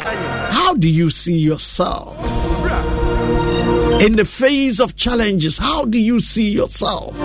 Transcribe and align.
How 0.00 0.74
do 0.74 0.88
you 0.88 1.10
see 1.10 1.38
yourself? 1.38 2.14
In 4.00 4.12
the 4.12 4.24
face 4.24 4.78
of 4.78 4.94
challenges, 4.94 5.58
how 5.58 5.84
do 5.86 6.00
you 6.00 6.20
see 6.20 6.50
yourself? 6.50 7.18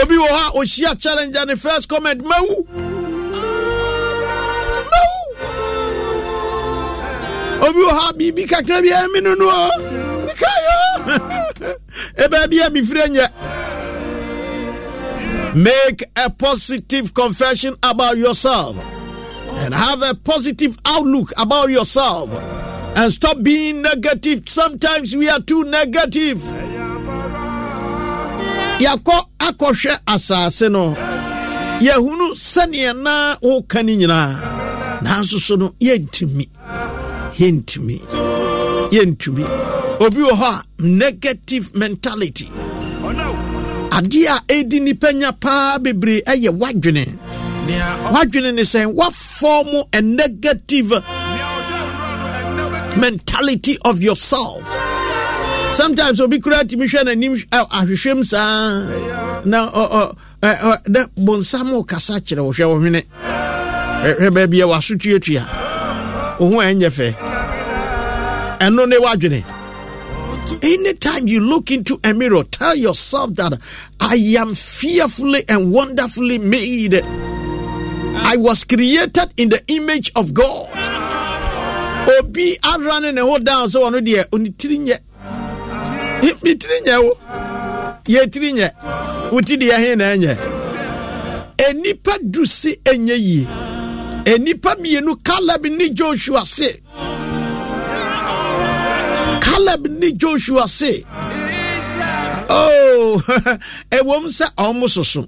Obi 0.00 0.14
wɔ 0.14 0.28
ha 0.28 0.52
ohyia 0.54 0.96
challenge 1.00 1.34
and 1.36 1.50
the 1.50 1.56
first 1.56 1.88
comment 1.88 2.22
mawu 2.22 2.64
mawu 4.86 5.10
obi 7.68 7.80
wɔ 7.80 7.90
ha 7.90 8.12
biribi 8.14 8.46
kakra 8.46 8.80
bi 8.80 8.88
eh, 8.88 9.02
ɛmi 9.02 9.20
no 9.22 9.30
oh. 9.32 9.34
no 9.34 9.46
o 9.50 9.70
mikayo 10.26 10.78
ebe 12.24 12.48
bi 12.50 12.56
eh, 12.62 12.66
a 12.66 12.70
mifiri 12.70 13.08
nyɛ 13.10 13.26
make 15.56 16.04
a 16.16 16.30
positive 16.30 17.12
confession 17.12 17.76
about 17.82 18.16
yourself 18.16 18.76
and 19.60 19.74
have 19.74 20.02
a 20.02 20.14
positive 20.14 20.76
outlook 20.86 21.32
about 21.38 21.68
yourself 21.70 22.30
and 22.96 23.12
stop 23.12 23.42
being 23.42 23.82
negative. 23.82 24.48
Sometimes 24.48 25.14
we 25.14 25.28
are 25.28 25.40
too 25.40 25.64
negative. 25.64 26.38
Yako 28.80 29.26
akɔhwɛ 29.38 29.98
asase 30.06 30.70
no. 30.72 30.94
Yɛhunu 31.80 32.32
sɛneɛ 32.34 33.02
na 33.02 33.36
woka 33.42 33.82
no 33.84 33.92
nyinaa 33.92 35.00
nanso 35.02 35.38
so 35.38 35.56
no 35.56 35.74
yɛntumi 35.78 36.48
obi 40.00 40.20
hɔ 40.20 40.42
a 40.42 40.62
negative 40.82 41.74
mentality. 41.74 42.50
Adeɛ 43.90 44.26
a 44.28 44.40
ɛdi 44.48 44.80
nipa 44.80 45.12
nya 45.12 45.32
paa 45.38 45.78
bebree 45.78 46.22
ɛyɛ 46.24 46.48
wadwene 46.58 47.06
wadwene 48.12 48.54
ne 48.54 48.62
sɛ 48.62 48.86
wafɔm 48.94 49.84
a 49.92 50.00
negative 50.02 50.90
mentality 52.96 53.78
of 53.84 54.02
yourself. 54.02 54.64
Sometimes 55.74 56.20
obi 56.20 56.40
kura 56.40 56.64
tumi 56.64 56.86
hwɛ 56.88 57.04
n'anim 57.04 57.36
ahwehwɛm 57.50 58.26
saa. 58.26 59.44
Na 59.44 59.70
na 60.88 61.06
bonsam 61.16 61.86
kasa 61.86 62.14
kyerɛ 62.20 62.42
wo 62.44 62.52
hwɛ 62.52 62.68
wo 62.68 62.80
hwene. 62.80 63.04
Hwɛ 64.18 64.30
baabi 64.30 64.60
a 64.62 64.66
waso 64.66 64.94
wo 66.40 66.50
ho 66.50 66.56
ɛnyɛ 66.58 66.90
fɛ. 66.90 67.14
Ɛno 68.58 68.88
ne 68.88 68.96
wadwene. 68.96 69.44
Anytime 70.62 71.28
you 71.28 71.38
look 71.40 71.70
into 71.70 72.00
a 72.02 72.12
mirror, 72.12 72.42
tell 72.42 72.74
yourself 72.74 73.34
that 73.36 73.60
I 74.00 74.16
am 74.38 74.56
fearfully 74.56 75.44
and 75.48 75.72
wonderfully 75.72 76.38
made. 76.38 77.04
I 78.30 78.36
was 78.36 78.62
created 78.62 79.34
in 79.36 79.48
the 79.48 79.60
image 79.66 80.12
of 80.14 80.32
God. 80.32 80.70
Obi 82.20 82.54
arane 82.62 83.12
ne 83.12 83.20
ho 83.20 83.38
down 83.38 83.68
so 83.68 83.82
ono 83.84 84.00
de 84.00 84.22
oni 84.32 84.50
tiri 84.50 84.78
nye. 84.78 84.94
Mi 86.42 86.54
tiri 86.54 86.80
nye 86.86 86.96
wo. 87.02 87.18
Ye 88.06 88.24
tiri 88.26 88.52
nye. 88.52 88.70
Wuti 89.32 89.58
de 89.58 89.66
he 89.74 89.96
na 89.96 90.14
nye. 90.16 90.36
Enipa 91.58 92.18
dusi 92.22 92.78
enye 92.84 93.14
yie. 93.14 93.46
Enipa 94.24 94.76
mienu 94.76 95.16
Caleb 95.24 95.66
ni 95.66 95.90
Joshua 95.90 96.46
se. 96.46 96.82
Caleb 99.40 99.86
ni 99.88 100.12
Joshua 100.12 100.68
se. 100.68 101.04
Oh, 102.48 103.20
ɛwɔm 103.90 104.24
sɛ 104.28 104.46
ɔmo 104.56 104.86
soso 104.88 105.26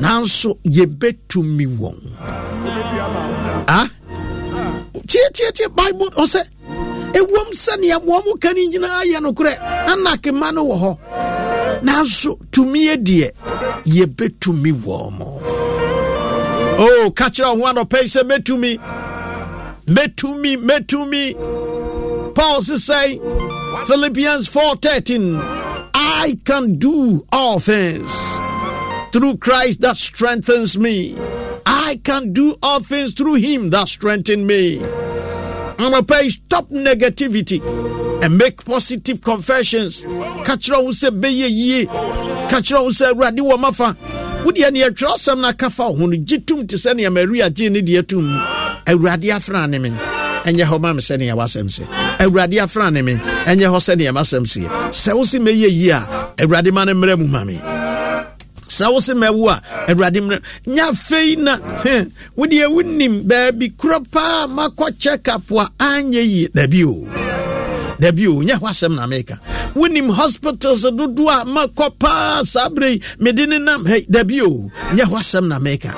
nanso 0.00 0.58
yɛbɛtumi 0.64 1.66
wɔn 1.78 1.98
ah? 3.68 3.88
Tietietie 5.06 5.68
bible 5.74 6.10
ɔsɛ 6.22 6.42
ɛwɔm 7.18 7.48
sɛnea 7.52 7.98
wɔn 8.04 8.24
mo 8.24 8.34
ka 8.42 8.50
no 8.52 8.60
nyinaa 8.70 9.02
yɛ 9.12 9.18
nokorɛ 9.22 9.52
anakema 9.92 10.52
no 10.52 10.64
wɔ 10.66 10.76
hɔ. 10.82 10.98
Nanso 11.82 12.38
tumi 12.52 12.96
deɛ 12.96 13.30
yɛbɛtumi 13.84 14.72
wɔn 14.84 15.12
mo 15.18 15.40
oh 16.78 17.10
ka 17.14 17.28
kyerɛ 17.28 17.56
wo 17.58 17.66
ho 17.66 17.72
anɔpɛ 17.72 17.98
yi 18.02 18.08
sɛ 18.14 18.22
mɛtumi 18.30 18.78
mɛtumi 19.86 20.56
mɛtumi 20.68 22.34
paul 22.34 22.60
sesɛe 22.60 23.20
philippians 23.86 24.46
413 24.48 25.40
i 25.94 26.36
can 26.44 26.76
do 26.78 27.24
all 27.32 27.58
things 27.60 28.10
through 29.16 29.38
Christ 29.38 29.80
that 29.80 29.96
strengthens 29.96 30.76
me. 30.76 31.16
I 31.64 31.98
can 32.04 32.34
do 32.34 32.54
all 32.62 32.80
things 32.80 33.14
through 33.14 33.36
Him 33.36 33.70
that 33.70 33.88
strengthens 33.88 34.44
me. 34.46 34.78
I'm 34.84 35.90
gonna 35.90 36.02
pay 36.02 36.28
stop 36.28 36.68
negativity 36.68 37.62
and 38.22 38.36
make 38.36 38.62
positive 38.62 39.22
confessions. 39.22 40.02
Catch 40.44 40.70
on 40.70 40.92
say 40.92 41.08
be 41.08 41.28
ye, 41.30 41.86
catch 41.86 42.72
on 42.72 42.92
say 42.92 43.10
radi 43.14 43.40
wa 43.40 43.56
mafa. 43.56 43.96
Wodi 44.44 44.64
ani 44.66 44.80
atwa 44.82 45.14
asɛm 45.16 45.40
na 45.40 45.52
kafa 45.52 45.84
ho 45.84 45.94
no 46.06 46.08
gyitum 46.16 46.68
te 46.68 46.76
sɛ 46.76 46.94
nea 46.96 47.10
Maria 47.10 47.48
gye 47.48 47.70
ne 47.70 47.80
deɛ 47.80 48.06
tum. 48.06 48.28
Awurade 48.84 49.30
afra 49.32 49.66
ne 49.66 49.78
me. 49.78 49.90
ɛnyɛ 50.44 50.64
hɔ 50.68 50.78
ma 50.80 50.92
me 50.92 51.00
sɛnea 51.00 51.34
wasɛm 51.34 51.68
sɛ 51.72 51.84
awurade 52.20 52.58
afra 52.62 52.90
ne 52.90 53.00
me 53.00 53.14
ɛnyɛ 53.48 53.64
hɔ 53.72 54.12
masɛm 54.12 54.44
sɛ 54.92 55.14
wo 55.16 55.24
se 55.24 55.38
mɛyɛ 55.38 55.70
yie 55.72 55.90
a 55.90 56.00
awurade 56.36 56.70
ma 56.70 56.84
no 56.84 56.92
mmerɛ 56.92 57.75
sɛ 58.76 58.92
wo 58.92 58.98
se 59.00 59.14
mawu 59.14 59.48
a 59.48 59.56
awurade 59.88 60.20
mmerɛ 60.20 60.40
na 60.66 61.54
wodeɛ 62.36 62.66
wonim 62.74 63.22
baabi 63.28 63.72
korɔ 63.80 63.98
paa 64.10 64.46
makɔ 64.46 64.98
check 64.98 65.28
up 65.28 65.50
a 65.50 65.64
anyɛ 65.78 66.22
yie. 66.32 66.48
Dabi 66.48 66.84
o. 66.84 66.94
Dabi 68.00 68.26
o 68.28 68.40
hɔ 68.42 68.68
asɛm 68.70 68.94
na 68.94 69.06
meka. 69.06 69.38
Wonim 69.74 70.10
hospitals 70.10 70.82
dodoɔ 70.84 71.42
a 71.42 71.44
makɔ 71.44 71.98
paa 71.98 72.42
saa 72.44 72.68
berɛ 72.68 72.90
yi 72.92 73.02
mede 73.18 73.48
ne 73.48 73.58
nam 73.58 73.84
hei 73.86 74.04
dabi 74.10 74.40
o. 74.42 74.70
Nyɛ 74.92 75.04
hɔ 75.04 75.16
asɛm 75.20 75.48
na 75.48 75.58
meka. 75.58 75.92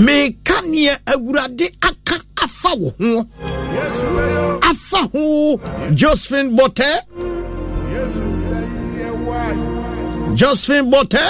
Meka 0.00 0.56
neɛ 0.72 0.96
awurade 1.06 1.70
aka 1.82 2.16
afa 2.42 2.74
wo 2.76 2.94
ho. 2.98 3.26
Afa 4.62 5.08
ho. 5.12 5.60
Josephine 5.94 6.56
bɔtɛ 6.56 7.37
josephine 10.38 10.88
bɔtɛ 10.90 11.26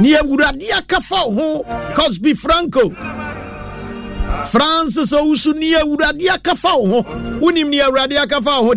ne 0.00 0.10
awurade 0.16 0.66
aka 0.78 0.98
fa 1.00 1.20
wo 1.28 1.62
ho 1.62 1.64
cosby 1.94 2.32
franco. 2.34 2.88
Francis 4.50 5.12
owusu 5.12 5.52
ne 5.54 5.74
awurade 5.74 6.26
aka 6.32 6.54
fa 6.56 6.72
wo 6.78 7.02
ho 7.02 7.02
wonim 7.40 7.68
ne 7.68 7.80
awurade 7.80 8.16
ho 8.16 8.74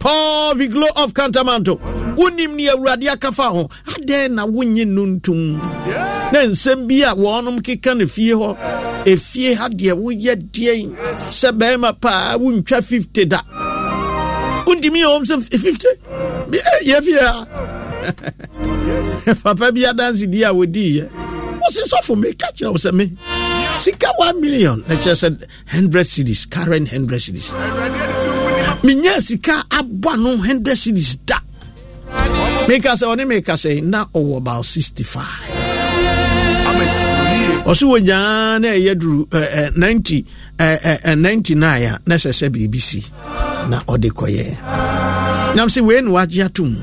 paul 0.00 0.54
viglo 0.56 0.86
of 0.96 1.14
Kantamanto 1.14 1.78
wonim 2.16 2.56
ne 2.56 2.66
awurade 2.70 3.06
aka 3.08 3.30
fa 3.30 3.44
ho 3.50 3.68
adɛn 3.86 4.32
na 4.34 4.46
wonye 4.46 4.84
no 4.84 5.04
ntom 5.06 5.60
na 6.32 6.40
nsɛm 6.50 6.88
bi 6.88 7.02
a 7.02 7.14
wɔnom 7.14 7.62
keka 7.62 7.96
no 7.96 8.06
fie 8.08 8.32
hɔ 8.34 8.56
ɛfie 9.04 9.54
ha 9.56 9.68
deɛ 9.68 9.92
woyɛ 9.94 10.34
deɛn 10.50 10.90
sɛ 11.30 11.52
bɛrima 11.56 11.92
paa 12.00 12.36
wontwa 12.36 12.82
50 12.82 13.24
da 13.26 13.40
wontimi 14.74 15.00
yɛ 15.02 15.06
wɔm 15.06 15.24
sɛ 15.24 15.34
50 15.58 15.88
Bi- 16.50 16.58
eh, 16.58 16.80
yɛ 16.90 17.02
fie 17.02 17.18
a 17.18 17.46
papa 19.42 19.72
bi 19.72 19.80
adansedi 19.86 20.42
a 20.44 20.52
wɔdiiɛ 20.52 21.08
wɔse 21.62 21.82
sɔfo 21.90 22.16
meka 22.18 22.46
kyerɛ 22.56 22.70
wo 22.70 22.76
sɛ 22.78 22.92
me 22.92 23.10
sika 23.78 24.06
1 24.18 24.40
million 24.40 24.84
na 24.88 24.94
kyerɛ 24.96 25.14
sɛ 25.30 25.38
100 25.72 26.04
cities 26.06 26.46
current 26.46 26.90
100 26.92 27.20
cities. 27.20 27.50
Menya 28.84 29.20
sika 29.20 29.64
abɔ 29.70 30.16
no 30.22 30.36
100 30.36 30.76
cities 30.76 31.16
da. 31.26 31.38
Meka 32.68 32.94
sɛ 32.94 33.06
ɔne 33.16 33.26
meka 33.26 33.54
sɛ 33.54 33.82
na 33.82 34.04
ɔwɔ 34.14 34.36
about 34.38 34.64
65 34.66 35.22
ɔso 37.64 37.84
wɔ 37.88 37.98
nyaa 38.04 38.58
na 38.60 38.68
ɛyɛ 38.68 38.94
duru 38.98 39.26
eh, 39.32 39.64
eh, 39.64 39.70
90 39.74 40.24
eh, 40.60 40.78
eh, 40.84 40.98
eh, 41.04 41.14
99 41.14 41.82
a 41.82 41.98
na 42.06 42.14
ɛsɛ 42.16 42.30
sɛ 42.30 42.48
biribi 42.52 42.80
si 42.80 43.00
na 43.70 43.78
ɔde 43.86 44.08
kɔyɛ. 44.18 44.46
Nam 45.56 45.68
sɛ 45.68 45.80
wei 45.86 46.00
ne 46.02 46.10
wagye 46.10 46.42
atom 46.44 46.76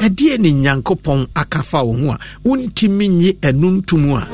ɛdeɛ 0.00 0.38
ne 0.38 0.50
nyankopɔn 0.52 1.26
aka 1.36 1.62
fa 1.62 1.82
wo 1.84 1.92
ho 1.92 2.10
a 2.12 2.18
wontimi 2.44 3.08
nye 3.08 3.32
ɛno 3.40 3.80
ntom 3.80 4.04
a 4.18 4.28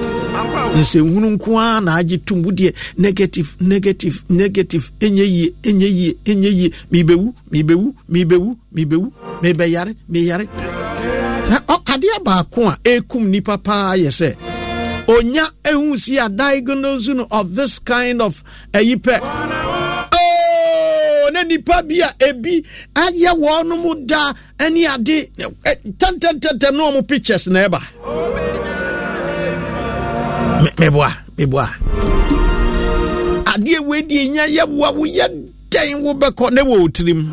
nsɛnhunu 0.74 1.28
nko 1.36 1.58
ara 1.58 1.80
na 1.80 1.96
agye 1.98 2.18
tom 2.24 2.42
wo 2.42 2.50
deɛ 2.50 2.74
negative 2.98 3.56
negative 3.60 4.22
negative 4.28 4.90
ɛnyɛ 5.00 5.24
yie 5.26 5.54
ɛnyɛ 5.62 5.88
yie 5.98 6.12
ɛnyɛ 6.24 6.50
yie. 6.58 6.72
Mebɛwu 6.92 7.34
mebɛwu 7.52 7.94
mebɛwu 8.10 8.56
mebɛwu 8.74 9.12
mebɛyare 9.42 9.94
meyare. 10.08 10.46
Na 11.50 11.58
adeɛ 11.92 12.22
baako 12.24 12.68
a 12.68 12.76
ɛkum 12.84 13.24
nipa 13.30 13.58
paa 13.58 13.94
yɛ 13.96 14.10
sɛ 14.10 14.34
onya 15.08 15.44
ehu 15.64 15.96
si 15.98 16.18
a 16.18 16.28
diagnose 16.28 17.08
no 17.08 17.26
of 17.30 17.54
this 17.54 17.78
kind 17.78 18.22
of 18.22 18.42
ɛyi 18.72 18.96
pɛ 18.96 19.18
na 21.40 21.48
nipa 21.48 21.82
bi 21.82 22.00
a 22.02 22.08
ebi 22.28 22.64
ayɛ 22.94 23.30
wɔn 23.42 24.06
da 24.06 24.32
ɛne 24.58 24.86
ade. 24.94 25.30
Tɛntɛntɛntɛn 25.98 26.72
na 26.76 26.90
wɔn 26.90 27.06
pictures 27.08 27.46
na 27.48 27.66
ɛba. 27.68 27.80
Meboa 30.78 31.10
meboa. 31.38 31.66
Adeɛ 33.52 33.80
wei 33.86 34.02
deɛ 34.02 34.30
nya 34.30 34.44
yɛ 34.46 34.68
woa 34.68 34.92
woyɛ 34.92 35.26
dɛn 35.70 36.02
wobɛkɔ 36.04 36.52
ne 36.52 36.62
wɔ 36.62 36.88
tirim 36.92 37.30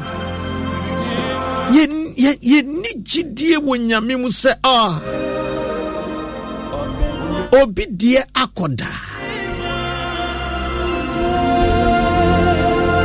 Yɛn- 1.72 2.16
yɛn- 2.16 2.40
yɛnni 2.42 2.92
gyidie 3.04 3.58
wɔ 3.58 3.78
nyame 3.88 4.16
mu 4.22 4.30
sɛ 4.30 4.54
ah 4.64 5.02
obi 7.62 7.86
deɛ 7.86 8.24
akɔda 8.34 8.88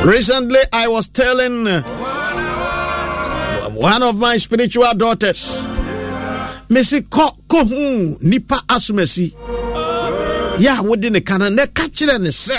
recently 0.05 0.59
i 0.73 0.89
was 0.89 1.09
telling 1.09 1.67
uh, 1.69 1.83
one 3.71 4.03
of 4.03 4.19
my 4.19 4.37
spiritual 4.37 4.93
daughters 4.97 5.63
mesi 6.69 7.01
kɔ 7.03 8.19
nipa 8.23 8.57
asomasi 8.69 9.33
yɛ 10.59 10.79
a 10.79 10.83
wode 10.83 11.11
ne 11.13 11.21
ka 11.21 11.37
no 11.39 11.49
na 11.49 11.67
ka 11.67 11.85
kyerɛ 11.89 12.21
ne 12.21 12.31
sɛ 12.31 12.59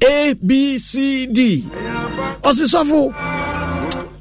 abcd 0.00 1.38
ɔse 2.42 2.64
sɔfo 2.72 3.12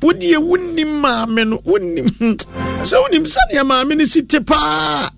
wodeɛ 0.01 0.37
wonnim 0.49 0.91
maame 1.01 1.47
no 1.47 1.57
wonnim 1.59 2.07
sɛ 2.89 2.95
wonim 3.03 3.25
sɛdeɛ 3.25 3.63
maame 3.65 3.95
no 3.97 4.05
si 4.05 4.21
te 4.23 4.39
paa. 4.39 5.09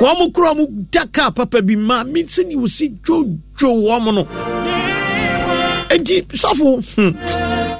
Wɔn 0.00 0.18
mo 0.18 0.30
kura 0.30 0.54
mo 0.54 0.66
da 0.90 1.04
kaa 1.12 1.30
papa 1.30 1.60
bi 1.60 1.74
maame 1.76 2.24
sɛdeɛ 2.24 2.56
wosi 2.56 2.88
dwodwo 3.04 3.68
wɔn 3.84 4.26
enti 5.90 6.22
sɔfo 6.42 6.68
hmm, 6.96 7.12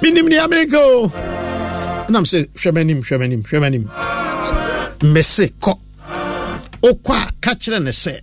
menim 0.02 0.28
nea 0.28 0.46
meka 0.48 0.78
o. 0.78 1.12
Nam 2.10 2.24
sɛ 2.24 2.38
hwɛ 2.58 2.70
m'anim 2.74 3.00
hwɛ 3.06 3.16
m'anim 3.20 3.42
hwɛ 3.48 3.58
m'anim. 3.62 3.84
Mese 5.12 5.46
kɔ. 5.62 5.72
Wokɔ 6.82 7.12
a 7.14 7.32
ka 7.40 7.54
kyerɛ 7.54 7.82
ne 7.82 7.90
sɛ 7.90 8.20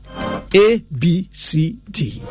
abcd 0.54 2.22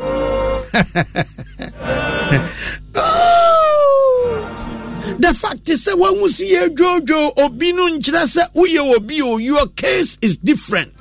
Oh! 2.99 5.15
the 5.19 5.33
fact 5.33 5.67
is 5.69 5.85
sɛ 5.87 5.93
woahu 5.93 6.27
si 6.29 6.53
yɛ 6.53 6.69
dwoodwoo 6.75 7.31
obi 7.43 7.71
no 7.73 7.87
nkyerɛ 7.89 8.23
sɛ 8.35 8.53
woyɛ 8.53 8.95
obi 8.95 9.21
o 9.21 9.37
your 9.37 9.65
case 9.75 10.17
is 10.21 10.37
different. 10.37 10.95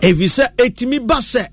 Ɛfiri 0.00 0.28
sɛ 0.28 0.54
ɛtumi 0.56 1.06
ba 1.06 1.16
sɛ 1.16 1.46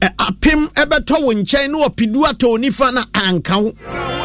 apem 0.00 0.68
ɛbɛtɔ 0.74 1.22
wo 1.22 1.32
nkyɛn 1.32 1.70
na 1.70 1.78
ɔpidu 1.88 2.24
atɔ 2.24 2.58
nifa 2.60 2.92
na 2.92 3.04
anka 3.14 3.58
wo. 3.62 3.72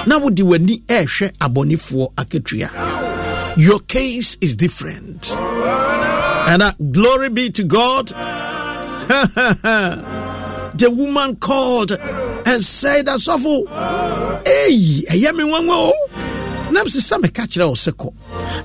Na 0.06 0.18
wode 0.18 0.40
w'ani 0.42 0.82
ɛɛhwɛ 0.88 1.32
abɔnefoɔ 1.40 2.14
akatua. 2.16 2.70
Your 3.58 3.80
case 3.82 4.38
is 4.42 4.56
different. 4.56 5.32
And 5.36 6.62
uh, 6.64 6.72
glory 6.92 7.30
be 7.30 7.50
to 7.52 7.64
god. 7.64 8.10
The 10.80 10.90
woman 10.90 11.36
called 11.38 11.92
and 11.92 12.64
said 12.64 13.08
asɔfo 13.08 13.68
ei 14.48 15.04
ɛyɛ 15.10 15.36
me 15.36 15.44
nwanwa 15.44 15.92
o. 15.92 15.94
Nam 16.72 16.86
sɛ 16.88 17.02
sɛ 17.02 17.22
meka 17.22 17.44
kyerɛ 17.48 17.68
wo 17.68 17.74
sɛ 17.76 17.92
kɔ. 17.92 18.14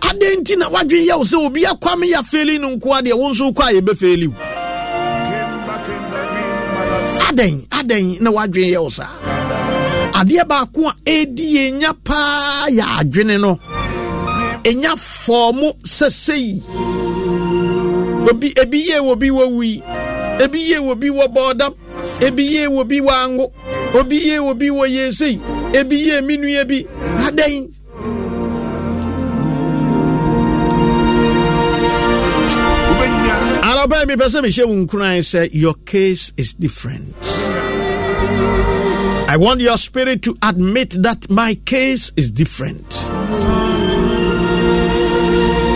Adɛn 0.00 0.42
nti 0.44 0.56
na 0.58 0.68
woadwen 0.68 1.06
yɛ 1.08 1.16
wo 1.18 1.24
sɛ 1.24 1.46
obi 1.46 1.62
akwa 1.64 1.98
me 1.98 2.12
yɛ 2.12 2.22
feli 2.22 2.60
no 2.60 2.76
nko 2.76 2.98
a 2.98 3.02
deɛ 3.02 3.14
wo 3.18 3.30
nso 3.32 3.50
wokɔ 3.52 3.62
a 3.68 3.80
yɛbɛfeli 3.80 4.28
wo 4.28 4.53
adɛn 7.34 7.66
adɛn 7.78 8.20
na 8.20 8.30
woadwen 8.30 8.70
yɛ 8.74 8.78
wo 8.82 8.90
saa? 8.90 9.10
Adeɛ 10.20 10.44
baako 10.48 10.88
a 10.88 10.94
ɛdi 11.04 11.44
yɛnya 11.56 11.90
paa 12.04 12.66
yɛ 12.68 12.84
adwene 13.00 13.40
no. 13.40 13.58
Ɛnya 14.64 14.92
fɔɔmo 14.96 15.68
sɛ 15.84 16.10
sei 16.10 16.62
obi 18.30 18.48
ebi 18.62 18.78
yie 18.86 18.98
wɔ 19.00 19.18
bi 19.18 19.28
wɔ 19.30 19.44
wui. 19.50 19.82
Ebi 20.44 20.58
yie 20.58 20.78
wɔ 20.78 20.94
bi 21.00 21.08
wɔ 21.10 21.26
bɔɔdam. 21.34 21.74
Ebi 22.20 22.42
yie 22.42 22.66
wɔ 22.68 22.88
bi 22.88 23.00
wɔ 23.00 23.12
ango. 23.24 23.52
Obi 23.94 24.16
yie 24.16 24.38
wɔ 24.38 24.58
bi 24.58 24.66
wɔ 24.70 24.86
yɛsei 24.88 25.38
ebi 25.74 25.96
yie 26.06 26.20
mi 26.22 26.36
nua 26.36 26.64
bi. 26.64 26.86
Adɛn 27.26 27.68
yi 33.90 34.06
mepɛ 34.06 34.26
sɛ 34.28 34.40
mehyɛ 34.42 34.64
wo 34.66 34.74
nkuran 34.74 35.18
sɛ 35.20 35.50
your 35.52 35.74
case 35.84 36.32
is 36.36 36.52
different 36.54 37.14
I 39.26 39.36
want 39.36 39.60
your 39.60 39.76
spirit 39.78 40.22
to 40.24 40.36
admit 40.42 40.90
that 41.02 41.28
my 41.28 41.54
case 41.64 42.12
is 42.16 42.30
different. 42.30 42.86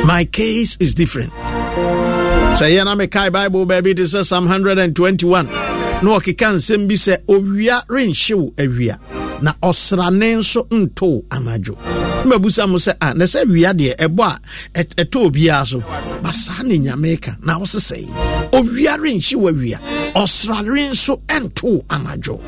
My 0.07 0.29
case 0.31 0.77
is 0.79 0.95
different. 0.95 1.33
Sɛ 2.55 2.71
yɛ 2.71 2.85
na 2.85 2.95
mekae 2.95 3.33
Bible 3.33 3.67
baabi 3.67 3.97
te 3.97 4.03
sɛ 4.03 4.25
Psalm 4.25 4.45
121 4.47 5.47
na 5.47 6.19
ɔkeka 6.19 6.55
nsɛm 6.55 6.87
bi 6.89 6.95
sɛ 6.95 7.25
owia 7.27 7.85
renhyew 7.89 8.55
awia 8.55 8.99
na 9.43 9.53
ɔsrane 9.63 10.37
nso 10.39 10.69
nto 10.71 11.25
na 12.25 12.37
mabusa 12.37 12.67
mo 12.69 12.77
sɛ 12.79 12.93
a 13.01 13.15
na 13.15 13.25
sɛ 13.25 13.41
wia 13.49 13.73
deɛ 13.73 13.97
ɛbɔ 13.97 14.25
a 14.75 14.85
ɛtɔ 15.03 15.19
obiara 15.31 15.67
so. 15.67 15.81
Ba 16.23 16.33
saa 16.33 16.63
ne 16.63 16.79
nyame 16.79 17.21
ka 17.21 17.33
na 17.43 17.59
wose 17.59 17.77
sɛ 17.77 18.09
owia 18.53 18.97
renhyew 18.99 19.49
awia 19.51 19.79
ɔsrane 20.15 20.91
nso 20.91 21.21
ɛnto 21.29 21.85
anadwo. 21.89 22.41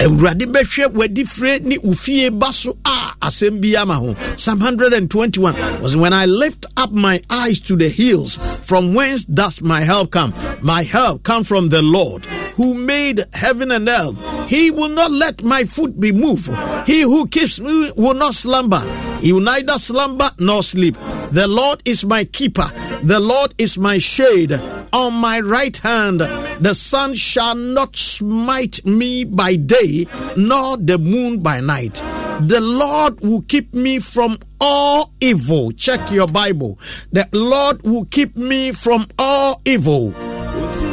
Awurade 0.00 0.46
bɛhwɛ 0.46 0.92
w'adifire 0.94 1.60
ne 1.64 1.76
ofie 1.78 2.30
ba 2.38 2.52
so 2.52 2.76
a 2.84 3.12
asɛm 3.20 3.60
bi 3.60 3.74
ama 3.80 3.94
ho. 3.94 4.14
Psalm 4.36 4.60
121 4.60 5.54
was 5.82 5.96
when 5.96 6.12
i 6.12 6.24
lift 6.24 6.66
up 6.76 6.92
my 6.92 7.20
eyes 7.28 7.58
to 7.58 7.74
the 7.76 7.88
hills 7.88 8.60
from 8.64 8.94
whence 8.94 9.24
does 9.24 9.60
my 9.60 9.80
help 9.80 10.12
come? 10.12 10.32
My 10.62 10.84
help 10.84 11.24
come 11.24 11.42
from 11.42 11.68
the 11.70 11.82
lord 11.82 12.26
who 12.56 12.74
made 12.74 13.24
heaven 13.32 13.70
and 13.72 13.88
earth. 13.88 14.20
He 14.48 14.70
will 14.70 14.88
not 14.88 15.10
let 15.10 15.42
my 15.42 15.64
foot 15.64 15.98
be 15.98 16.12
moved. 16.12 16.50
He 16.86 17.02
who 17.02 17.26
keeps 17.28 17.60
me 17.60 17.92
will 17.96 18.14
not 18.14 18.34
slumber. 18.34 18.80
He 19.20 19.32
will 19.32 19.40
neither 19.40 19.78
slumber 19.78 20.30
nor 20.38 20.62
sleep. 20.62 20.96
The 21.32 21.46
lord 21.48 21.82
is 21.84 22.04
my 22.04 22.24
keeper. 22.24 22.70
The 23.02 23.20
lord 23.20 23.54
is 23.58 23.76
my 23.76 23.98
shade. 23.98 24.52
On 24.92 25.12
my 25.14 25.40
right 25.40 25.76
hand 25.76 26.20
the 26.20 26.74
sun 26.74 27.14
shall 27.14 27.54
not 27.54 27.96
smite 27.96 28.84
me 28.84 29.24
by 29.24 29.56
day 29.56 30.06
nor 30.36 30.76
the 30.76 30.98
moon 30.98 31.40
by 31.40 31.60
night. 31.60 32.02
The 32.40 32.60
lord 32.60 33.20
will 33.20 33.42
keep 33.42 33.74
me 33.74 33.98
from 33.98 34.38
all 34.60 35.12
evil. 35.20 35.72
Check 35.72 36.10
your 36.10 36.26
bible. 36.26 36.78
The 37.12 37.28
lord 37.32 37.82
will 37.82 38.06
keep 38.06 38.36
me 38.36 38.72
from 38.72 39.06
all 39.18 39.60
evil 39.64 40.14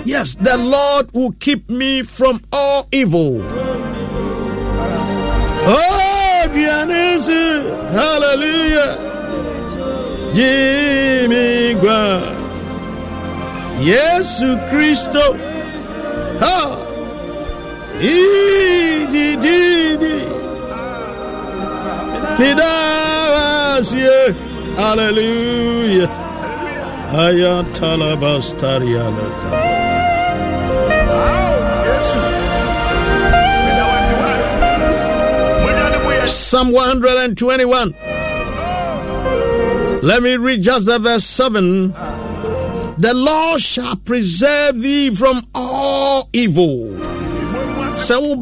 yes 0.05 0.35
the 0.35 0.57
lord 0.57 1.11
will 1.13 1.31
keep 1.39 1.69
me 1.69 2.03
from 2.03 2.39
all 2.51 2.87
evil. 2.91 3.41
Oh 5.67 6.47
Dionysus, 6.53 7.65
hallelujah. 7.93 8.97
Jimmy 10.33 11.75
gwa 11.81 12.21
yesu 13.81 14.57
kristo 14.69 15.35
ha. 16.39 16.77
Idididi 18.01 20.21
midawasie 22.39 24.35
hallelujah. 24.77 26.09
Ayatalabastarialakaba 27.17 29.94
Psalm 36.27 36.71
121. 36.71 37.93
Let 40.01 40.23
me 40.23 40.37
read 40.37 40.61
just 40.61 40.85
the 40.85 40.99
verse 40.99 41.23
7. 41.25 41.91
The 42.97 43.13
Lord 43.13 43.61
shall 43.61 43.95
preserve 43.97 44.79
thee 44.79 45.09
from 45.09 45.41
all 45.53 46.29
evil. 46.31 46.93
no 46.93 48.35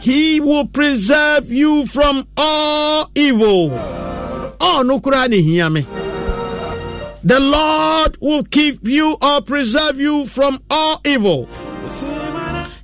he 0.00 0.40
will 0.40 0.66
preserve 0.66 1.52
you 1.52 1.86
from 1.86 2.26
all 2.36 3.10
evil 3.14 3.70
ɔno 4.60 5.00
koraa 5.02 5.28
ne 5.28 5.40
hia 5.42 5.68
me 5.70 5.86
the 7.24 7.40
lord 7.40 8.16
will 8.20 8.44
keep 8.44 8.86
you 8.86 9.16
or 9.20 9.40
preserve 9.40 9.98
you 9.98 10.26
from 10.26 10.60
all 10.70 11.00
evil 11.04 11.48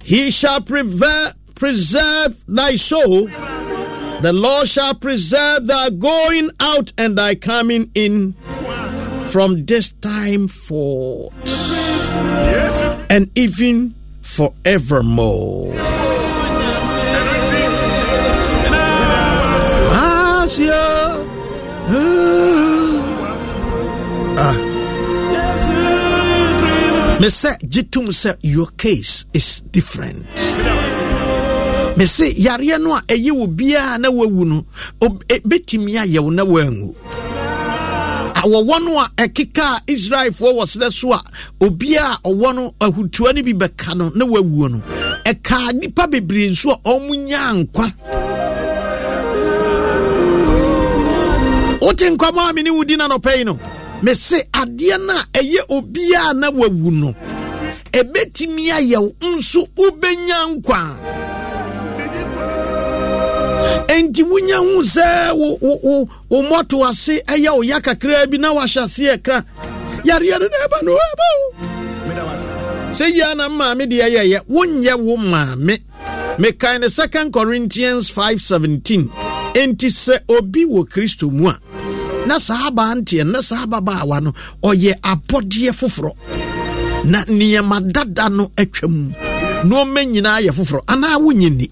he 0.02 0.30
shall 0.30 0.60
preserve 0.60 1.34
preserve 1.60 2.42
thy 2.48 2.74
soul. 2.74 3.26
The 3.26 4.32
Lord 4.32 4.66
shall 4.66 4.94
preserve 4.94 5.66
thy 5.66 5.90
going 5.90 6.50
out 6.58 6.92
and 6.96 7.16
thy 7.18 7.34
coming 7.34 7.90
in 7.94 8.32
from 9.26 9.66
this 9.66 9.92
time 9.92 10.48
forth 10.48 11.36
and 13.10 13.30
even 13.36 13.94
forevermore. 14.22 15.89
Me 27.20 27.28
say, 27.28 27.50
Jitum 27.64 28.12
say 28.14 28.32
your 28.40 28.66
case 28.78 29.26
is 29.34 29.60
different. 29.70 30.24
mese 31.96 32.32
yareɛ 32.34 32.80
no 32.80 32.94
a 32.96 33.00
ɛyɛ 33.02 33.30
wɔ 33.30 33.46
biara 33.56 33.98
na 34.00 34.08
wawu 34.10 34.44
no 34.46 34.64
ob- 35.02 35.24
ɛbɛtumi 35.26 35.96
ayɛ 36.00 36.20
wo 36.20 36.30
na 36.30 36.44
woangu. 36.44 36.94
Awɔwɔ 38.40 38.84
no 38.84 38.98
a 39.00 39.10
ɛkeka 39.18 39.76
a 39.76 39.80
israelfoɔ 39.86 40.54
wɔ 40.56 40.64
serɛ 40.64 40.90
so 40.92 41.12
a 41.12 41.22
obiara 41.60 42.14
a 42.24 42.28
ɔwɔ 42.30 42.54
no 42.54 42.74
ahutua 42.80 43.34
no 43.34 43.42
bi 43.42 43.52
bɛka 43.52 43.94
no 43.96 44.08
na 44.14 44.24
wawuo 44.24 44.70
no. 44.70 44.82
Ɛkaa 45.26 45.72
nnipa 45.72 46.06
bebree 46.10 46.48
nso 46.50 46.70
a 46.72 46.78
ɔmo 46.88 47.10
nyaa 47.28 47.66
nkwa. 47.66 47.92
Wote 51.82 52.16
nkwa 52.16 52.34
ma 52.34 52.48
a 52.48 52.52
me 52.54 52.62
ne 52.62 52.70
wo 52.70 52.82
di 52.84 52.96
na 52.96 53.08
nɔpɛ 53.08 53.36
yi 53.38 53.44
no 53.44 53.58
mese 54.02 54.42
adeɛ 54.52 54.98
no 55.06 55.14
a 55.14 55.24
ɛyɛ 55.38 55.60
obiara 55.68 56.34
na 56.34 56.50
wawu 56.50 56.90
no. 56.90 57.14
Ɛbɛtumi 57.92 58.70
ayɛ 58.70 58.98
wo 59.00 59.12
nso 59.20 59.66
wobɛnya 59.76 60.56
nkwa. 60.56 60.96
Enti 63.88 64.22
wonya 64.22 64.56
hu 64.58 64.82
sɛ 64.82 65.34
wo- 65.36 66.08
mmɔto 66.30 66.88
ase 66.88 67.20
ɛyɛ 67.26 67.54
wo 67.56 67.62
ya 67.62 67.80
kakraa 67.80 68.26
bi 68.30 68.36
na 68.38 68.52
wahyɛ 68.54 68.82
aseɛ 68.84 69.22
ka 69.22 69.44
yareɛ 70.04 70.38
no 70.40 70.46
na 70.46 70.58
ɛba 70.66 70.82
no 70.82 70.92
ɛba 70.92 71.26
o 71.36 72.92
sɛ 72.92 73.10
yia 73.14 73.34
na 73.34 73.48
maame 73.48 73.86
deɛ 73.86 74.08
yɛyɛ 74.16 74.40
wonyɛ 74.48 74.94
wo 74.98 75.16
maame. 75.16 75.78
Mekae 76.38 76.78
ne 76.80 76.88
2 76.88 77.30
corinthians 77.30 78.08
517 78.10 79.10
enti 79.54 79.88
sɛ 79.90 80.20
obi 80.28 80.64
wɔ 80.64 80.88
kristo 80.88 81.30
mu 81.30 81.48
a 81.48 81.58
na 82.26 82.38
saa 82.38 82.68
abanteɛ 82.70 83.24
na 83.32 83.40
saa 83.42 83.62
ababaawa 83.66 84.20
no 84.22 84.30
ɔyɛ 84.62 84.92
abɔdeɛ 85.02 85.70
foforɔ. 85.80 86.12
Na 87.04 87.24
nneɛma 87.24 87.80
dada 87.92 88.28
no 88.28 88.50
atwa 88.56 88.88
mu. 88.88 89.10
Nneɔma 89.64 90.00
nyinaa 90.12 90.40
yɛ 90.46 90.50
foforɔ. 90.58 90.80
Anaa 90.86 91.16
wonyɛ 91.24 91.50
ni 91.56 91.66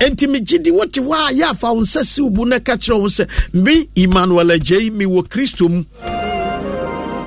enti 0.00 0.26
megye 0.26 0.58
di 0.62 0.70
wote 0.70 1.00
hɔ 1.00 1.12
a 1.12 1.32
yɛ 1.32 1.50
afa 1.50 1.72
wo 1.72 1.80
nsa 1.80 2.04
si 2.04 2.20
wo 2.22 2.30
bu 2.30 2.44
na 2.46 2.58
ka 2.60 2.74
kyerɛ 2.76 3.00
wo 3.00 3.06
sɛ 3.08 3.24
me 3.54 3.88
emmanuel 3.96 4.50
agyei 4.50 4.90
mewɔ 4.90 5.28
kristo 5.28 5.68
mu. 5.68 5.84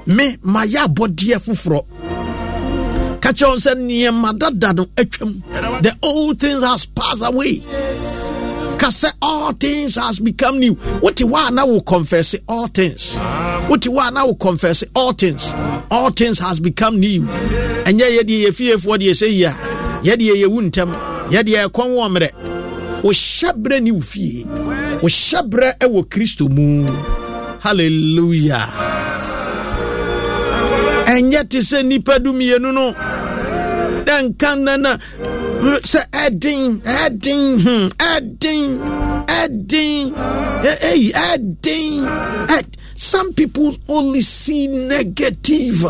Me 0.06 0.38
mayɛ 0.44 0.86
abɔdeɛ 0.88 1.38
foforɔ. 1.46 1.82
Ka 3.22 3.32
kyerɛ 3.32 3.50
wo 3.52 3.56
sɛ 3.58 3.72
nneɛma 3.76 4.38
dada 4.38 4.74
no 4.74 4.86
atwam 4.96 5.42
the 5.82 5.94
old 6.04 6.40
things 6.40 6.64
has 6.64 6.86
passed 6.86 7.24
away. 7.24 7.60
ka 7.60 8.41
sɛ 8.88 9.12
all 9.22 9.54
things 9.54 9.96
has 9.96 10.20
become 10.20 10.60
new. 10.60 10.74
Wote 11.02 11.18
hɔ 11.24 11.48
a 11.48 11.52
na 11.52 11.66
wo 11.66 11.80
confess 11.82 12.36
all 12.48 12.68
things. 12.68 13.16
Wote 13.70 13.82
hɔ 13.88 14.08
a 14.08 14.12
na 14.12 14.26
wo 14.26 14.36
confess 14.36 14.84
all 14.96 15.14
things. 15.14 15.52
All 15.90 16.10
things 16.12 16.40
has 16.40 16.60
become 16.60 17.00
new. 17.00 17.22
Ɛnyɛ 17.86 18.20
yɛdeɛ 18.20 18.48
yɛfiefoɔ 18.48 18.98
deɛ 18.98 19.12
sɛ 19.14 19.28
yi 19.32 19.44
a 19.44 19.52
yɛdeɛ 20.04 20.44
yɛwu 20.44 20.70
ntɛm. 20.72 20.96
Yɛdeɛ 21.30 21.68
ɛkɔn 21.70 21.90
wɔ 21.96 22.10
mmerɛ. 22.10 22.32
Wo 23.04 23.12
hyɛberɛ 23.12 23.82
ne 23.82 23.92
wo 23.92 24.00
fie. 24.02 24.46
Wo 25.02 25.08
hyɛberɛ 25.10 25.78
ɛwɔ 25.80 26.06
kristo 26.10 26.48
mu. 26.50 26.86
Halleluya 27.64 28.62
ɛnyɛ 31.06 31.50
te 31.50 31.60
sɛ 31.60 31.84
nnipa 31.84 32.20
dumienu 32.20 32.72
no. 32.74 32.94
Dɛ 34.06 34.16
nka 34.30 34.56
nna 34.56 34.78
na 34.78 34.98
sɛ 35.62 36.06
ɛden 36.12 36.82
ɛden 36.82 37.90
ɛden 37.98 38.80
ɛ- 40.64 40.80
ɛyi 40.82 41.12
ɛden 41.14 42.66
some 42.96 43.34
people 43.34 43.76
only 43.90 44.22
see 44.22 44.68
negative. 44.68 45.82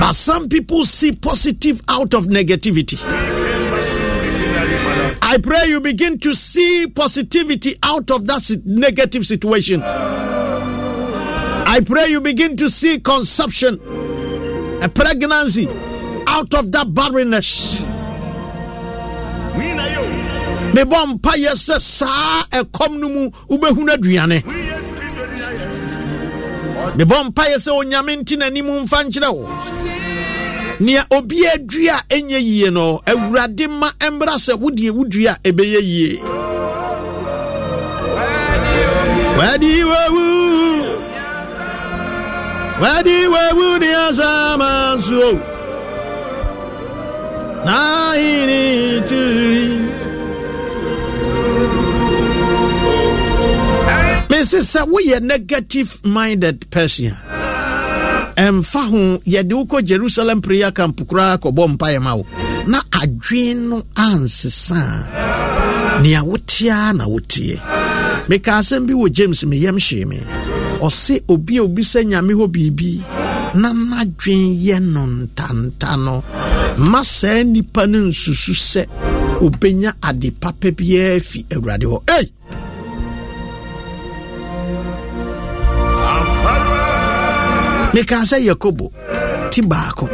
But 0.00 0.12
some 0.12 0.48
people 0.48 0.84
see 0.84 1.12
positive 1.12 1.80
out 1.88 2.12
of 2.14 2.26
negativity. 2.26 2.98
I 5.22 5.38
pray 5.42 5.68
you 5.68 5.80
begin 5.80 6.18
to 6.20 6.34
see 6.34 6.86
positivity 6.88 7.76
out 7.82 8.10
of 8.10 8.26
that 8.26 8.50
negative 8.66 9.26
situation. 9.26 9.82
I 9.82 11.80
pray 11.84 12.08
you 12.10 12.20
begin 12.20 12.56
to 12.58 12.68
see 12.68 13.00
conception, 13.00 13.80
a 14.82 14.88
pregnancy 14.90 15.66
out 16.36 16.52
of 16.54 16.70
that 16.72 16.92
barrenness. 16.92 17.80
mebɔ 20.76 20.98
mpayɛ 21.16 21.52
sɛ 21.56 21.80
saa 21.80 22.42
ɛkɔm 22.52 22.98
no 23.00 23.08
mu 23.08 23.30
wobɛhunu 23.48 23.90
aduane. 23.96 24.38
Mebɔ 26.98 27.16
mpayɛ 27.32 27.56
sɛ 27.64 27.70
onyame 27.80 28.12
nti 28.20 28.36
n'anim 28.36 28.68
mfa 28.84 28.98
nkyerɛ 29.08 29.30
wo. 29.32 29.48
Nea 30.80 31.06
obi 31.10 31.46
adua 31.48 31.96
a 31.96 32.02
ɛnyɛ 32.14 32.40
yie 32.44 32.68
no 32.70 33.00
awurade 33.06 33.66
ma 33.70 33.88
ɛmmra 33.98 34.36
sɛ 34.36 34.52
wodeɛ 34.60 34.90
wodua 34.92 35.32
a 35.32 35.48
ɛbɛyɛ 35.48 35.80
yie. 35.80 36.20
Wadi 39.38 39.74
wawu 39.84 40.26
wadi 42.80 43.16
wewu 43.32 43.78
ni 43.80 43.86
asama 43.88 45.00
mesi 54.30 54.58
sɛ 54.62 54.80
woyɛ 54.86 55.18
negative 55.22 55.90
minded 56.04 56.70
person. 56.70 57.10
Ɛmfa 58.36 58.82
ho 58.90 59.00
yɛde 59.26 59.52
wokɔ 59.58 59.84
jerusalem 59.84 60.40
prayer 60.40 60.70
camp 60.70 61.00
koraa 61.08 61.38
kɔbɔ 61.42 61.76
mpaeɛ 61.76 62.00
ma 62.02 62.14
wo. 62.14 62.26
Na 62.66 62.78
adwen 63.02 63.68
no 63.70 63.82
ansesa 63.96 64.76
a 65.98 66.02
nea 66.02 66.22
woteaa 66.22 66.94
na 66.94 67.04
woteɛ. 67.06 67.58
Meka 68.28 68.60
asɛm 68.60 68.86
bi 68.86 68.92
wɔ 68.94 69.10
james 69.10 69.42
meyɛm 69.44 69.78
hyee 69.82 70.04
me. 70.06 70.20
Ɔse 70.78 71.22
obi 71.28 71.58
a 71.58 71.62
obisa 71.62 72.04
nyame 72.04 72.32
hɔ 72.38 72.46
biribi 72.46 73.02
na 73.54 73.72
n'adwen 73.72 74.54
yɛ 74.62 74.78
no 74.82 75.06
ntanta 75.06 75.96
no 75.96 76.22
ma 76.78 77.04
saa 77.04 77.42
nnipa 77.42 77.86
no 77.86 77.98
nsusu 78.08 78.52
sɛ 78.54 78.82
obɛnya 79.40 79.94
ade 80.02 80.30
papa 80.40 80.70
biara 80.70 81.20
fi 81.20 81.44
awurade 81.54 81.86
hɔ. 81.86 81.98
Ei! 82.18 82.26
Mekaa 87.94 88.24
sɛ 88.30 88.38
yakobo 88.46 88.92
ti 89.50 89.62
baako. 89.62 90.06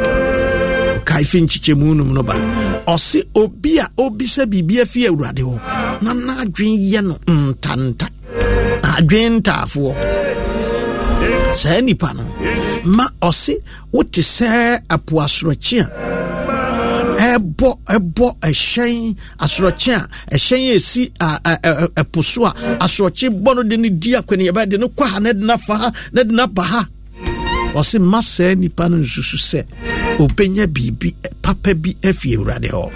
Kae 1.03 1.23
fi 1.23 1.41
nkyekyɛmu 1.41 1.95
num 1.95 2.13
no 2.13 2.23
ba. 2.23 2.33
Ɔse 2.87 3.19
obi 3.35 3.77
a 3.79 3.87
obisa 3.97 4.45
biribi 4.45 4.79
afi 4.81 5.07
awurade 5.07 5.43
hɔ 5.43 5.59
na 6.01 6.13
n'adwen 6.13 6.79
yɛ 6.91 7.01
no 7.03 7.15
ntanta. 7.27 8.07
Adwen 8.83 9.39
ntaafoɔ. 9.41 9.91
Saa 11.51 11.81
nipa 11.81 12.13
no 12.13 12.23
ma 12.85 13.05
ɔse 13.21 13.53
wote 13.91 14.21
sɛ 14.21 14.79
apo 14.89 15.19
asorɔkye 15.19 15.81
a 15.81 15.87
ɛbɔ 17.35 17.69
ɛbɔ 17.95 18.27
ɛhyɛn 18.41 19.15
asorɔkye 19.39 19.93
a 19.93 20.07
ɛhyɛn 20.35 20.75
esi 20.75 21.11
ɛpo 22.01 22.23
so 22.23 22.45
a 22.45 22.51
asorɔkye 22.79 23.29
bɔ 23.29 23.55
no 23.55 23.63
de 23.63 23.77
no 23.77 23.89
di 23.89 24.11
akɔneaba 24.15 24.69
de 24.69 24.77
no 24.77 24.87
kɔ 24.89 25.03
ha 25.07 25.19
na 25.19 25.33
de 25.33 25.39
no 25.45 25.53
afa 25.53 25.73
ha 25.77 25.91
na 26.11 26.23
de 26.23 26.31
no 26.33 26.43
aba 26.43 26.61
ha. 26.63 26.87
Ɔse 27.73 27.99
ma 27.99 28.21
saa 28.21 28.53
nipa 28.53 28.87
no 28.89 28.97
nsusu 28.97 29.37
sɛ 29.37 29.63
obɛnya 30.19 30.67
biribi 30.67 31.13
papa 31.41 31.73
bi 31.73 31.95
afi 32.03 32.35
awurade 32.37 32.69
hɔ. 32.69 32.91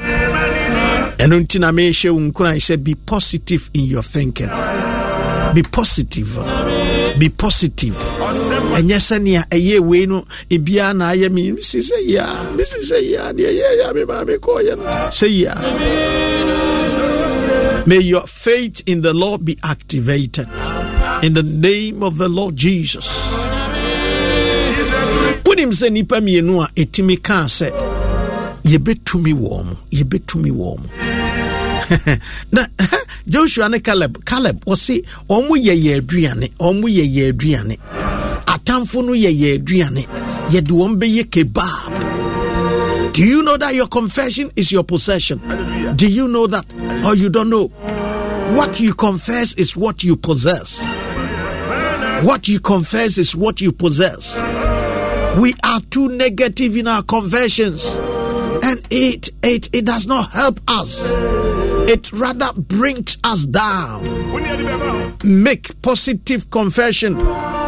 Ɛno 1.17 1.35
nti 1.41 1.59
na 1.59 1.71
mehyɛ 1.71 2.09
wo 2.13 2.19
nkuran 2.19 2.57
sɛ 2.61 2.77
be 2.83 2.93
positive 2.95 3.69
in 3.73 3.85
your 3.85 4.03
thinking. 4.03 4.49
Be 5.55 5.63
positive 5.63 6.27
be 7.19 7.29
positive. 7.29 7.95
Ɛnyɛ 8.77 8.97
sɛnea 8.99 9.43
ɛyɛ 9.49 9.79
wei 9.79 10.05
no 10.05 10.25
ebiaa 10.49 10.95
na 10.95 11.11
ayɛ 11.13 11.29
me 11.31 11.51
mesi 11.51 11.79
sɛ 11.79 11.97
yia 12.05 12.25
mesi 12.55 12.79
sɛ 12.89 13.01
yia 13.01 13.33
deɛ 13.33 13.51
yɛyɛ 13.59 13.93
me 13.95 14.03
maa 14.05 14.23
mekɔɔyɛ 14.23 14.77
no. 14.77 14.83
Sɛ 15.09 15.27
may 17.87 17.99
your 17.99 18.27
faith 18.27 18.81
in 18.85 19.01
the 19.01 19.13
lord 19.13 19.45
be 19.45 19.57
activated. 19.63 20.47
In 21.23 21.33
the 21.33 21.43
name 21.43 22.03
of 22.03 22.17
the 22.17 22.27
lord 22.29 22.55
jesus. 22.55 23.07
Wonim 25.47 25.71
sɛ 25.73 25.89
nnipa 25.89 26.19
mmienu 26.21 26.61
a 26.63 26.67
ɛtumi 26.75 27.21
kaa 27.23 27.45
sɛ 27.45 27.71
yɛbɛtumi 28.63 29.33
wɔ 29.33 29.65
mo 29.65 29.77
yɛbɛtumi 29.91 30.51
wɔ 30.51 30.77
mo 30.77 30.85
na 32.51 32.65
joshua 33.27 33.69
ne 33.69 33.79
caleb. 33.79 34.23
Caleb 34.25 34.63
ɔse 34.65 35.05
ɔmo 35.29 35.55
yɛ 35.55 35.75
yɛ 35.75 36.01
aduane 36.01 36.51
ɔmo 36.59 36.87
yɛ 36.87 37.05
yɛ 37.05 37.31
aduane. 37.33 37.77
Atamfo 38.45 39.03
no 39.05 39.13
yɛ 39.13 39.31
yɛ 39.31 39.57
aduane. 39.57 40.07
Yɛde 40.49 40.71
wɔn 40.71 40.95
bɛyɛ 40.99 41.23
kebab. 41.29 43.13
Do 43.13 43.23
you 43.23 43.41
know 43.41 43.57
that 43.57 43.73
your 43.73 43.87
confession 43.87 44.51
is 44.55 44.71
your 44.71 44.83
possession? 44.83 45.41
Do 45.95 46.07
you 46.07 46.27
know 46.27 46.45
that? 46.47 46.65
Or 47.03 47.15
you 47.15 47.29
don't 47.29 47.49
know? 47.49 47.67
What 48.55 48.79
you 48.79 48.93
confess 48.93 49.55
is 49.55 49.75
what 49.75 50.03
you 50.03 50.15
possess. 50.15 50.83
What 52.23 52.47
you 52.47 52.59
confess 52.59 53.17
is 53.17 53.35
what 53.35 53.59
you 53.59 53.71
possess. 53.71 54.37
We 55.39 55.53
are 55.63 55.81
too 55.89 56.09
negative 56.09 56.77
in 56.77 56.87
our 56.87 57.01
confessions. 57.03 57.85
And 58.63 58.85
it 58.89 59.29
it 59.43 59.69
it 59.73 59.85
does 59.85 60.05
not 60.07 60.29
help 60.31 60.59
us 60.67 61.66
it 61.87 62.11
rather 62.11 62.51
brings 62.53 63.17
us 63.23 63.45
down. 63.45 64.03
Make 65.23 65.81
positive 65.81 66.49
confession 66.49 67.17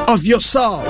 of 0.08 0.25
yourself. 0.25 0.86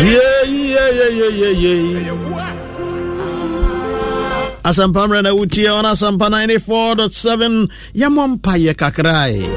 Yeah 0.00 0.42
yeah 0.46 0.90
yeah 0.90 1.10
yeah 1.10 1.32
yeah 1.34 1.74
yeah. 1.98 2.60
Asampa 4.62 5.06
mmerɛ 5.08 5.22
na 5.22 5.30
wotie 5.34 5.66
ɔno 5.66 5.88
asampa 5.90 6.28
94.7 6.28 7.68
yɛmmɔ 7.96 8.24
mpayɛ 8.38 8.72
kakrae 8.76 9.48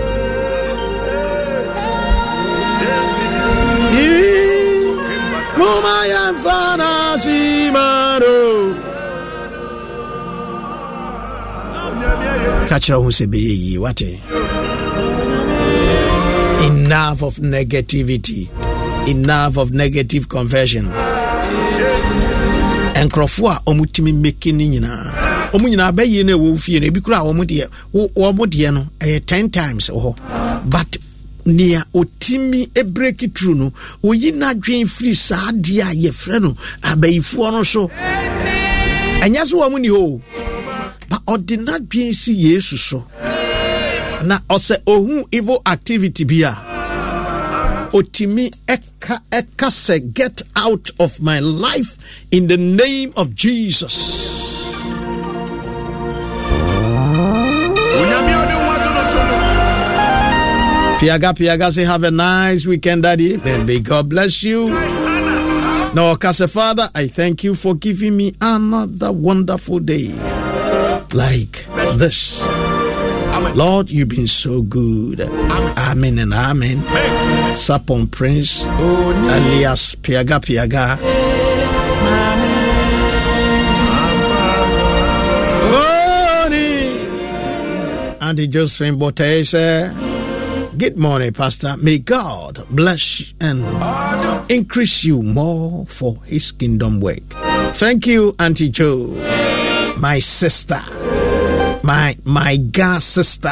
Muma 5.58 5.96
yamfana 6.12 6.90
simano. 7.24 8.83
Ka 12.74 12.80
kyerɛ 12.82 13.04
ho 13.06 13.10
sɛ 13.14 13.26
bɛyɛ 13.30 13.54
yie 13.64 13.78
wate 13.78 14.10
enough 16.66 17.22
of 17.22 17.36
negativity. 17.38 18.50
Enough 19.08 19.58
of 19.58 19.72
negative 19.74 20.28
confession. 20.28 20.90
Nkurɔfoɔ 22.98 23.50
a 23.54 23.62
ɔmotumi 23.70 24.12
mmeki 24.18 24.54
no 24.58 24.66
nyinaa. 24.66 25.52
Ɔmo 25.54 25.70
nyinaa 25.70 25.92
bɛyie 25.94 26.26
no 26.26 26.36
ɛwɔ 26.40 26.60
fie 26.60 26.80
no. 26.80 26.88
Ebi 26.88 27.00
kora 27.04 27.18
a 27.20 27.26
wɔmo 27.26 27.46
deɛ 27.46 28.74
no 28.74 28.88
ɛyɛ 29.00 29.24
10 29.24 29.50
times 29.52 29.90
wɔ 29.92 30.02
hɔ. 30.16 30.66
But 30.68 30.98
nea 31.46 31.84
ɔtumi 31.94 32.70
breki 32.74 33.32
tru 33.36 33.54
no 33.54 33.72
ɔyi 34.04 34.34
n'adwen 34.34 34.88
firi 34.90 35.14
saa 35.16 35.52
adeɛ 35.52 35.92
a 35.92 35.94
yɛfrɛ 36.10 36.42
no 36.42 36.56
abayifoɔ 36.82 37.52
no 37.52 37.62
so. 37.62 37.88
Ɛnyɛ 39.22 39.46
so 39.46 39.60
wɔ 39.62 39.70
mu 39.72 39.78
ni 39.80 39.90
hɔ 39.90 40.22
ba 41.14 41.22
ɔde 41.34 41.56
n'adwen 41.58 42.14
si 42.14 42.34
yesu 42.34 42.78
so. 42.78 43.04
Na 44.26 44.40
ɔsɛ 44.50 44.76
ɔhu 44.86 45.26
evil 45.32 45.62
activity 45.66 46.24
bi 46.24 46.42
a 46.42 46.54
ɔtumi 47.94 48.50
ɛka 48.68 49.22
ɛka 49.32 49.68
sɛ 49.70 50.14
get 50.14 50.42
out 50.56 50.90
of 51.00 51.22
my 51.22 51.40
life 51.40 51.98
in 52.32 52.48
the 52.48 52.58
name 52.58 53.14
of 53.16 53.36
jesus. 53.36 53.96
Piaga 61.00 61.34
Piaga 61.36 61.72
say 61.72 61.84
have 61.84 62.04
a 62.04 62.12
nice 62.12 62.66
weekend, 62.66 63.04
Daddy. 63.04 63.34
And 63.34 63.68
may 63.68 63.82
God 63.82 64.08
bless 64.08 64.42
you. 64.42 64.70
No, 65.94 66.16
Kase 66.16 66.48
Father, 66.50 66.90
I 66.96 67.08
thank 67.08 67.44
you 67.44 67.56
for 67.56 67.76
giving 67.76 68.16
me 68.16 68.34
another 68.40 69.12
wonderful 69.12 69.80
day 69.80 70.16
like 71.14 71.66
this. 71.98 72.42
Lord, 73.56 73.90
you've 73.92 74.10
been 74.10 74.28
so 74.28 74.62
good. 74.62 75.22
Amen 75.22 76.20
and 76.20 76.34
amen. 76.34 76.78
Sapon 77.56 78.10
Prince, 78.10 78.64
alias 78.64 79.96
Piaga 79.96 80.40
Piaga. 80.40 81.00
Auntie 88.22 88.48
Josephine 88.48 88.96
Botese. 88.96 89.94
Good 90.76 90.98
morning, 90.98 91.34
Pastor. 91.34 91.78
May 91.78 92.00
God 92.00 92.66
bless 92.72 93.34
and 93.40 93.64
increase 94.50 95.04
you 95.04 95.22
more 95.22 95.86
for 95.86 96.16
his 96.26 96.52
kingdom 96.52 97.00
work. 97.00 97.22
Thank 97.76 98.08
you, 98.08 98.34
Auntie 98.40 98.70
Joe, 98.70 99.14
my 99.98 100.20
sister, 100.20 100.82
my 101.84 102.16
my 102.26 102.58
God 102.58 103.02
sister. 103.02 103.50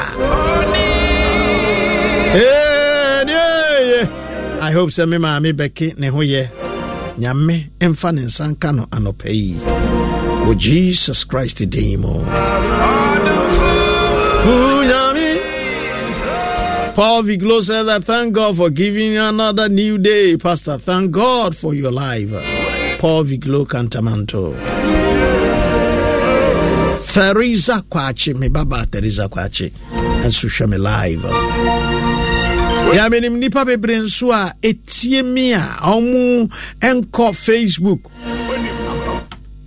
I 4.64 4.72
hope 4.74 4.90
sɛ 4.92 5.08
me 5.10 5.18
maame 5.18 5.54
bɛke 5.54 5.98
ne 5.98 6.08
ho 6.08 6.20
yɛ 6.20 6.50
nyame 7.18 7.70
mfa 7.82 8.12
ne 8.14 8.22
nsa 8.24 8.48
nka 8.54 8.72
no 8.76 8.86
jesus 10.56 11.24
christ 11.24 11.58
Fu 14.44 14.52
nyame 14.90 15.30
Paul 16.96 17.24
Viglo 17.24 17.62
said 17.64 17.84
that 17.84 18.04
thank 18.04 18.34
God 18.34 18.58
for 18.58 18.70
giving 18.70 19.16
another 19.16 19.70
new 19.70 19.98
day, 19.98 20.36
Pastor. 20.36 20.78
Thank 20.78 21.12
God 21.12 21.56
for 21.56 21.74
your 21.74 21.92
life. 21.92 22.30
Paul 23.00 23.24
Viglo 23.24 23.66
Kantamanto. 23.66 24.54
Theresa 27.14 27.84
Kwachi, 27.90 28.36
me 28.38 28.48
baba 28.48 28.86
Theresa 28.86 29.28
Kwachi, 29.28 29.72
and 30.24 30.32
Susha 30.34 30.68
me 30.70 30.78
live. 30.78 31.24
ya 32.96 33.10
menim 33.10 33.38
nnipa 33.38 33.66
bebree 33.66 34.00
nso 34.00 34.32
a 34.34 34.54
ɛtie 34.62 35.24
me 35.26 35.54
a 35.54 35.60
ɔmo 35.82 36.52
ɛnkɔ 36.82 37.32
facebook 37.36 38.02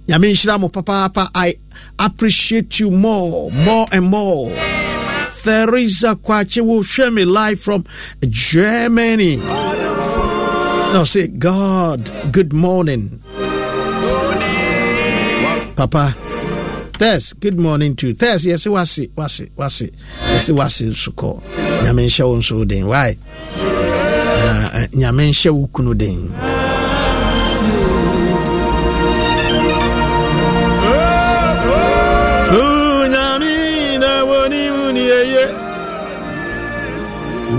nyame 0.07 0.28
nhyira 0.33 0.61
mo 0.61 0.68
papaapa 0.68 1.30
i 1.35 1.54
appreciate 1.98 2.78
you 2.80 2.90
more 2.90 3.50
more 3.50 3.87
and 3.92 4.04
more 4.07 4.50
Theresa 5.42 6.16
Kwache 6.16 6.61
will 6.66 6.83
share 6.83 7.11
me 7.11 7.24
live 7.26 7.61
from 7.61 7.85
Germany. 8.26 9.37
Now 9.37 11.04
say, 11.04 11.26
God, 11.26 12.11
good 12.33 12.54
morning. 12.54 13.20
Papa. 15.76 16.16
Tess, 16.98 17.33
good 17.33 17.59
morning 17.59 17.96
to 17.96 18.09
you. 18.09 18.14
Tess, 18.14 18.44
yes, 18.44 18.66
wasi, 18.66 19.09
wasi, 19.09 19.50
wasi. 19.57 19.90
Yes, 20.30 20.48
wasi 20.50 20.94
suko. 20.94 21.42
Nyame 21.83 22.07
nhyɛ 22.07 22.24
wo 22.26 22.37
nso 22.37 22.64
den. 22.66 22.87
Why? 22.87 23.16
Uh, 23.59 24.87
nyame 24.94 25.28
nhyɛ 25.30 25.50
wo 25.50 25.66
kunu 25.66 25.94
den. 25.98 26.30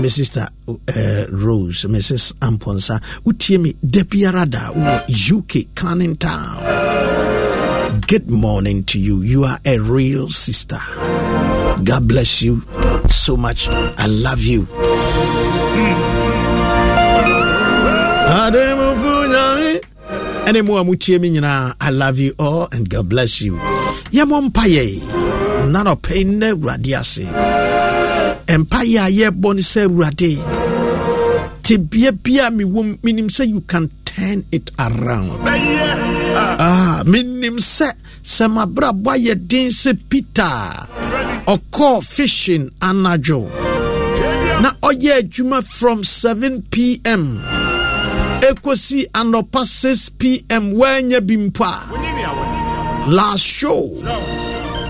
me 0.06 0.10
sister 0.10 0.46
uh, 0.68 1.26
Rose, 1.30 1.84
Mrs. 1.86 2.34
Amponsa, 2.34 3.00
wotie 3.24 3.58
me 3.58 3.74
da 3.82 4.04
biara 4.04 4.46
da 4.48 4.70
UK 4.70 5.74
Canning 5.74 6.14
Town. 6.14 7.15
Good 7.86 8.30
morning 8.30 8.82
to 8.90 8.98
you. 8.98 9.22
You 9.22 9.44
are 9.44 9.58
a 9.64 9.78
real 9.78 10.28
sister. 10.28 10.78
God 11.84 12.08
bless 12.08 12.42
you 12.42 12.62
so 13.08 13.36
much. 13.36 13.68
I 13.70 14.06
love 14.06 14.42
you. 14.42 14.66
ɛne 20.46 21.74
i 21.80 21.90
love 21.90 22.18
you 22.18 22.32
all 22.38 22.68
and 22.72 22.88
god 22.88 23.08
bless 23.08 23.40
you 23.42 23.58
yɛmmɔ 24.12 24.50
mpayɛ 24.50 25.02
na 25.72 25.82
nɔpɛ 25.82 26.22
nnɛ 26.24 26.48
awurade 26.54 26.92
ase 26.94 27.26
mpayɛ 28.46 28.98
a 28.98 29.10
yɛbɔ 29.10 29.54
no 29.54 29.62
sɛ 29.62 29.86
awurade 29.86 30.38
tebea 31.62 32.12
bia 32.22 32.50
mewɔ 32.50 32.98
menim 33.02 33.28
you 33.48 33.60
can 33.62 33.90
turn 34.04 34.44
it 34.52 34.70
around 34.78 36.25
menim 37.04 37.56
sɛ 37.58 37.88
sɛ 38.24 38.44
mabrabɔ 38.48 39.10
ayɛ 39.14 39.34
den 39.48 39.68
sɛ 39.70 39.92
peter. 40.08 40.86
Ɔkɔɔ 41.46 42.02
fishing 42.04 42.70
anadwo. 42.80 43.48
Na 44.62 44.70
ɔyɛ 44.82 45.20
adwuma 45.20 45.62
from 45.64 46.02
7 46.04 46.62
pm 46.70 47.40
ɛkɔsi 48.40 49.06
anɔpa 49.12 49.64
6 49.66 50.08
pm 50.18 50.72
woanya 50.72 51.20
bi 51.26 51.36
mpo 51.36 51.64
a. 51.64 53.10
Last 53.10 53.44
show. 53.44 53.90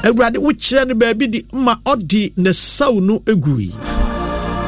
Awurade 0.05 0.37
wokyerɛ 0.39 0.87
no 0.89 0.95
baabi 0.95 1.27
de 1.31 1.45
ma 1.53 1.75
ɔde 1.85 2.33
ne 2.37 2.53
saw 2.53 2.93
no 3.01 3.19
agui 3.21 3.73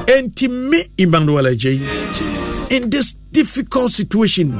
enti 0.09 0.49
me 0.49 0.79
emmanuel 0.97 1.47
agyei 1.47 1.81
in 2.71 2.91
this 2.91 3.15
difficult 3.33 3.93
situation 3.93 4.53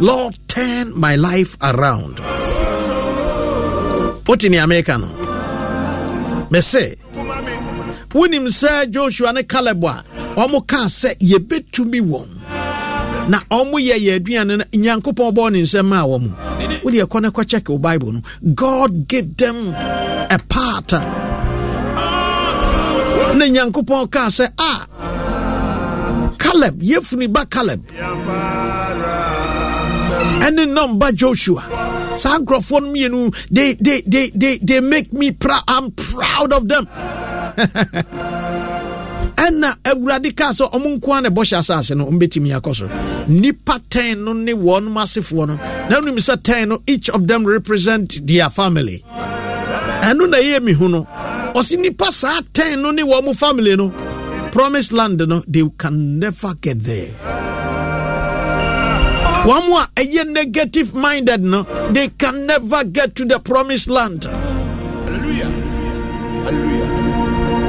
lord 0.00 0.36
turn 0.48 0.92
my 0.98 1.16
life 1.16 1.56
around. 1.62 2.20
Wote 4.26 4.48
nea 4.50 4.66
meka 4.66 4.98
no 4.98 5.08
mese 6.50 6.96
wonim 8.10 8.46
sɛ 8.48 8.90
joshua 8.90 9.32
ne 9.32 9.42
caleb 9.42 9.84
a 9.84 10.04
ɔmo 10.36 10.66
kaa 10.66 10.86
sɛ 10.88 11.16
yɛbɛtumi 11.18 12.00
na 13.28 13.38
ɔmo 13.50 13.74
yɛ 13.78 13.96
yɛ 13.98 14.14
aduane 14.18 14.56
no 14.58 14.64
nyankopɔn 14.72 15.32
bɔɔ 15.34 15.52
ne 15.52 15.62
nsɛm 15.62 15.84
maa 15.86 16.04
wɔ 16.06 16.20
mu. 16.20 16.30
Wode 16.84 17.82
bible 17.82 18.22
god 18.54 19.08
gave 19.08 19.36
them 19.36 19.74
a 19.74 20.38
part. 20.48 20.92
Na 23.36 23.44
nyankopɔn 23.46 24.10
kaa 24.10 24.28
a 24.42 24.52
ah, 24.58 24.86
caleb 26.48 26.80
yɛfuni 26.82 27.28
ba 27.32 27.44
caleb. 27.46 27.80
Nom 30.58 30.98
ba 30.98 31.12
joshua. 31.12 31.62
No 31.70 32.40
mmienu 32.80 33.34
they, 33.50 33.74
they, 33.74 34.00
they, 34.02 34.30
they, 34.30 34.58
they 34.58 34.80
make 34.80 35.12
me 35.12 35.30
proud. 35.30 35.62
I'm 35.68 35.90
proud 35.92 36.52
of 36.52 36.68
them. 36.68 36.86
Ɛna 39.38 39.70
awurade 39.84 40.34
kaa 40.36 40.50
sɛ 40.52 40.70
ɔmo 40.72 40.98
nko 40.98 41.18
a 41.18 41.20
na 41.22 41.28
ɛbɔhyɛ 41.30 41.58
asase 41.58 41.96
no 41.96 42.06
ɔmbɛtumi 42.06 42.58
akɔ 42.60 42.74
so 42.74 42.88
nnipa 43.28 43.80
10 43.88 44.24
no 44.24 44.32
ne 44.32 44.52
wɔnom 44.52 44.94
asefoɔ 44.96 45.46
no. 45.48 45.54
Na 45.88 46.00
wonim 46.00 46.18
sɛ 46.18 46.42
10 46.42 46.68
no 46.70 46.82
each 46.88 47.08
of 47.10 47.26
them 47.28 47.44
represent 47.46 48.26
their 48.26 48.50
family. 48.50 49.04
Ɛno 50.02 50.28
na 50.28 50.38
ɛyɛ 50.38 50.60
me 50.62 50.72
hu 50.72 50.88
no. 50.88 51.06
Ɔse 51.54 51.76
nnipa 51.78 52.10
saa 52.12 52.40
10 52.52 52.82
no 52.82 52.90
ne 52.90 53.02
wɔ 53.04 53.24
mo 53.24 53.32
family 53.32 53.76
no 53.76 53.92
promised 54.52 54.92
land 54.92 55.18
no 55.28 55.42
they 55.46 55.64
can 55.78 56.18
never 56.18 56.54
get 56.54 56.80
there. 56.80 57.12
Wɔn 59.44 59.70
a 59.80 59.86
ɛyɛ 60.00 60.26
negative 60.32 60.94
minded 60.94 61.42
no 61.42 61.62
they 61.92 62.08
can 62.08 62.46
never 62.46 62.84
get 62.84 63.14
to 63.16 63.24
the 63.24 63.38
promised 63.38 63.88
land. 63.88 64.24
Hallelujah. 64.24 65.50
Hallelujah 66.44 66.88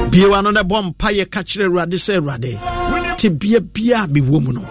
biewa 0.10 0.42
no 0.44 0.50
no 0.52 0.63
bɔ 0.63 0.78
mpayɛ 0.96 1.30
ka 1.30 1.42
kyerɛ 1.44 1.65
awurade 1.70 1.98
sɛ 1.98 2.18
awurade 2.20 3.18
te 3.18 3.30
bia 3.30 3.60
bia 3.62 4.04
a 4.04 4.08
mewɔ 4.08 4.42
mu 4.44 4.52
no. 4.54 4.62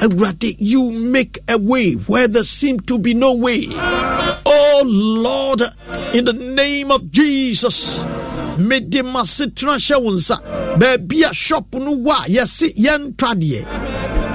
Awurade 0.00 0.56
you 0.58 0.90
make 0.90 1.38
a 1.48 1.58
way 1.58 1.92
where 2.08 2.26
there 2.26 2.42
seem 2.42 2.80
to 2.80 2.98
be 2.98 3.12
no 3.12 3.34
way. 3.34 3.66
Oh 4.46 4.82
lord 4.86 5.62
in 6.14 6.24
the 6.24 6.32
name 6.32 6.90
of 6.90 7.10
jesus 7.10 8.00
mede 8.58 9.02
masetena 9.02 9.76
hyɛ 9.76 10.00
wo 10.02 10.10
nsa. 10.12 10.36
Baabi 10.78 11.22
a 11.28 11.34
shop 11.34 11.74
no 11.74 11.96
wɔ 11.96 12.12
a 12.26 12.28
yɛse 12.30 12.74
yɛntwa 12.76 13.34
deɛ 13.34 13.66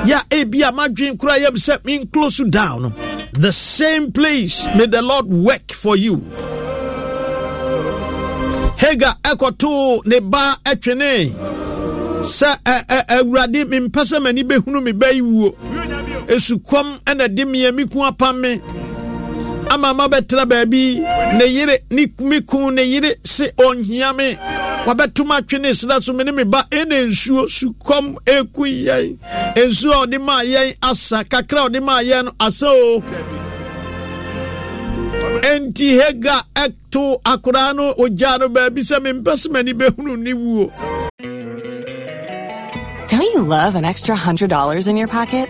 yɛ 0.06 0.19
ebi 0.30 0.62
a 0.67 0.71
madwen 0.71 1.17
kora 1.17 1.38
yɛm 1.39 1.56
sɛ 1.58 1.80
menclose 1.84 2.49
down 2.49 2.93
the 3.34 3.51
same 3.51 4.12
place 4.12 4.65
may 4.75 4.86
the 4.88 5.01
lord 5.01 5.25
work 5.27 5.71
for 5.71 5.95
you. 5.95 6.17
Hagar 8.77 9.15
ɛkɔtoo 9.23 10.06
ne 10.06 10.19
ba 10.19 10.56
ɛtwene 10.63 11.34
sɛ 12.21 12.58
awurade 13.10 13.65
mempɛ 13.65 14.01
sɛ 14.06 14.19
m'ani 14.21 14.43
bɛhunu 14.43 14.84
me 14.84 14.91
ba 14.91 15.12
yi 15.13 15.21
wuo. 15.21 15.56
Ɛsukɔm 16.27 16.99
ɛna 17.06 17.34
de 17.34 17.43
meɛ 17.45 17.73
me 17.73 17.84
apam 17.86 18.39
me 18.39 18.62
ama 19.69 19.93
ma 19.93 20.08
baabi. 20.08 20.99
Ne 21.38 21.45
yere 21.45 21.80
ne 21.91 22.06
me 22.19 22.39
ne 22.71 22.84
yere 22.84 23.15
se 23.23 23.51
ɔnhia 23.58 24.15
me. 24.15 24.36
Wabɛtom 24.86 25.30
atwene 25.32 25.73
sra 25.75 26.01
so 26.01 26.13
me 26.13 26.23
ne 26.23 26.32
me 26.32 26.43
ba 26.43 26.63
ɛna 26.71 27.08
nsuo 27.08 27.47
sukɔm 27.47 28.15
ɛku 28.25 28.63
yɛn. 28.86 29.17
Nsuo 29.56 29.91
a 29.93 30.06
ɔde 30.08 30.21
maa 30.21 30.43
yɛn 30.43 30.75
asa 30.82 31.23
kakra 31.23 31.67
ɔde 31.69 31.82
maa 31.84 32.01
yɛn 32.01 32.25
no 32.25 32.32
asa 32.39 32.67
o. 32.67 33.03
Hega 35.97 36.41
ɛto 36.56 37.21
akoraa 37.23 37.73
no 37.75 37.93
no 37.97 38.49
baabi 38.49 38.82
sɛ 38.82 38.97
mempɛ 38.99 39.34
sɛ 39.36 39.47
m'ani 39.51 39.73
bɛhunu 39.73 40.17
ne 40.17 40.34
wuo. 40.34 40.71
Don't 43.08 43.21
you 43.34 43.41
love 43.41 43.75
an 43.75 43.86
extra 43.86 44.15
$100 44.15 44.88
in 44.88 44.97
your 44.97 45.08
pocket? 45.08 45.49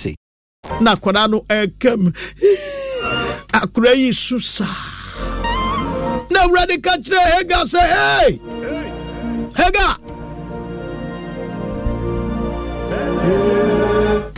Na 0.81 0.91
akwadaa 0.91 1.27
no 1.31 1.37
ɛkam 1.59 2.01
akwadaa 3.53 3.93
yi 4.01 4.13
su 4.13 4.39
saa. 4.39 4.75
Na 6.31 6.39
awurade 6.43 6.75
ka 6.85 6.93
kyerɛ 7.03 7.21
hega 7.37 7.59
sɛ 7.71 7.81
hey! 7.93 8.31
Hega 9.59 9.87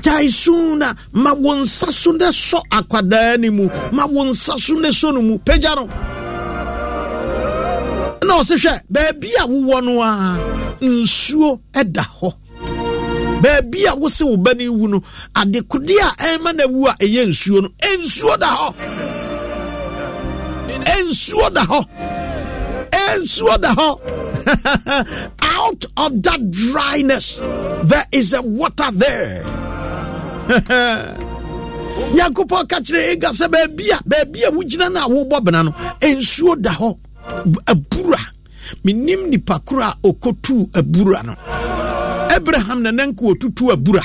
gyae 0.03 0.29
so 0.31 0.75
na 0.75 0.93
ma 1.13 1.33
wo 1.33 1.55
nsa 1.55 1.91
so 1.91 2.11
ne 2.11 2.25
sɔ 2.27 2.59
akwadaa 2.77 3.37
no 3.39 3.51
mu. 3.51 3.69
Ma 3.91 4.05
wo 4.05 4.23
nsa 4.25 4.59
so 4.59 4.73
ne 4.75 4.89
sɔ 4.89 5.13
no 5.13 5.21
mu. 5.21 5.37
Pagya 5.39 5.75
no. 5.75 5.85
Na 8.27 8.39
ɔse 8.39 8.55
hwɛ 8.63 8.81
baabi 8.89 9.29
a 9.41 9.47
wowɔ 9.47 9.83
no 9.85 10.01
a 10.01 10.37
nsuo 10.81 11.59
ɛda 11.73 12.03
hɔ 12.19 12.33
baabi 13.43 13.85
a 13.87 13.95
wose 13.95 14.21
wo 14.23 14.37
ba 14.37 14.53
no 14.53 14.71
wu 14.71 14.87
no 14.87 14.99
adekode 15.35 15.95
a 15.99 16.09
ɛma 16.31 16.51
no 16.55 16.63
awu 16.67 16.87
a 16.87 16.93
ɛyɛ 17.03 17.23
nsuo 17.31 17.61
no 17.63 17.69
nsuo 17.99 18.37
da 18.39 18.47
hɔ. 18.59 18.67
Nsuo 21.03 21.49
da 21.53 21.61
hɔ. 21.71 21.79
Nsuo 23.19 23.57
da 23.61 23.73
hɔ. 23.75 23.89
Out 25.55 25.85
of 25.97 26.21
that 26.23 26.51
dryness 26.51 27.39
there 27.83 28.05
is 28.11 28.33
a 28.33 28.41
water 28.41 28.89
there. 28.93 29.43
Nyankopɔn 32.15 32.67
ka 32.69 32.79
kyerɛ 32.79 33.15
ɛga 33.17 33.29
sɛ 33.39 33.47
baabi 33.51 33.91
a 33.91 33.99
baabi 34.07 34.43
a 34.47 34.51
wogyina 34.51 34.91
no 34.91 34.99
a 35.05 35.09
wobɔ 35.09 35.43
bena 35.43 35.63
no 35.63 35.71
nsuo 36.01 36.55
da 36.61 36.71
hɔ. 36.71 36.97
Abura. 37.67 38.19
Menim 38.85 39.27
nipa 39.29 39.59
koro 39.59 39.81
a 39.83 39.95
ɔkɔtuu 40.03 40.71
abura 40.73 41.23
no 41.23 41.35
abraham 42.35 42.81
na 42.83 42.91
nanka 42.91 43.21
wɔtutu 43.25 43.71
abura. 43.73 44.03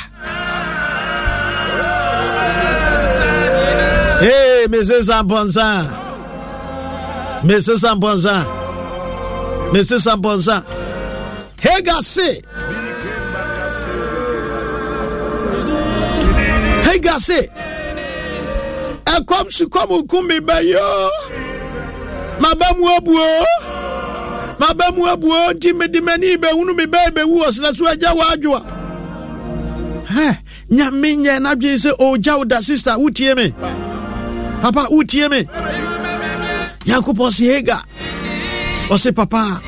Hey, 4.20 4.66
mese 4.68 4.96
sampɔnsa 5.08 5.66
mese 7.44 7.74
sampɔnsa 7.82 8.34
mese 9.72 9.96
sampɔnsa 10.06 10.56
hega 11.64 12.02
se. 12.02 12.42
Hega 16.86 17.18
se. 17.20 17.40
Ɛkɔm 19.14 19.46
sukɔm 19.56 20.08
kum 20.10 20.26
me 20.26 20.38
bɛyo 20.40 21.08
maba 22.40 22.66
mu 22.78 22.86
abuo 22.96 23.44
maba 24.58 24.86
abuo 25.12 25.52
nti 25.52 25.72
mede 25.72 26.00
m'ani 26.00 26.36
bɛhunu 26.36 26.74
me 26.76 26.84
bɛɛ 26.86 27.08
bɛwu 27.16 27.46
ɔsena 27.46 27.76
so 27.76 27.86
agya 27.86 28.10
w'adwoa 28.14 28.60
hɛ 30.14 30.38
nyame 30.70 31.10
nyɛ 31.22 31.34
n'adwene 31.42 31.76
sɛ 31.84 31.90
ɔgya 31.98 32.38
wo 32.38 32.44
da 32.44 32.60
sister 32.60 32.92
wotie 32.98 33.34
me. 33.36 33.54
Papa 34.62 34.86
wotie 34.90 35.28
me. 35.30 35.44
Nyankopɔn 36.86 37.32
se 37.32 37.44
hega. 37.46 37.82
Ɔse 38.88 39.14
papa 39.14 39.60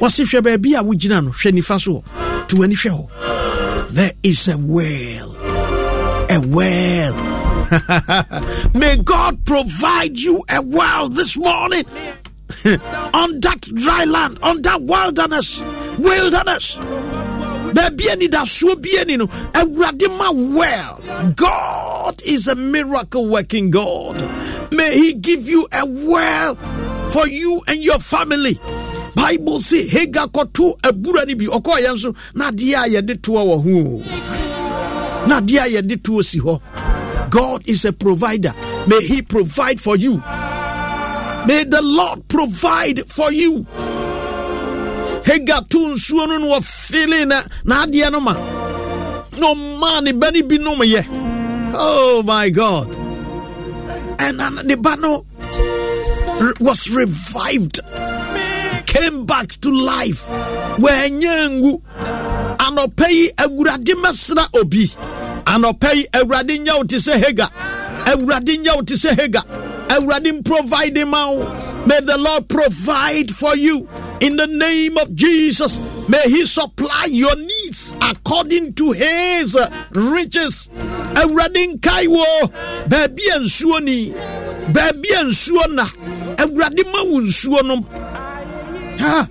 ɔse 0.00 0.24
hwɛ 0.24 0.40
baabi 0.42 0.74
a 0.78 0.82
wogyina 0.82 1.22
no 1.24 1.30
hwɛ 1.30 1.52
nifa 1.52 1.80
so 1.80 2.02
to 2.48 2.56
w'ani 2.56 2.74
hwɛ 2.74 2.90
hɔ. 2.90 3.90
There 3.90 4.12
is 4.22 4.48
a 4.48 4.56
well. 4.58 5.34
A 6.30 6.40
well. 6.46 7.14
May 8.74 8.96
god 8.96 9.44
provide 9.44 10.18
you 10.18 10.42
a 10.48 10.62
well 10.62 11.08
this 11.08 11.36
morning 11.36 11.84
on 13.14 13.40
that 13.40 13.60
dry 13.74 14.04
land, 14.04 14.38
on 14.42 14.62
that 14.62 14.82
wilderness, 14.82 15.60
wilderness. 15.98 16.76
Baabi 17.72 18.04
anidasoɔ 18.10 18.80
bi 18.82 18.98
ani 19.00 19.16
no 19.18 19.26
awurade 19.26 20.08
ma 20.18 20.30
well. 20.32 21.00
God 21.36 22.20
is 22.24 22.46
a 22.48 22.54
miracle 22.56 23.26
working 23.28 23.70
god. 23.70 24.18
May 24.72 24.92
he 24.94 25.14
give 25.14 25.48
you 25.48 25.68
a 25.72 25.84
well 25.86 26.54
for 27.10 27.28
you 27.28 27.62
and 27.68 27.82
your 27.82 27.98
family. 27.98 28.58
Bible 29.14 29.60
say 29.60 29.86
hagar 29.86 30.28
kɔto 30.28 30.78
abura 30.80 31.26
no 31.26 31.34
bi. 31.34 31.44
Ɔkɔɔyɛ 31.44 31.92
nso 31.94 32.16
na 32.34 32.50
adeɛ 32.50 32.74
a 32.86 32.88
yɛde 33.02 33.20
toɔ 33.20 33.44
wɔ 33.46 33.62
ho 33.62 35.26
na 35.28 35.40
adeɛ 35.40 35.58
a 35.66 35.82
yɛde 35.82 36.00
toɔ 36.02 36.24
si 36.24 36.40
hɔ 36.40 36.60
god 37.30 37.62
is 37.68 37.84
a 37.84 37.92
provider. 37.92 38.52
May 38.86 39.04
he 39.06 39.20
provide 39.22 39.80
for 39.80 39.96
you 39.96 40.22
May 41.46 41.64
the 41.64 41.80
Lord 41.82 42.28
provide 42.28 43.08
for 43.10 43.32
you. 43.32 43.66
To 45.68 45.78
nsuo 45.78 46.26
no 46.28 46.38
no 46.38 46.46
wɔfele 46.58 47.26
na 47.26 47.42
n'adeɛ 47.64 48.10
no 48.12 48.20
ma 48.20 48.32
na 48.32 49.46
ɔmaa 49.54 50.02
ne 50.02 50.12
ba 50.12 50.30
no 50.30 50.42
bi 50.42 50.56
nom 50.56 50.78
yɛ 50.80 51.04
oh 51.74 52.22
my 52.24 52.48
god. 52.48 52.88
And 54.18 54.40
the 54.68 54.76
ba 54.76 54.96
no 54.96 55.24
re- 56.40 56.52
was 56.60 56.88
revived. 56.90 57.80
Came 58.86 59.26
back 59.26 59.48
to 59.60 59.70
life. 59.70 60.24
Wɔanya 60.78 61.50
ngu 61.60 61.82
anɔpa 62.58 63.08
yi 63.10 63.30
awurade 63.36 63.94
mɛsra 64.02 64.48
obi 64.58 64.86
anɔpa 65.44 65.94
yi 65.94 66.06
awurade 66.14 66.58
nyɛ 66.64 66.76
wo 66.78 66.82
te 66.84 66.98
hagar 67.12 67.50
awurade 68.06 68.56
nyɛ 68.64 68.86
te 68.86 69.08
hagar 69.14 69.44
awurade 69.88 70.44
provide 70.44 71.04
ma 71.06 71.30
wo 71.30 71.84
may 71.86 72.00
the 72.00 72.16
lord 72.18 72.48
provide 72.48 73.30
for 73.30 73.56
you. 73.56 73.88
In 74.20 74.36
the 74.36 74.46
name 74.46 74.98
of 74.98 75.14
jesus 75.14 75.78
may 76.08 76.22
he 76.22 76.44
supply 76.44 77.06
your 77.08 77.36
needs 77.36 77.94
according 78.00 78.74
to 78.74 78.92
his 78.92 79.56
riches. 79.92 80.68
Awurade 81.14 81.74
nkae 81.74 82.08
wo 82.08 82.48
baabi 82.88 83.22
nsuo 83.40 83.80
ni 83.80 84.12
baabi 84.72 85.08
a 85.16 85.24
nsuo 85.24 85.66
na. 85.74 85.84
Awurade 86.36 86.84
ma 86.92 87.02
wo 87.04 87.20
ha. 88.98 89.28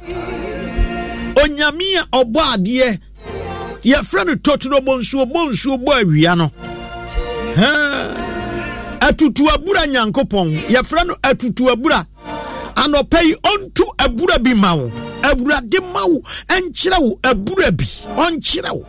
Onyame 1.35 1.97
a 1.99 2.23
ɔbɔ 2.23 2.41
adeɛ. 2.53 2.99
Yɛfrɛ 3.83 4.25
no 4.25 4.35
totoro 4.35 4.79
bɔ 4.79 4.99
nsuo 4.99 5.25
bɔ 5.31 5.51
nsuo 5.51 5.77
bɔ 5.83 6.03
awia 6.03 6.35
no. 6.37 6.51
Ha 7.55 8.26
atutu 9.07 9.43
abura 9.53 9.87
nyankopɔn. 9.87 10.47
Yɛfrɛ 10.69 11.07
no 11.07 11.15
atutu 11.23 11.69
abura. 11.71 12.05
Anɔpɛ 12.75 13.19
yi 13.23 13.33
ɔntu 13.51 13.83
abura 13.97 14.37
bi 14.43 14.53
ma 14.53 14.75
wo. 14.75 14.91
Awurade 15.23 15.79
ma 15.93 16.05
wo 16.05 16.21
ɛnkyerɛ 16.49 16.97
wo 17.01 17.19
abura 17.23 17.71
bi. 17.71 17.85
Ɔnkyerɛ 18.25 18.71
wo. 18.73 18.85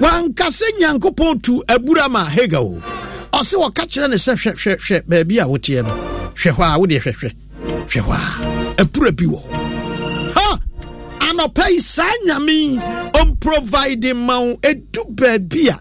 Wankasɛ 0.00 0.66
nyankopɔn 0.80 1.42
tu 1.42 1.62
abura 1.68 2.08
ma 2.08 2.24
haga 2.24 2.60
o. 2.60 2.80
Ɔse 3.32 3.54
wɔka 3.54 3.84
kyerɛ 3.90 4.10
ne 4.10 4.16
sɛ 4.16 4.32
hwɛ 4.34 4.52
hwɛ 4.54 4.76
hwɛ 4.78 5.02
baabi 5.08 5.38
a 5.38 5.44
woteɛ 5.46 5.82
no 5.84 5.92
hwɛ 6.34 6.50
hɔ 6.56 6.62
a 6.74 6.78
wodeɛ 6.78 7.00
hwɛhwɛ 7.02 7.32
hwɛ 7.86 8.00
hɔ 8.02 8.12
a 8.12 8.82
abura 8.82 9.10
bi 9.12 9.24
wɔ 9.24 9.65
anɔpɛ 11.36 11.64
yi 11.72 11.80
saa 11.80 12.12
nyame 12.26 12.52
yi 12.52 12.78
ɔmprovide 13.20 14.14
ma 14.16 14.38
wo 14.40 14.54
ɛdu 14.62 15.02
baabi 15.16 15.68
a. 15.68 15.76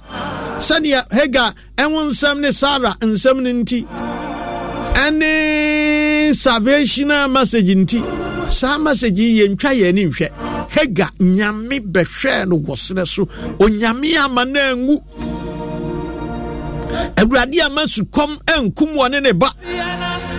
Sɛnea 0.59 1.05
haga 1.11 1.53
ɛho 1.77 2.09
nsɛm 2.09 2.39
ne 2.41 2.51
sara 2.51 2.95
nsɛm 3.01 3.41
no 3.41 3.51
nti 3.51 3.85
ɛne 4.93 6.33
salvational 6.35 7.29
message 7.31 7.69
nti 7.75 8.01
saa 8.51 8.77
message 8.77 9.19
yi 9.19 9.41
yɛntwa 9.47 9.71
yɛn 9.75 9.87
ani 9.89 10.05
nhwɛ 10.05 10.29
haga 10.69 11.09
nyame 11.19 11.79
bɛhwɛɛ 11.79 12.47
no 12.49 12.57
wɔ 12.59 12.75
serɛ 12.75 13.07
so. 13.07 13.25
Onyame 13.59 14.15
ama 14.17 14.45
no 14.45 14.59
angu. 14.59 15.01
Awurade 17.17 17.59
ama 17.61 17.81
sukɔm 17.83 18.37
ankum 18.45 18.95
wɔ 18.95 19.21
ne 19.21 19.31
ba. 19.31 19.49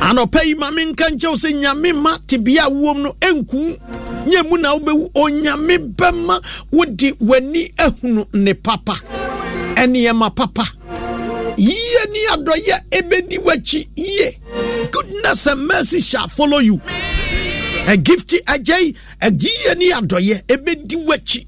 Anɔpa 0.01 0.45
yi 0.45 0.55
ma 0.55 0.71
menka 0.71 1.09
nkyɛw 1.11 1.35
sɛ 1.37 1.53
nyame 1.61 1.95
ma 1.95 2.17
tebea 2.27 2.69
wom 2.71 3.03
no 3.03 3.13
ɛnkum 3.21 3.79
nyɛ 4.27 4.43
mu 4.49 4.57
na 4.59 4.75
wobɛwu. 4.77 5.11
Onyame 5.15 5.79
bɛma 5.97 6.41
wode 6.73 7.13
w'ani 7.21 7.73
ahunu 7.79 8.27
ne 8.35 8.53
papa. 8.55 8.95
Ɛnneɛma 9.77 10.35
papa. 10.35 10.65
Yie 11.57 12.01
ni 12.13 12.21
adɔyɛ 12.33 12.77
ɛbɛdi 12.91 13.39
w'akyi. 13.45 13.89
Yie. 13.97 14.39
Goodness 14.91 15.47
and 15.47 15.67
mercy 15.67 16.01
shall 16.01 16.29
follow 16.29 16.59
you. 16.59 16.81
Ɛgifti 17.87 18.43
agyɛi 18.45 18.95
ɛyie 19.23 19.77
ni 19.79 19.91
adɔyɛ 19.93 20.43
ɛbɛdi 20.47 20.97
w'akyi. 21.07 21.47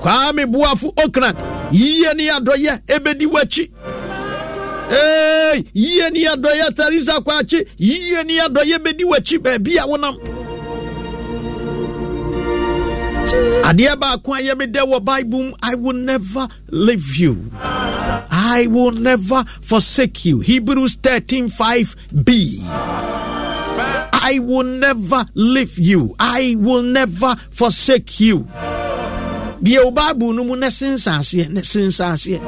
Kwame 0.00 0.46
boafo 0.46 0.92
okran 0.96 1.34
yie 1.72 2.12
ni 2.14 2.28
adɔyɛ 2.28 2.80
ɛbɛdi 2.86 3.26
w'akyi. 3.26 3.68
Hey, 4.90 5.64
yie 5.72 6.10
ni 6.10 6.24
adɔyɛ 6.26 6.74
tarisa 6.76 7.20
kwakye 7.24 7.66
yie 7.78 8.22
ni 8.24 8.38
adɔyɛ 8.38 8.78
bɛdi 8.78 9.04
w'akyi. 9.04 9.38
Baabi 9.38 9.76
a 9.78 9.86
wonam 9.86 10.16
adeɛ 13.68 13.96
baako 13.96 14.34
a 14.34 14.40
yɛmedɛ 14.42 14.80
wɔ 14.90 15.04
bible 15.04 15.52
i 15.62 15.74
will 15.74 15.96
never 15.96 16.46
leave 16.70 17.16
you 17.16 17.50
i 18.30 18.66
will 18.70 18.92
never 18.92 19.44
forsake 19.60 20.24
you 20.24 20.40
hebrews 20.40 20.94
13 20.96 21.48
5b 21.48 22.62
I 24.24 24.38
will 24.38 24.62
never 24.64 25.24
leave 25.34 25.78
you. 25.80 26.14
I 26.20 26.54
will 26.58 26.82
never 26.82 27.34
forsake 27.50 28.20
you. 28.20 28.46
Deɛ 29.62 29.92
Bible 29.94 30.32
no 30.34 30.44
mu 30.44 30.54
ne 30.56 30.68
sensaseɛ 30.68 31.48
ne 31.50 31.60
sensaseɛ. 31.60 32.40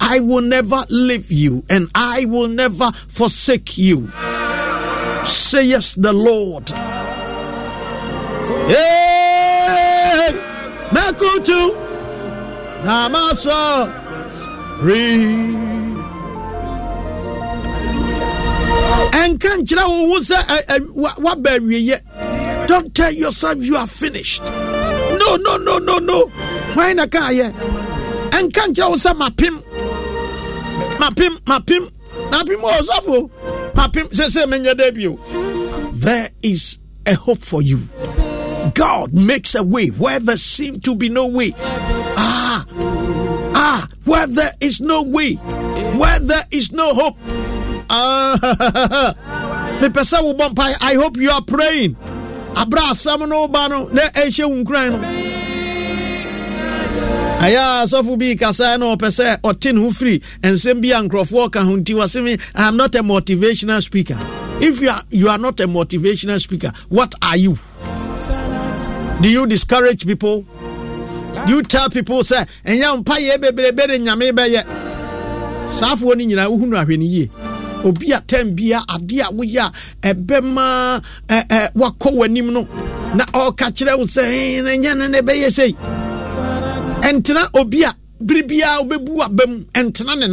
I 0.00 0.20
will 0.20 0.42
never 0.42 0.84
leave 0.90 1.32
you 1.32 1.64
and 1.70 1.88
I 1.94 2.26
will 2.26 2.48
never 2.48 2.90
forsake 3.08 3.78
you. 3.78 4.12
Say 5.24 5.64
yes, 5.66 5.94
the 5.94 6.12
Lord. 6.12 6.68
Hey, 8.68 9.03
Makutu, 11.14 11.76
Namasa, 12.84 13.86
Re. 14.82 15.62
ɛnka 19.22 19.50
nkyerɛ 19.58 19.84
wo 19.88 20.08
wo 20.10 20.18
sɛ 20.18 20.36
waba 20.94 21.50
awieyɛ. 21.58 22.66
Don't 22.66 22.94
tell 22.94 23.12
yourself 23.12 23.56
you 23.62 23.76
are 23.76 23.86
finished. 23.86 24.42
No 24.42 25.36
no 25.36 25.56
no 25.56 25.78
no 25.78 25.98
no. 25.98 26.26
Hwan 26.74 26.96
na 26.96 27.06
kaayɛ 27.06 27.52
ɛnka 28.30 28.62
nkyerɛ 28.68 28.90
wo 28.90 28.96
sɛ 28.96 29.14
mapem 29.16 29.62
mapem 30.98 31.38
mapem 31.46 31.88
mapem 32.30 32.60
wɔ 32.60 32.70
ɔsɔfo. 32.80 33.30
Mapem 33.74 34.08
sɛ 34.10 34.26
sɛ 34.28 34.46
menyɛ 34.46 34.76
da 34.76 34.90
bio. 34.90 35.18
There 35.94 36.28
is 36.42 36.78
a 37.06 37.14
hope 37.14 37.38
for 37.40 37.62
you 37.62 37.88
god 38.74 39.12
makes 39.14 39.54
a 39.54 39.62
way 39.62 39.88
where 39.88 40.20
there 40.20 40.36
seems 40.36 40.80
to 40.82 40.94
be 40.94 41.08
no 41.08 41.26
way. 41.26 41.52
Ah 42.16 42.66
ah 43.54 43.88
where 44.04 44.26
there 44.26 44.52
is 44.60 44.80
no 44.80 45.02
way 45.02 45.34
where 45.96 46.18
there 46.20 46.44
is 46.50 46.72
no 46.72 46.92
hope. 46.94 47.16
Ah, 47.90 49.14
i 50.80 50.94
hope 50.94 51.16
you 51.16 51.30
are 51.30 51.42
praying. 51.42 51.96
Abra 52.56 52.80
asɛm 52.92 53.28
no 53.28 53.46
ne 53.46 53.68
no 53.68 53.86
na 53.88 54.02
ɛhyɛ 54.10 54.48
wo 54.48 54.56
nkuran 54.64 54.90
no. 54.92 54.98
Ɛyɛ 57.38 57.58
a 57.58 57.84
asɔfo 57.86 58.18
bi 58.18 58.34
kasa 58.36 58.76
na 58.78 58.94
ɔpɛ 58.96 59.08
sɛ 59.10 59.40
ɔte 59.42 59.74
ne 59.74 59.80
ho 59.80 59.90
firi 59.90 60.22
nsɛm 60.42 60.80
bi 60.80 60.88
ka 61.48 61.62
ho 61.64 61.76
nti 61.76 61.94
wɔse 61.94 62.40
i 62.54 62.68
am 62.68 62.76
not 62.76 62.94
a 62.94 63.02
motivational 63.02 63.82
speaker. 63.82 64.18
If 64.60 64.80
you 64.80 64.88
are, 64.88 65.02
you 65.10 65.28
are 65.28 65.36
not 65.38 65.58
a 65.60 65.66
motivational 65.66 66.40
speaker 66.40 66.72
what 66.88 67.12
are 67.22 67.36
you 67.36 67.58
do 69.20 69.30
you 69.30 69.46
discourage 69.46 70.06
people? 70.06 70.44
Do 71.46 71.52
you 71.52 71.62
tell 71.62 71.88
people 71.90 72.20
sɛ 72.22 72.46
ɛnyɛ 72.64 73.02
mpayɛ 73.04 73.38
bebrebe 73.40 73.86
de 73.88 73.98
nyame 73.98 74.32
bɛyɛ 74.32 74.64
saafoɔ 75.70 76.16
no 76.16 76.24
nyinaa 76.24 76.48
wohu 76.50 76.66
no 76.66 76.76
ahwɛ 76.76 76.98
no 76.98 77.04
yie 77.04 77.30
obi 77.84 78.12
a 78.12 78.20
tam 78.20 78.54
bia 78.54 78.80
adeɛ 78.88 79.20
a 79.20 79.30
a 79.30 79.34
na 83.14 83.24
ɔka 83.26 83.70
kyerɛ 83.72 83.98
wo 83.98 84.04
sɛ 84.04 84.22
"Eh, 84.24 84.60
na 84.62 84.70
ɛnyɛ 84.70 84.96
no 84.98 85.06
na 85.08 85.18
ɛbɛyɛ 85.20 85.52
sei. 85.52 85.72
Ɛntena 87.02 87.48
obi 87.60 87.82
a 87.84 87.92
bere 88.20 88.42
biara 88.42 88.82
wobɛbu 88.82 89.22
aba 89.22 89.46
mu 89.46 89.64
ne 90.16 90.26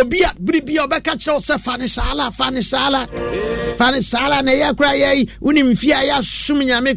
obi 0.00 0.22
a 0.22 0.32
ɔbɛka 0.34 1.12
sɛ 1.40 1.58
nyame 6.64 6.94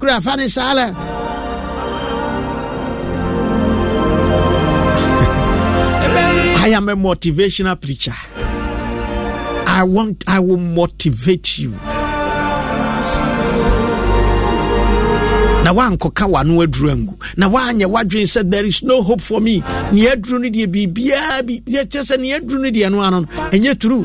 I 6.60 6.69
am 6.71 6.89
a 6.89 6.95
motivational 6.95 7.79
preacher. 7.79 8.13
I 9.69 9.83
want 9.83 10.23
I 10.27 10.39
will 10.39 10.57
motivate 10.57 11.57
you. 11.60 11.73
Na 15.67 15.73
woankɔka 15.73 16.25
w'ano 16.32 16.53
aduru 16.63 16.89
angu. 16.93 17.13
Na 17.36 17.45
woanyɛ 17.53 17.86
w'adwene 17.93 18.23
sɛ 18.34 18.49
there 18.49 18.65
is 18.65 18.82
no 18.84 19.01
hope 19.01 19.19
for 19.19 19.41
me. 19.41 19.60
Nea 19.91 20.15
aduru 20.15 20.39
no 20.39 20.47
deɛ 20.49 20.65
biribiaa 20.73 21.45
bi 21.45 21.60
yɛkyɛ 21.67 22.01
sɛ 22.08 22.17
nea 22.21 22.39
aduru 22.39 22.60
no 22.62 22.69
deɛ 22.71 22.89
no 22.91 23.01
ano 23.01 23.19
no 23.19 23.27
ɛnyɛ 23.51 23.77
true. 23.80 24.03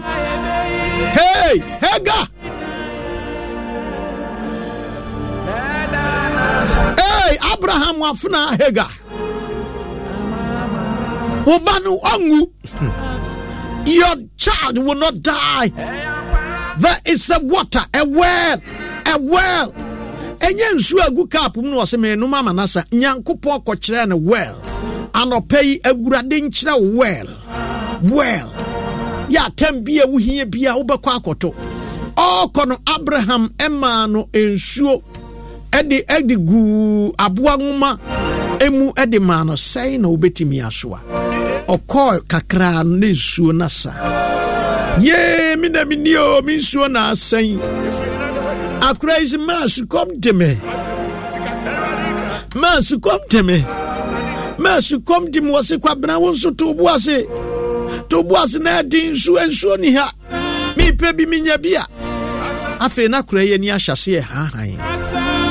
Hey 1.14 1.62
hega 1.79 2.18
hey 6.98 7.38
abraham 7.53 7.96
wafena 8.03 8.57
hega 8.59 8.87
wo 11.46 11.59
ba 11.61 11.79
no 11.85 12.01
your 13.87 14.14
child 14.37 14.79
will 14.79 14.94
not 14.96 15.22
die. 15.22 15.68
There 16.79 16.98
is 17.05 17.31
a 17.31 17.38
water 17.40 17.85
a 17.94 18.05
well 18.05 18.61
a 19.07 19.18
well 19.20 19.72
ɛnyɛ 20.46 20.68
nsuo 20.76 21.00
a 21.00 21.07
agu 21.09 21.24
cup 21.31 21.57
mu 21.57 21.70
na 21.70 21.76
ɔsɛ 21.83 21.96
menom 22.02 22.35
ama 22.35 22.52
no 22.52 22.66
sa 22.66 22.83
nyankopɔn 22.92 23.64
kɔkyerɛ 23.66 24.09
no 24.09 24.16
well 24.16 24.57
anɔpa 25.14 25.59
yi 25.62 25.78
awurade 25.85 26.37
nkyerɛ 26.42 26.74
wo 26.81 26.88
well 26.98 27.28
well 28.11 28.48
yɛ 29.28 29.46
atam 29.46 29.83
bi 29.85 29.98
a 30.02 30.07
wohia 30.07 30.44
bi 30.50 30.66
a 30.68 30.72
wobɛkɔ 30.76 31.11
akɔto. 31.18 31.55
Ɔkɔ 32.16 32.68
no 32.68 32.76
abraham 32.87 33.48
ɛmaa 33.59 34.11
no 34.11 34.28
nsuo. 34.33 35.02
Ɛde 35.72 36.05
ɛde 36.07 36.37
guu 36.46 37.12
aboa 37.18 37.57
nwoma 37.57 37.98
ɛmu 38.59 38.92
ɛde 38.94 39.18
maa 39.20 39.42
no. 39.44 39.52
Sɛn 39.55 40.00
na 40.00 40.09
wobɛtumi 40.09 40.61
asoa. 40.66 41.00
Ɔkɔɔ 41.66 42.20
kakraa 42.28 42.85
no 42.85 42.96
na 42.96 43.07
nsuo 43.07 43.52
no 43.55 43.64
asa 43.64 43.92
yee 45.00 45.57
me 45.57 45.68
na 45.68 45.85
menni 45.85 46.12
me 46.44 46.57
nsuo 46.59 46.90
na 46.90 47.12
asɛn. 47.12 48.12
Akora 48.88 49.16
yi 49.18 49.27
sɛ 49.27 49.38
maa 49.47 49.66
sukɔm 49.75 50.09
de 50.21 50.33
me. 50.33 50.51
Maa 52.55 52.79
sukɔm 52.88 53.21
de 53.31 53.42
me. 53.42 53.59
Maa 54.59 54.79
sukɔm 54.81 55.31
de 55.33 55.40
me. 55.40 55.51
Wɔ 55.53 55.62
se 55.64 55.77
kwabena 55.79 56.21
wo 56.21 56.33
nso 56.33 56.57
to 56.57 56.75
bo 56.75 56.88
ase. 56.88 57.25
To 58.09 58.23
bo 58.23 58.37
ase 58.42 58.59
na 58.59 58.83
ɛde 58.83 59.12
nsuo 59.12 59.38
nsuo 59.47 59.79
ni 59.79 59.92
ha. 59.95 60.11
Mepɛ 60.77 61.16
bi 61.16 61.25
menya 61.27 61.57
bi 61.62 61.75
a. 61.75 61.87
Afei 62.85 63.09
na 63.09 63.23
akora 63.23 63.45
yi 63.45 63.55
ani 63.55 63.68
ahyɛseɛ 63.68 64.21
hahan 64.21 64.77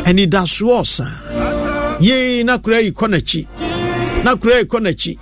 anidasoɔ 0.06 0.82
ɔsa. 0.82 1.08
Yei 2.02 2.44
na 2.44 2.54
yi 2.56 2.92
kɔ 2.92 3.08
n'akyi. 3.08 3.48
Na 4.24 4.32
yi 4.32 4.64
kɔ 4.66 4.80
n'akyi. 4.82 5.18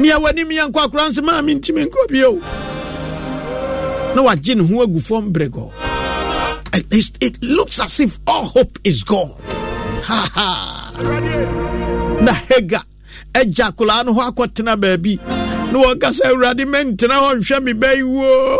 Mia 0.00 0.18
w'ani 0.18 0.44
mia 0.46 0.66
nkɔ 0.66 0.80
akora 0.86 1.08
nsɛ 1.08 1.22
maa 1.22 1.40
mentimi 1.40 1.86
nkɔ 1.86 2.08
bio. 2.10 2.40
Na 4.16 4.22
wagye 4.22 4.56
ne 4.56 4.64
ho 4.66 4.82
agu 4.82 5.00
fam 5.00 5.32
brɛgɔ 5.32 5.81
And 6.74 6.84
it 6.90 7.42
looks 7.42 7.80
as 7.80 8.00
if 8.00 8.18
all 8.26 8.44
hope 8.46 8.78
is 8.84 9.02
gone. 9.02 9.34
Ha, 10.04 10.28
ha. 10.34 10.92
na 12.22 12.32
hega. 12.48 12.82
Agya 13.34 13.72
kolaa 13.76 14.04
no 14.04 14.12
hɔ 14.14 14.22
akɔtena 14.30 14.74
baabi. 14.82 15.14
Na 15.72 15.78
wɔka 15.82 16.08
sɛ 16.16 16.24
awurade 16.30 16.64
mentena 16.72 17.16
hɔ 17.22 17.28
nhwɛ 17.40 17.62
me 17.64 17.72
bɛyi 17.72 18.02
woo 18.04 18.58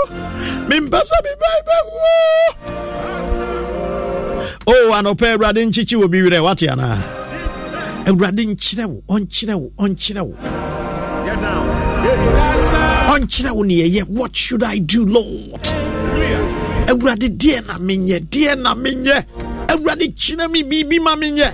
mempɛ 0.69 0.99
sɛ 1.09 1.17
me 1.25 1.33
bɛyi 1.43 1.61
bɛwoo 1.69 2.49
o 4.67 4.93
anɔpɛ 4.99 5.27
awurade 5.37 5.61
nkyekye 5.67 5.97
wɔ 6.01 6.07
bi 6.11 6.19
werɛ. 6.25 6.43
Wate 6.43 6.67
anaa 6.73 6.99
awurade 8.07 8.43
nkyerɛ 8.47 8.85
wo 8.87 9.03
ɔnkyerɛ 9.09 9.55
wo 9.61 9.73
ɔnkyerɛ 9.79 10.23
wo. 10.27 10.35
Ɔnkyerɛ 13.13 13.51
wo 13.53 13.63
what 14.21 14.35
should 14.35 14.63
i 14.63 14.79
do 14.79 15.05
lord 15.05 16.02
awurade 16.91 17.29
deɛ 17.37 17.67
na 17.67 17.79
menyɛ 17.79 18.19
deɛ 18.31 18.59
na 18.59 18.75
menyɛ 18.75 19.25
awurade 19.69 20.15
kyerɛ 20.17 20.51
me 20.51 20.63
biribi 20.63 21.01
ma 21.01 21.17
menyɛ 21.17 21.49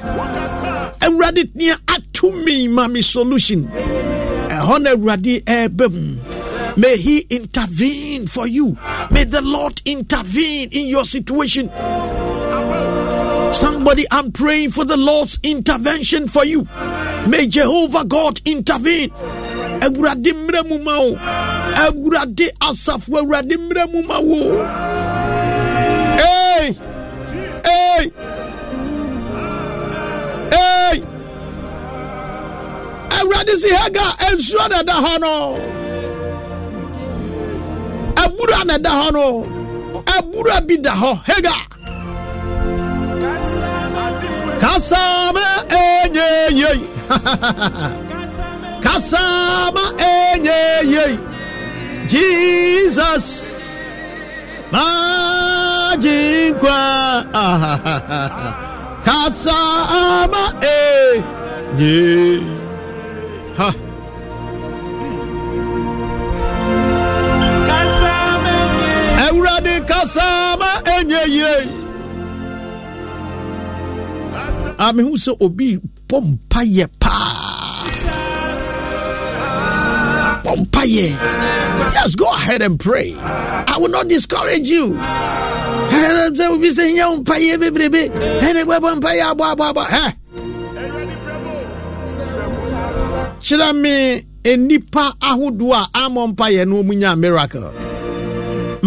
awurade 1.00 1.50
nea 1.54 1.76
ato 1.88 2.02
tumi 2.30 2.68
ma 2.68 2.88
me 2.88 3.00
solution 3.02 3.68
ɛhɔ 4.48 4.82
na 4.82 4.90
awurade 4.94 5.44
ɛɛbɛ 5.44 5.92
mu 5.92 6.16
May 6.78 6.96
He 6.96 7.26
intervene 7.28 8.28
for 8.28 8.46
you. 8.46 8.76
May 9.10 9.24
the 9.24 9.42
Lord 9.42 9.82
intervene 9.84 10.68
in 10.70 10.86
your 10.86 11.04
situation. 11.04 11.70
Somebody, 13.52 14.06
I'm 14.12 14.30
praying 14.30 14.70
for 14.70 14.84
the 14.84 14.96
Lord's 14.96 15.40
intervention 15.42 16.28
for 16.28 16.44
you. 16.44 16.68
May 17.26 17.48
Jehovah 17.48 18.04
God 18.04 18.40
intervene. 18.44 19.10
Awurade 19.80 20.30
mmerɛ 20.32 20.68
mu 20.68 20.78
ma 20.84 20.98
wo. 21.00 21.16
Awurade 21.16 22.48
asafo 22.60 23.22
awurade. 23.22 23.58
Awurade 33.20 33.54
si 33.62 33.70
Hagar 33.74 34.12
nsuo 34.36 34.64
na 34.70 34.76
ɛda 34.82 34.94
hɔ 35.04 35.12
no. 35.22 35.34
abura 38.22 38.60
na 38.66 38.74
ɛda 38.78 38.90
hɔ 39.00 39.08
no. 39.16 39.26
Abura 40.16 40.56
bi 40.66 40.76
da 40.76 40.92
hɔ. 41.00 41.10
Hega 41.28 41.56
kasama 44.62 45.46
enyeye 45.82 46.72
kasama 48.84 49.84
enyeye 50.12 51.06
jesus. 52.08 53.26
Majinkwa 54.72 56.00
kasama 59.06 60.42
enye 60.60 61.18
ha 61.78 62.54
kasama 70.09 70.66
enye 70.98 71.20
yie 71.36 71.54
amehu 74.86 75.12
sɛ 75.24 75.32
obi 75.44 75.68
bɔ 76.09 76.16
mpayɛ 76.28 76.84
paa 77.00 77.84
bɔ 80.44 80.52
mpayɛ 80.64 81.06
just 81.92 82.16
go 82.16 82.26
ahead 82.32 82.61
and 82.62 82.78
pray. 82.80 83.14
I 83.18 83.76
will 83.80 83.88
not 83.88 84.09
discourage 84.09 84.68
you. 84.68 84.94
Sɛ 86.38 86.48
obi 86.54 86.68
sɛ 86.70 86.84
nyɛ 86.96 87.06
mpayɛ 87.24 87.54
bebrebe. 87.62 88.02
Ɛne 88.46 88.62
bɛbɔ 88.64 88.88
mpayɛ 89.00 89.24
aboaboabɔ 89.32 89.84
ɛ 89.84 90.04
kyerɛ 93.44 93.68
me 93.82 94.22
nnipa 94.44 95.12
ahodoɔ 95.20 95.74
a 95.76 95.88
amɔ 96.09 96.32
mpayɛ 96.34 96.66
no 96.68 96.82
ɔmu 96.82 96.94
nya 96.96 97.14
miracle 97.18 97.72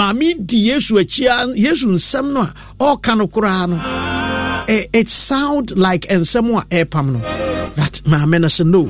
maame 0.01 0.33
di 0.47 0.57
yesu 0.69 0.93
akyia 0.99 1.35
yesu 1.55 1.87
nsɛm 1.87 2.33
no 2.33 2.41
a 2.41 2.53
ɔreka 2.79 3.17
no 3.17 3.27
koraa 3.27 3.67
no 3.69 3.77
it 4.67 5.09
sound 5.09 5.77
like 5.77 6.07
nsɛm 6.07 6.47
a 6.57 6.61
ɛrepam 6.65 7.07
no. 7.13 7.19
That 7.75 8.01
maame 8.05 8.41
no 8.41 8.47
sɛ 8.47 8.65
no 8.65 8.81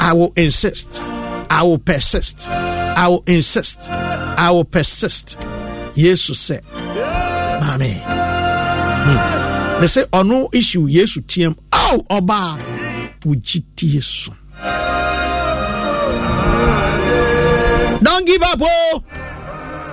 i 0.00 0.12
will 0.12 0.32
insist. 0.36 1.00
I 1.50 1.62
will 1.62 1.78
persist. 1.78 2.46
I 2.48 3.08
will 3.08 3.24
insist. 3.26 3.88
I 3.90 4.50
will 4.50 4.64
persist. 4.64 5.38
Yesu 5.96 6.34
sɛ 6.34 6.60
maame. 7.62 7.92
Hmm. 9.08 9.80
ne 9.80 9.86
sɛ 9.86 10.04
ɔno 10.12 10.54
issue 10.54 10.86
yesu 10.88 11.20
tiam 11.22 11.56
oh 11.72 12.04
ɔbaa 12.10 12.60
wo 13.24 13.32
gyidie 13.34 14.02
so 14.02 14.32
don't 18.02 18.26
give 18.26 18.42
up 18.42 18.60
oh 18.62 19.02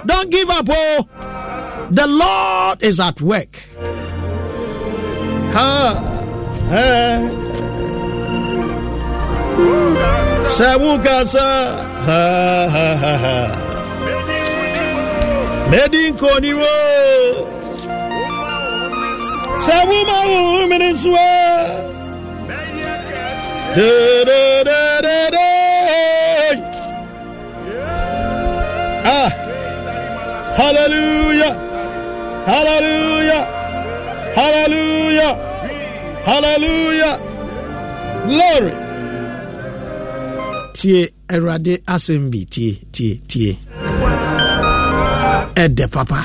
don't 0.05 0.29
give 0.29 0.49
up, 0.49 0.67
oh. 0.69 1.07
The 1.91 2.07
Lord 2.07 2.83
is 2.83 2.99
at 2.99 3.21
work. 3.21 3.59
Ha. 5.53 5.93
Ha. 6.69 7.45
Sabukasa. 10.47 11.49
Ha 12.07 12.23
ha 12.75 12.87
ha 13.03 13.13
ha. 13.23 13.37
Medin 15.69 16.17
Koniro. 16.17 16.63
Oh. 16.63 17.55
Sabuma 19.65 20.17
oh, 20.25 20.67
Miniswa. 20.69 21.29
Da 23.75 24.23
da 24.25 24.63
da 24.63 25.01
da 25.01 25.29
da. 25.31 26.24
Hallelujah. 30.55 31.53
Hallelujah. 32.47 33.43
Hallelujah. 34.35 35.33
Hallelujah. 36.23 37.15
Glory. 38.25 38.73
Tie 40.73 41.09
Awurade 41.27 41.81
asɛm 41.87 42.29
bi 42.31 42.45
tie 42.45 42.79
tie 42.91 43.19
tie. 43.27 43.57
Ɛdɛ 45.55 45.87
papa. 45.91 46.23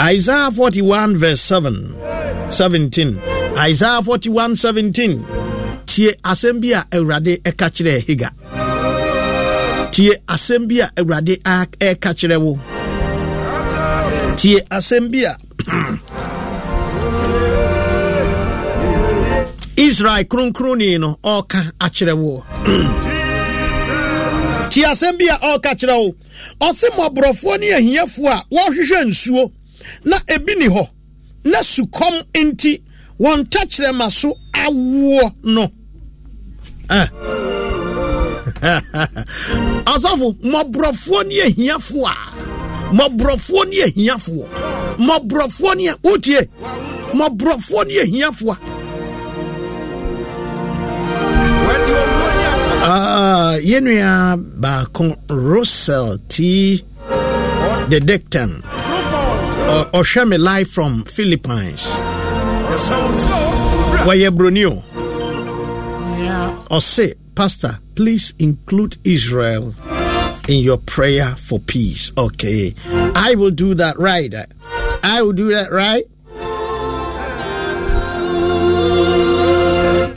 Isaiah 0.00 0.50
41 0.50 1.16
verse 1.16 1.40
7 1.40 1.94
17. 2.48 3.20
Isaiah 3.58 4.00
41 4.02 4.56
17. 4.56 5.24
Tie 5.86 6.12
asɛm 6.24 6.60
bi 6.60 6.72
a 6.72 6.84
Awurade 6.96 7.40
ɛka 7.42 7.68
kyerɛ 7.74 8.04
Higa. 8.08 8.30
Tie 9.92 10.12
asɛm 10.28 10.66
bi 10.68 10.80
a 10.80 10.88
Awurade 10.96 11.36
ɛka 11.44 12.14
kyerɛ 12.16 12.40
wo. 12.40 12.58
Tie 14.36 14.60
asɛm 14.70 15.08
bi 15.10 15.24
a 15.24 15.36
israel 19.76 20.24
kronkronni 20.24 20.98
no 20.98 21.16
ɔreka 21.22 21.72
akyerɛ 21.80 22.14
wo. 22.16 22.44
Tie 24.70 24.84
asɛm 24.84 25.18
bi 25.18 25.28
a 25.30 25.36
ɔreka 25.38 25.74
kyerɛ 25.78 25.96
wo. 26.02 26.14
Ɔse 26.60 26.88
mmɔborɔfoɔ 26.90 27.58
ne 27.60 27.66
ahiafoɔ 27.78 28.30
a 28.30 28.44
wɔrehwehwɛ 28.50 29.04
nsuo 29.06 29.52
na 30.04 30.16
ebi 30.28 30.54
ni 30.58 30.66
hɔ. 30.66 30.88
Na 31.44 31.58
sukɔm 31.60 32.22
nti 32.34 32.82
wɔn 33.20 33.44
takyerɛma 33.48 34.10
so 34.10 34.34
awoɔ 34.52 35.32
no. 35.44 35.70
Ɔsɔfo 39.92 40.34
mmɔborɔfoɔ 40.42 41.26
ne 41.28 41.34
ahiafoɔ 41.46 42.08
a 42.08 42.33
mmɔborɔfoɔ 42.92 43.62
ne 43.70 43.76
ahiafoɔ. 43.86 44.46
Mmɔborɔfoɔ 44.98 45.76
ne 45.76 45.92
wotie. 46.02 46.48
Mmɔborɔfoɔ 47.14 47.86
ne 47.86 47.94
ahiafoɔ. 48.04 48.56
Uh, 52.86 53.56
yɛnua 53.64 54.36
baako 54.60 55.16
rosel 55.28 56.18
t. 56.28 56.84
The 57.88 58.00
dicton 58.00 58.62
ɔhwɛ 59.92 60.28
me 60.28 60.36
live 60.38 60.68
from 60.68 61.04
philippines. 61.04 61.82
Wɔyɛ 64.06 64.30
bronio 64.30 64.82
ɔse 66.70 67.14
pastor 67.34 67.78
please 67.94 68.32
include 68.38 68.96
israel 69.04 69.74
in 70.48 70.62
your 70.62 70.78
prayer 70.78 71.34
for 71.36 71.58
peace. 71.58 72.12
Okay. 72.16 72.74
I 73.14 73.34
will 73.36 73.50
do 73.50 73.74
that 73.74 73.98
right. 73.98 74.32
I 75.02 75.22
will 75.22 75.32
do 75.32 75.48
that 75.54 75.70
right. 75.72 76.04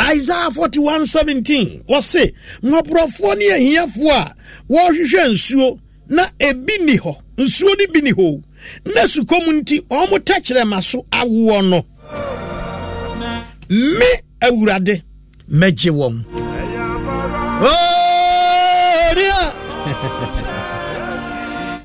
Isaiah 0.02 0.52
41 0.52 1.06
17. 1.06 1.84
What 1.86 2.04
say? 2.04 2.32
Mmɔborɔfoɔ 2.62 3.38
ne 3.38 3.50
ahiafoɔ 3.52 4.12
a 4.12 4.36
wɔrehwehwɛ 4.70 5.32
nsuo 5.34 5.80
na 6.10 6.26
ebi 6.40 6.78
ni 6.86 6.98
hɔ 6.98 7.22
nsuo 7.38 7.78
no 7.78 7.88
bi 7.94 8.00
ni 8.02 8.12
hɔ 8.14 8.44
na 8.86 9.02
sukɔm 9.04 9.62
nti 9.62 9.82
wɔn 9.88 10.20
tɛkyerɛma 10.20 10.82
so 10.82 11.06
awoɔ 11.12 11.70
no 11.70 11.86
me 13.70 14.06
awurade 14.42 15.02
mɛgye 15.50 15.92
wɔn. 15.92 16.26
Oh! 17.60 17.98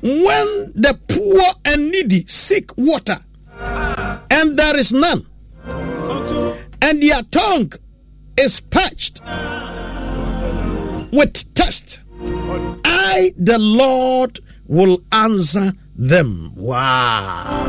when 0.03 0.73
the 0.75 0.99
poor 1.07 1.41
and 1.63 1.89
needy 1.89 2.25
seek 2.27 2.77
water, 2.77 3.23
and 4.29 4.57
there 4.57 4.75
is 4.75 4.91
none, 4.91 5.25
and 6.81 7.01
their 7.01 7.21
tongue 7.31 7.71
is 8.37 8.59
parched 8.59 9.21
with 11.13 11.37
thirst, 11.55 12.01
I, 12.83 13.33
the 13.37 13.57
Lord, 13.57 14.41
will 14.67 15.01
answer 15.13 15.71
them. 15.95 16.51
Wow. 16.55 17.63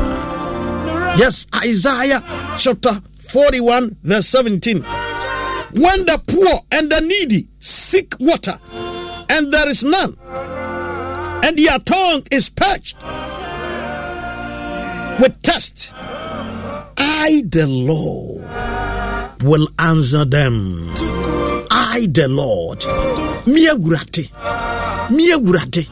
Yes, 1.17 1.47
Isaiah 1.55 2.21
chapter 2.57 3.01
41, 3.19 3.95
verse 4.03 4.27
17. 4.27 4.83
when 5.71 6.05
the 6.05 6.21
poor 6.27 6.61
and 6.71 6.91
the 6.91 6.99
needy 7.01 7.47
seek 7.59 8.13
water, 8.19 8.59
and 9.29 9.51
there 9.51 9.69
is 9.69 9.83
none, 9.83 10.17
and 11.45 11.59
your 11.59 11.77
tongue 11.79 12.23
is 12.31 12.49
parched 12.49 12.97
with 15.21 15.39
thirst, 15.43 15.93
I, 16.97 17.43
the 17.47 17.67
Lord, 17.67 18.41
will 19.43 19.67
answer 19.77 20.25
them. 20.25 20.89
I, 21.69 22.07
the 22.11 22.27
Lord, 22.27 22.79
me 23.45 23.67
awurade, 23.67 24.25
me 25.11 25.31
awurade, 25.33 25.85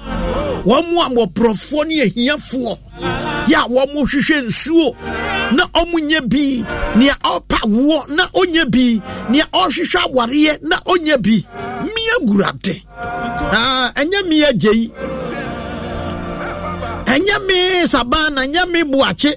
wɔn 0.65 0.85
a 1.05 1.09
mmɔborɔfoɔ 1.11 1.87
ne 1.87 2.01
ahiafoɔ 2.05 2.77
yɛ 3.47 3.57
a 3.65 3.69
wɔn 3.69 3.93
hwehwɛ 3.93 4.37
nsuo 4.47 4.95
na 5.53 5.65
wɔn 5.67 6.07
nyɛ 6.09 6.21
bi 6.29 6.65
nea 6.97 7.13
ɔpa 7.23 7.59
woɔ 7.67 8.09
na 8.15 8.25
ɔnyɛ 8.33 8.71
bi 8.71 9.01
nea 9.29 9.43
ɔhwehwɛ 9.53 9.99
awareɛ 10.07 10.61
na 10.63 10.77
ɔnyɛ 10.87 11.21
bi 11.21 11.45
me 11.83 12.01
awurade 12.19 12.81
Ah, 13.55 13.91
ɛnyɛ 13.95 14.27
me 14.29 14.43
agye 14.45 14.71
yi 14.73 14.91
ɛnyɛ 17.13 17.37
me 17.47 17.57
sabana 17.87 18.41
ɛnyɛ 18.45 18.63
me 18.71 18.81
boakye 18.83 19.31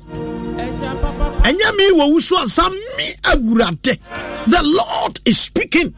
ɛnyɛ 1.48 1.68
me 1.76 1.84
wɔ 1.98 2.04
wusu 2.12 2.34
ansa 2.42 2.64
me 2.70 3.06
awurade 3.24 3.98
the 4.46 4.62
lord 4.62 5.20
is 5.24 5.38
speaking. 5.38 5.92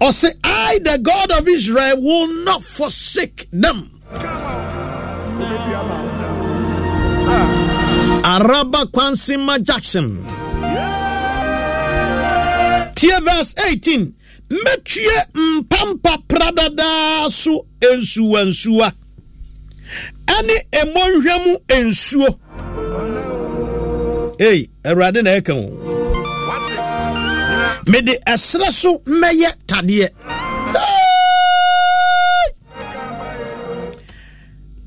Ɔse 0.00 0.34
i 0.44 0.78
the 0.82 0.98
god 0.98 1.30
of 1.30 1.46
israel 1.48 1.96
will 2.00 2.28
not 2.44 2.62
forsake 2.64 3.48
them. 3.52 3.90
Araba 8.24 8.86
kwansima 8.86 9.62
jackson. 9.62 10.24
Tie 12.96 13.20
verse 13.20 13.54
18 13.64 14.12
mɛtue 14.50 15.16
mpampa 15.34 16.18
pradadaa 16.28 17.30
so 17.30 17.66
nsuwansuwa 17.80 18.92
ɛne 20.26 20.56
mmɔnhwɛ 20.86 21.34
mu 21.44 21.52
nsuo 21.84 22.28
ei 24.38 24.68
awurade 24.84 25.22
na 25.22 25.30
ɛka 25.38 25.54
wo 25.54 25.66
mede 27.88 28.14
ɛserɛ 28.26 28.70
so 28.72 28.98
mɛyɛ 29.06 29.50
tadeɛ 29.66 30.08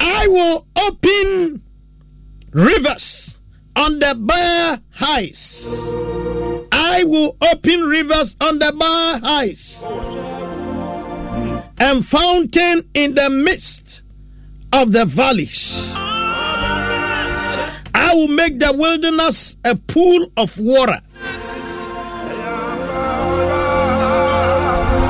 I 0.02 0.28
will 0.28 0.68
open 0.88 1.62
rivers 2.52 3.40
on 3.76 4.00
the 4.00 4.14
bare 4.16 4.80
heights. 4.92 5.74
I 6.72 7.04
will 7.06 7.38
open 7.42 7.82
rivers 7.82 8.36
on 8.42 8.60
the 8.60 8.74
bare 8.74 9.20
heights 9.20 9.84
and 11.80 12.06
fountain 12.06 12.84
in 12.94 13.16
the 13.16 13.30
midst 13.30 14.04
of 14.72 14.92
the 14.92 15.06
valleys. 15.06 15.94
I 17.96 18.14
will 18.14 18.28
make 18.28 18.60
the 18.60 18.74
wilderness 18.74 19.58
a 19.64 19.76
pool 19.76 20.28
of 20.38 20.58
water. 20.60 21.00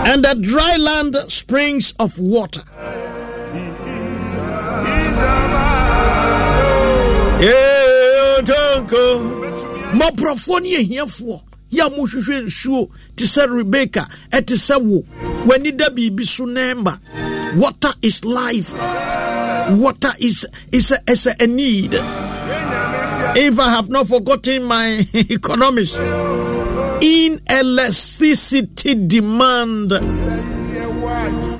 And 0.09 0.25
the 0.25 0.35
dry 0.41 0.75
land 0.77 1.15
springs 1.27 1.93
of 1.99 2.17
water. 2.19 2.63
Mmɔborɔfoɔ 9.93 10.61
ne 10.61 10.75
ahiafoɔ 10.77 11.41
yɛ 11.71 11.85
a 11.85 11.89
mohwehwɛ 11.89 12.45
nsuo. 12.45 12.89
Te 13.15 13.25
sɛ 13.25 13.47
rebeka 13.47 14.07
ɛte 14.31 14.55
sɛ 14.55 14.81
wo. 14.81 15.03
W'ani 15.45 15.75
da 15.75 15.89
biribi 15.89 16.25
so 16.25 16.45
nɛɛma 16.45 16.99
water 17.57 17.91
is 18.01 18.23
life 18.23 18.73
water 19.77 20.11
is, 20.19 20.45
is, 20.71 20.91
a, 20.91 20.97
is 21.11 21.25
a 21.27 21.47
need 21.47 21.91
if 23.35 23.59
i 23.59 23.69
have 23.69 23.89
not 23.89 24.07
forgotten 24.07 24.63
my 24.63 25.05
economics 25.13 25.97
in 27.01 27.39
electricity 27.49 28.95
demand 29.07 29.91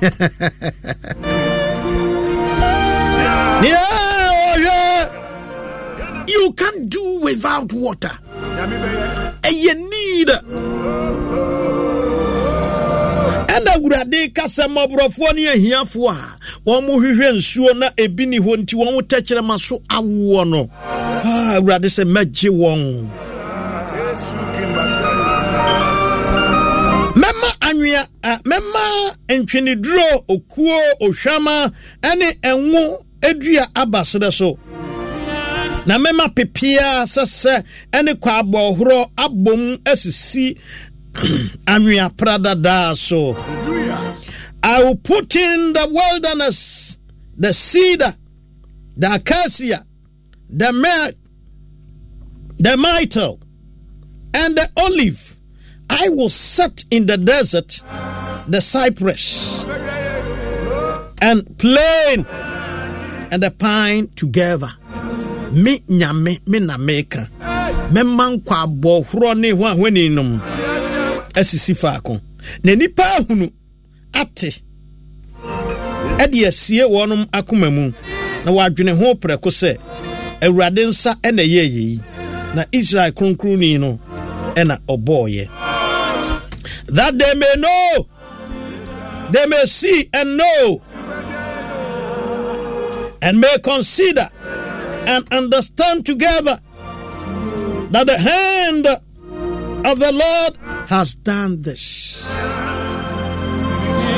yeah, 3.62 3.84
oh 4.32 4.56
yeah. 4.58 6.24
You 6.26 6.52
can't 6.56 6.88
do 6.88 7.20
without 7.22 7.70
water. 7.72 8.10
You 9.50 9.74
need. 9.74 10.30
Ɛna 13.54 13.70
awurade 13.76 14.34
kasa 14.34 14.68
mmɔborɔfoɔ 14.68 15.34
ne 15.34 15.42
ahiafoɔ 15.54 16.10
a 16.10 16.36
wɔn 16.66 16.86
mo 16.86 16.92
hwehwɛ 17.00 17.28
nsuo 17.36 17.76
na 17.76 17.88
ebi 17.96 18.26
ni 18.26 18.38
hɔ 18.38 18.56
nti 18.62 18.74
wɔn 18.76 19.02
tɛkyerɛma 19.02 19.58
so 19.60 19.78
awoɔ 19.88 20.48
no. 20.48 20.70
Ah, 20.82 21.56
awurade 21.58 21.88
sɛ 21.88 22.04
mɛgye 22.04 22.50
wɔn. 22.50 23.08
Mɛma 27.14 27.48
anwea 27.68 28.06
a 28.22 28.36
mɛma 28.44 29.16
ntweneduro 29.28 30.24
okuo 30.28 30.78
ohwama 31.02 31.72
ne 32.16 32.32
ɛnwo 32.42 33.04
adua 33.22 33.66
aba 33.74 34.00
serɛ 34.00 34.32
so. 34.32 34.58
Na 35.86 35.98
mɛma 35.98 36.28
pepea 36.34 37.02
sɛsɛ 37.04 37.64
ne 38.04 38.12
kwaabɔhorɔ 38.14 39.10
abom 39.16 39.78
asisi 39.84 40.56
anwea 41.66 42.08
pradadaa 42.10 42.96
so 42.96 43.36
I 44.62 44.84
will 44.84 44.96
put 44.96 45.34
in 45.36 45.72
the 45.72 45.88
wilderness 45.90 46.98
the 47.36 47.54
cedar, 47.54 48.14
the 48.96 49.14
acacia, 49.14 49.86
the 50.50 50.72
myrtle, 50.72 51.18
the 52.58 52.76
myrtle, 52.76 53.40
and 54.34 54.56
the 54.56 54.68
olive. 54.76 55.36
I 55.88 56.10
will 56.10 56.28
set 56.28 56.84
in 56.90 57.06
the 57.06 57.16
desert 57.16 57.82
the 58.46 58.60
cypress 58.60 59.64
and 61.22 61.58
plain 61.58 62.26
and 63.32 63.42
the 63.42 63.50
pine 63.50 64.08
together. 64.14 64.68
Me 65.52 65.78
nyame 65.88 66.46
me 66.46 66.58
na 66.60 66.76
meka. 66.76 67.28
Mɛma 67.90 68.36
nkwa 68.36 68.56
abɔhorɔ 68.66 69.38
ne 69.38 69.50
ho 69.50 69.74
nom 70.10 70.69
asisi 71.34 71.74
faako. 71.74 72.20
Na 72.64 72.74
nipa 72.74 73.02
ahunu 73.16 73.50
ate. 74.12 74.60
Ɛde 76.18 76.46
asie 76.48 76.82
akoma 77.32 77.70
mu. 77.70 77.92
Na 78.44 78.50
ho 78.52 79.14
prɛko 79.14 79.50
sɛ 79.50 79.76
awurade 80.42 80.84
nsa 80.86 81.14
ɛna 81.22 81.42
ɛyɛ 81.42 82.00
na 82.54 82.64
israel 82.72 83.12
kronkronni 83.12 83.78
no 83.78 83.98
ɛna 84.54 84.78
ɔbɔɔyɛ. 84.88 85.48
That 86.86 87.18
they 87.18 87.34
may 87.34 87.54
know. 87.56 88.06
They 89.30 89.46
may 89.46 89.64
see 89.66 90.08
and 90.12 90.36
know. 90.36 90.82
And 93.22 93.40
may 93.40 93.56
consider 93.62 94.28
and 95.06 95.24
understand 95.32 96.04
together 96.06 96.58
that 97.90 98.06
the 98.06 98.18
hand 98.18 98.86
of 98.86 99.98
the 99.98 100.12
Lord 100.12 100.79
has 100.90 101.14
done 101.14 101.62
this. 101.62 102.22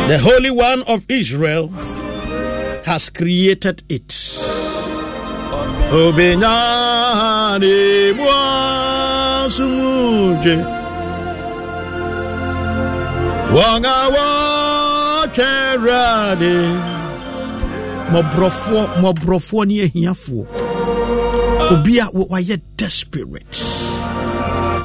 The 0.08 0.18
Holy 0.18 0.50
One 0.50 0.82
of 0.84 1.04
Israel 1.08 1.68
has 2.84 3.08
created 3.10 3.82
it. 3.88 4.10
Mɔborɔfoɔ 19.02 19.66
ne 19.68 19.76
ahiafoɔ 19.88 20.46
obi 21.72 21.98
a 21.98 22.08
wa- 22.12 22.26
wayɛ 22.38 22.60
desperate 22.76 23.81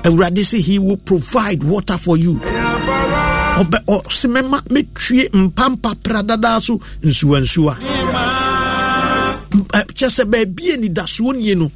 awurade 0.08 0.42
sɛ 0.44 0.60
he 0.62 0.80
will 0.80 0.98
provide 0.98 1.64
water 1.64 1.98
for 1.98 2.18
you. 2.18 2.40
Ɔbɛ 3.60 3.78
ɔsɛ 3.88 4.28
mɛma 4.32 4.62
mɛtue 4.70 5.30
mpampa 5.32 5.96
pradadaa 6.04 6.62
so 6.62 6.80
nsuwansuwa. 7.04 7.76
Kyɛ 9.98 10.08
sɛ 10.10 10.24
baabi 10.26 10.74
anidasoɔ 10.74 11.36
nie 11.36 11.56
no 11.56 11.72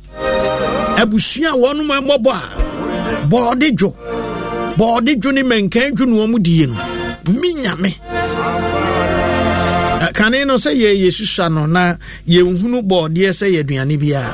abusua 0.98 1.50
a 1.52 1.58
wɔnom 1.58 1.88
mmɔbɔ 1.92 2.32
a 2.32 3.28
bɔɔde 3.28 3.76
dwo. 3.76 3.94
Bɔɔde 4.78 5.20
dwo 5.20 5.32
ne 5.34 5.44
mankan 5.44 5.92
dwo 5.96 6.06
ne 6.06 6.14
wɔ 6.18 6.30
mu 6.30 6.40
die 6.40 6.66
no 6.66 6.76
me 7.32 7.54
nyame. 7.54 7.92
Ɛ, 10.06 10.14
kane 10.14 10.46
no 10.46 10.56
sɛ 10.56 10.72
yɛ 10.74 10.96
yɛsusua 11.06 11.52
no 11.52 11.66
na 11.66 11.96
yɛnhunu 12.28 12.82
bɔɔdeɛ 12.88 13.32
sɛ 13.34 13.52
yɛ 13.56 13.60
aduane 13.64 13.98
biara. 14.00 14.34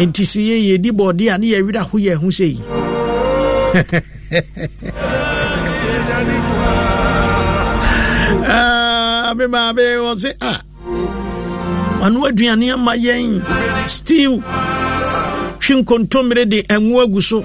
Enti 0.00 0.22
sɛ 0.24 0.40
yɛ 0.42 0.56
yɛdi 0.78 0.90
bɔɔdeɛ 0.92 1.34
a 1.34 1.38
ne 1.38 1.46
yɛwerɛ 1.52 1.80
ho 1.90 1.98
yɛ 1.98 2.14
ho 2.16 2.26
sɛ 2.28 2.44
yi 2.44 2.60
me 9.36 9.46
maame 9.46 9.82
wɔ 10.04 10.12
se 10.22 10.30
ah. 10.40 10.60
Ɔno 12.04 12.20
aduane 12.28 12.70
ama 12.72 12.92
yɛn. 12.96 13.42
Stew 13.88 14.42
twe 15.60 15.74
nkontommere 15.82 16.44
de 16.48 16.62
ɛnwo 16.62 17.02
agu 17.04 17.20
so. 17.22 17.40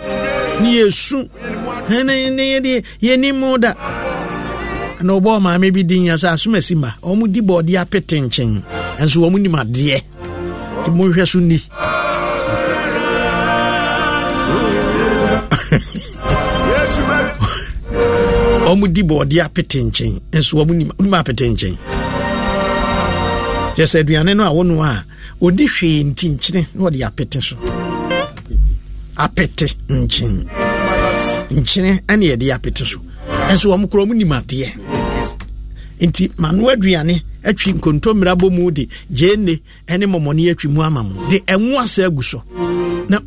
Ne 0.62 0.70
yɛsu 0.80 1.28
ne 1.90 2.82
yɛni 3.02 3.34
mu 3.34 3.58
da. 3.58 3.74
Na 5.02 5.14
ɔbɔɔ 5.14 5.42
maame 5.42 5.72
bi 5.74 5.84
din 5.84 6.06
ya 6.06 6.16
sɛ 6.16 6.34
asom 6.34 6.56
asi 6.56 6.76
ma. 6.76 6.90
Ɔmo 7.04 7.28
di 7.32 7.42
bɔɔde 7.42 7.76
apete 7.78 8.20
nkyɛn. 8.22 8.62
Ɛnso 9.00 9.18
wɔn 9.26 9.42
nim 9.42 9.56
adeɛ. 9.56 10.02
Nti 10.82 10.90
monhwɛ 10.92 11.28
so 11.28 11.40
ni 11.40 11.58
ɔmo 18.72 18.88
di 18.88 19.02
bɔɔde 19.04 19.36
apete 19.46 19.78
nkyɛn 19.84 20.14
nso 20.34 20.54
wɔn 20.58 20.68
nim 21.00 21.14
apete 21.14 21.44
nkyɛn 21.52 21.76
kyɛ 23.76 23.86
sɛ 23.92 24.00
aduane 24.02 24.34
no 24.36 24.44
a 24.44 24.52
wɔno 24.58 24.76
a 24.84 25.04
ɔdi 25.42 25.66
hwee 25.68 26.04
nkyinkyini 26.06 26.62
na 26.76 26.82
wɔde 26.84 27.00
apete 27.08 27.42
so. 27.42 27.56
Apete 29.18 29.68
nkyen 29.90 30.46
nkyene 31.52 32.00
ɛne 32.08 32.24
yɛde 32.32 32.48
apete 32.56 32.86
so. 32.86 33.00
Ɛnso 33.50 33.68
wɔn 33.72 33.90
kora 33.90 34.04
ɔmo 34.06 34.14
nim 34.16 34.30
adeɛ. 34.32 34.72
Nti 36.02 36.32
mano 36.38 36.70
aduane 36.70 37.22
atwi 37.44 37.74
nkontommire 37.74 38.32
abɔ 38.32 38.50
mu 38.52 38.72
de 38.72 38.88
gyeene 39.12 39.60
ne 39.98 40.06
mmɔmɔne 40.06 40.52
atwi 40.52 40.68
mu 40.72 40.82
ama 40.82 41.04
mo 41.04 41.28
de 41.30 41.40
ɛnwo 41.40 41.78
asa 41.80 42.06
agu 42.08 42.24
so. 42.24 42.42
Na 43.10 43.20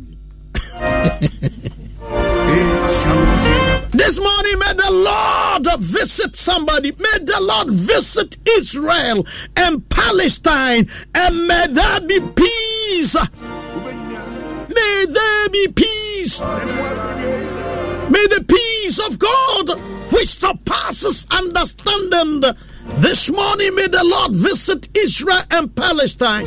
This 3.95 4.19
morning, 4.19 4.59
may 4.59 4.73
the 4.73 4.91
Lord 4.91 5.79
visit 5.79 6.35
somebody. 6.35 6.91
May 6.91 7.19
the 7.23 7.39
Lord 7.39 7.69
visit 7.71 8.37
Israel 8.57 9.25
and 9.55 9.87
Palestine, 9.89 10.89
and 11.15 11.47
may 11.47 11.67
there 11.69 12.01
be 12.01 12.19
peace. 12.19 13.15
May 14.75 15.05
there 15.07 15.49
be 15.49 15.69
peace. 15.69 16.41
May 16.41 18.27
the 18.27 18.43
peace 18.45 18.99
of 19.07 19.17
God, 19.17 19.79
which 20.11 20.27
surpasses 20.27 21.25
understanding, 21.31 22.43
this 22.97 23.29
morning 23.29 23.75
may 23.75 23.87
the 23.87 24.03
Lord 24.03 24.35
visit 24.35 24.89
Israel 24.97 25.39
and 25.51 25.73
Palestine. 25.73 26.45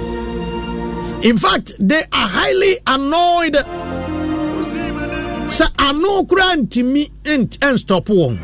In 1.24 1.38
fact, 1.38 1.72
they 1.78 2.02
are 2.12 2.28
highly 2.28 2.76
annoyed. 2.86 3.56
Sɛ 5.48 5.66
ano 5.78 6.24
kura 6.24 6.56
ntumi 6.56 7.08
nstop 7.24 8.06
wɔn. 8.08 8.38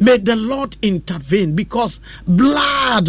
May 0.00 0.18
the 0.18 0.36
Lord 0.36 0.76
intervene 0.82 1.54
because 1.54 2.00
blood, 2.26 3.06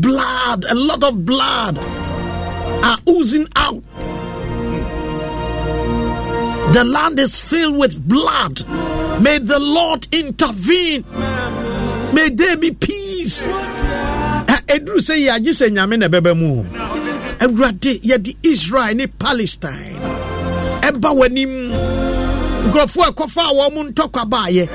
blood, 0.00 0.64
a 0.70 0.74
lot 0.74 1.04
of 1.04 1.24
blood 1.24 1.78
are 1.78 2.98
oozing 3.08 3.46
out. 3.56 3.82
The 6.72 6.84
land 6.84 7.18
is 7.18 7.40
filled 7.40 7.76
with 7.78 8.06
blood. 8.08 8.62
May 9.22 9.38
the 9.38 9.58
Lord 9.58 10.06
intervene. 10.12 11.04
May 12.12 12.28
there 12.30 12.56
be 12.56 12.72
peace. 12.72 13.46
Edru 14.68 14.98
sɛ 15.00 15.16
yɛ 15.16 15.30
agye 15.38 15.52
sɛ 15.56 15.70
nyame 15.72 15.98
na 15.98 16.08
ɛbɛbɛ 16.08 16.36
mu. 16.36 16.62
Awurade 17.40 18.00
yɛde 18.02 18.36
Israel 18.42 18.94
ne 18.96 19.06
Palestine 19.06 19.96
ɛba 20.82 21.10
w'anim. 21.16 22.07
Nkurɔfoɔ 22.66 23.04
ɛkɔfa 23.10 23.42
a 23.50 23.54
wɔn 23.54 23.74
mo 23.74 23.82
ntɔkwa 23.84 24.24
baayɛ. 24.30 24.68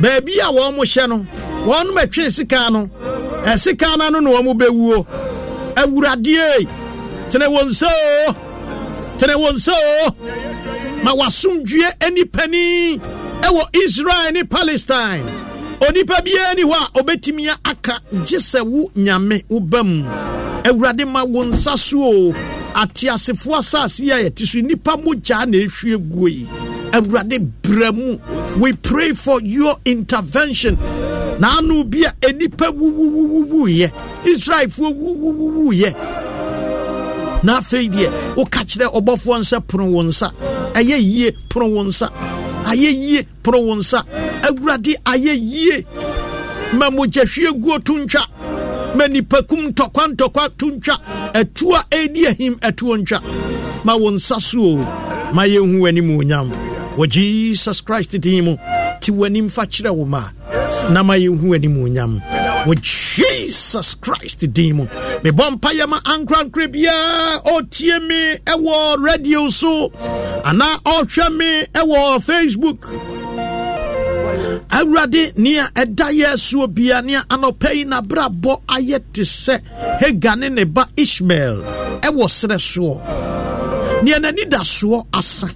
Baabi 0.00 0.38
a 0.40 0.52
wɔn 0.52 0.74
mo 0.76 0.82
hyɛ 0.82 1.08
no, 1.08 1.26
wɔn 1.66 1.94
mo 1.94 2.00
atwe 2.00 2.30
sika 2.32 2.70
no. 2.70 2.88
Ɛsika 3.44 3.96
no 3.98 4.06
ano 4.06 4.20
na 4.20 4.30
wɔn 4.30 4.44
mo 4.44 4.54
bɛwuo. 4.54 5.06
Awurade 5.76 6.66
tene 7.30 7.46
wɔn 7.46 7.68
nsa 7.70 7.86
o. 8.28 8.32
Tene 9.18 9.34
wɔn 9.34 9.54
nsa 9.54 9.72
o. 9.74 10.14
ma 11.04 11.12
wasomdue 11.14 11.86
anipani 12.00 12.98
ɛwɔ 13.42 13.62
israel 13.84 14.32
ne 14.32 14.42
palestine 14.42 15.22
onipa 15.80 16.20
biara 16.24 16.54
ni 16.56 16.62
hɔ 16.64 16.74
a 16.74 16.98
ɔbɛtumi 17.00 17.48
aka 17.64 18.00
gye 18.26 18.38
sɛ 18.38 18.62
wo 18.66 18.90
nyame 18.96 19.44
woba 19.48 19.84
mu 19.84 20.02
awurade 20.64 21.06
ma 21.06 21.22
wo 21.24 21.44
nsa 21.44 21.78
so 21.78 22.02
o 22.02 22.32
ateasefoɔ 22.74 23.58
asase 23.58 24.10
a 24.10 24.24
yɛte 24.28 24.44
so 24.44 24.58
nnipa 24.58 24.96
mogyaa 25.02 25.46
na 25.46 25.58
ɛhwie 25.58 25.96
guo 26.10 26.26
yi 26.26 26.48
awurade 26.92 27.38
brɛ 27.62 27.94
mu. 27.94 28.18
We 28.60 28.72
pray 28.72 29.12
for 29.12 29.40
your 29.40 29.76
intervention. 29.84 30.76
Naano 31.38 31.84
bi 31.88 32.02
a 32.04 32.10
ɛnipa 32.26 32.72
wuwuwuwuyɛ 32.74 33.92
israelfoɔ 34.24 34.90
wuwuwuyɛ 34.94 35.94
na 37.44 37.60
afei 37.60 37.88
deɛ 37.88 38.10
woka 38.34 38.64
kyerɛ 38.64 38.86
ɔbɔfoɔ 38.92 39.38
nsɛ 39.40 39.66
pono 39.66 39.84
wo 39.86 40.02
nsa. 40.02 40.32
Ɛyɛ 40.74 40.98
yie 40.98 41.32
pono 41.48 41.68
wo 41.68 41.84
nsa. 41.84 42.10
Ayɛ 42.64 42.90
yie 42.92 43.26
pono 43.42 43.60
wo 43.60 43.74
nsa. 43.76 44.02
Awurade 44.42 44.96
ayɛ 45.04 45.38
yie. 45.38 45.84
Ma 46.74 46.90
mogyahwie 46.90 47.52
guo 47.60 47.78
to 47.78 47.92
ntwa. 48.04 48.26
Ma 48.96 49.06
nipakum 49.06 49.68
ntɔkwa 49.72 50.14
ntɔkwa 50.14 50.50
to 50.58 50.66
ntwa. 50.72 50.98
Atuo 51.32 51.76
a 51.76 51.84
ahim 52.28 52.58
atuo 52.60 52.96
ntwa. 52.98 53.22
Ma 53.84 53.94
wo 53.96 54.10
nsa 54.10 54.40
so 54.40 54.58
o. 54.60 54.76
Ma 55.32 55.42
yɛnhu 55.44 55.78
w'anim 55.78 56.16
onyam 56.18 56.67
wɔ 56.98 57.06
jesus 57.08 57.80
christ 57.80 58.18
din 58.18 58.44
mu 58.44 58.56
te 59.00 59.12
w'anim 59.12 59.48
fa 59.48 59.62
kyerɛ 59.66 59.90
wo 59.94 60.04
ma 60.04 60.22
na 60.90 61.02
ma 61.06 61.14
yɛnhu 61.14 61.46
w'anim 61.54 61.76
onyam 61.84 62.18
wɔ 62.66 62.74
jesus 62.82 63.94
christ 63.94 64.40
din 64.52 64.76
mu. 64.76 64.84
Mebɔ 65.22 65.44
mpayɛ 65.54 65.86
ma 65.88 65.98
ankorankora 66.04 66.66
biara 66.66 67.38
ɔtie 67.54 68.02
me 68.08 68.38
ɛwɔ 68.52 68.98
radio 68.98 69.48
so 69.48 69.90
anaa 70.44 70.82
ɔhwɛ 70.82 71.26
me 71.38 71.50
ɛwɔ 71.80 72.18
facebook. 72.28 72.80
Awurade 74.70 75.38
nea 75.38 75.70
ɛda 75.74 76.10
yɛ 76.10 76.34
asuo 76.34 76.66
bia 76.66 77.00
nea 77.02 77.22
anɔpɛ 77.30 77.74
yi 77.76 77.84
nabrabɔ 77.84 78.60
ayɛ 78.66 78.98
te 79.12 79.22
sɛ 79.22 79.62
ne 80.38 80.48
ne 80.48 80.64
ba 80.64 80.84
ishmael 80.96 81.62
ɛwɔ 82.02 82.24
serɛ 82.26 82.58
soɔ. 82.58 84.02
Nea 84.02 84.18
n'ani 84.18 84.48
da 84.50 84.58
soɔ 84.58 85.06
asa 85.14 85.48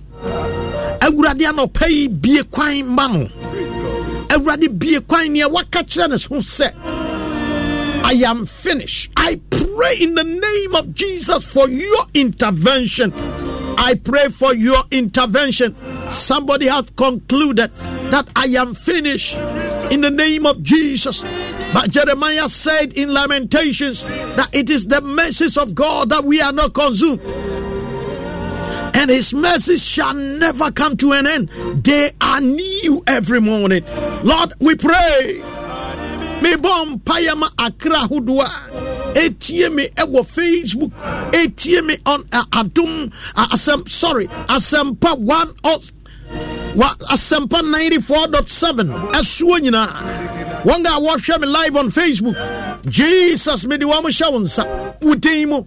awurade 1.13 1.45
anɔpɛ 1.47 1.89
yi 1.91 2.09
bie 2.09 2.43
kwan 2.45 2.87
ma 2.87 3.07
no 3.07 3.27
awurade 4.29 4.69
bie 4.79 5.01
kwan 5.01 5.33
nea 5.33 5.49
waka 5.49 5.83
kyerɛ 5.85 6.09
ne 6.09 6.17
ho 6.17 6.41
sɛ 6.41 6.73
I 8.05 8.15
am 8.27 8.47
finished. 8.47 9.13
I 9.17 9.41
pray 9.49 9.97
in 10.01 10.17
the 10.17 10.25
name 10.25 10.75
of 10.75 10.93
Jesus 10.93 11.47
for 11.47 11.69
your 11.69 12.05
intervention. 12.15 13.13
I 13.79 13.95
pray 13.95 14.29
for 14.29 14.55
your 14.55 14.83
intervention. 14.91 15.77
Somebody 16.11 16.67
has 16.67 16.91
concluded 16.97 17.71
that 18.11 18.29
I 18.35 18.47
am 18.59 18.75
finished 18.75 19.39
in 19.93 20.01
the 20.01 20.11
name 20.11 20.47
of 20.47 20.63
Jesus. 20.65 21.23
But 21.73 21.91
Jeremiah 21.91 22.49
said 22.49 22.93
in 22.95 23.15
Lamentations 23.15 24.03
that 24.03 24.51
it 24.53 24.69
is 24.69 24.89
the 24.89 25.01
mercies 25.01 25.57
of 25.57 25.75
God 25.75 26.11
that 26.11 26.25
we 26.25 26.41
are 26.41 26.53
not 26.53 26.75
consumed. 26.75 27.21
And 29.03 29.11
his 29.11 29.35
mercies 29.35 29.85
shall 29.85 30.15
never 30.15 30.71
come 30.71 30.97
to 30.99 31.11
an 31.11 31.27
end. 31.27 31.49
They 31.83 32.13
are 32.21 32.41
new 32.41 33.03
every 33.09 33.41
morning. 33.41 33.85
Lord, 34.23 34.55
we 34.61 34.77
pray. 34.77 35.43
Mebɔ 36.41 37.01
mpaeɛ 37.03 37.37
ma 37.37 37.49
akra 37.59 37.97
ahodoɔ 38.07 38.47
a 39.17 39.71
me 39.71 39.89
ɛwɔ 39.89 40.21
facebook. 40.25 40.93
Ɛtie 41.33 41.85
me 41.85 41.99
on 42.07 42.25
uh, 42.33 42.45
adom 42.53 43.13
uh, 43.35 43.47
asɛm 43.49 43.91
sorry 43.91 44.29
asɛmpa 44.29 45.19
1 45.19 45.55
wa 46.77 46.89
asɛmpa 47.11 47.59
94.7 47.99 49.11
ɛsoɔ 49.15 49.59
nyinaa 49.63 50.63
wɔn 50.63 50.87
a 50.87 51.01
wɔhwɛ 51.01 51.41
me 51.41 51.47
live 51.49 51.77
on 51.77 51.91
facebook. 51.91 52.37
Jesus 52.89 53.65
mede 53.65 53.81
wɔn 53.83 54.05
hyɛ 54.05 54.31
wo 55.43 55.67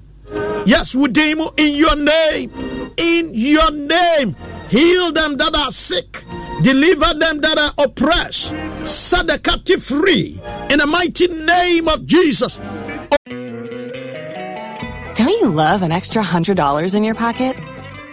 yes 0.65 0.91
din 1.11 1.37
mu 1.37 1.47
in 1.57 1.75
your 1.75 1.95
name 1.95 2.51
in 2.97 3.31
your 3.33 3.71
name 3.71 4.35
heal 4.69 5.11
them 5.11 5.37
that 5.37 5.55
are 5.55 5.71
sick 5.71 6.25
deliver 6.61 7.13
them 7.13 7.41
that 7.41 7.57
are 7.57 7.73
oppressed, 7.85 8.49
set 8.85 9.27
the 9.27 9.37
captive 9.37 9.83
free 9.83 10.39
in 10.69 10.79
the 10.79 10.87
mighty 10.87 11.27
name 11.27 11.87
of 11.87 12.05
Jesus. 12.05 12.59
Don't 15.15 15.29
you 15.29 15.49
love 15.49 15.81
an 15.81 15.91
extra 15.91 16.23
$100 16.23 16.95
in 16.95 17.03
your 17.03 17.15
pocket? 17.15 17.55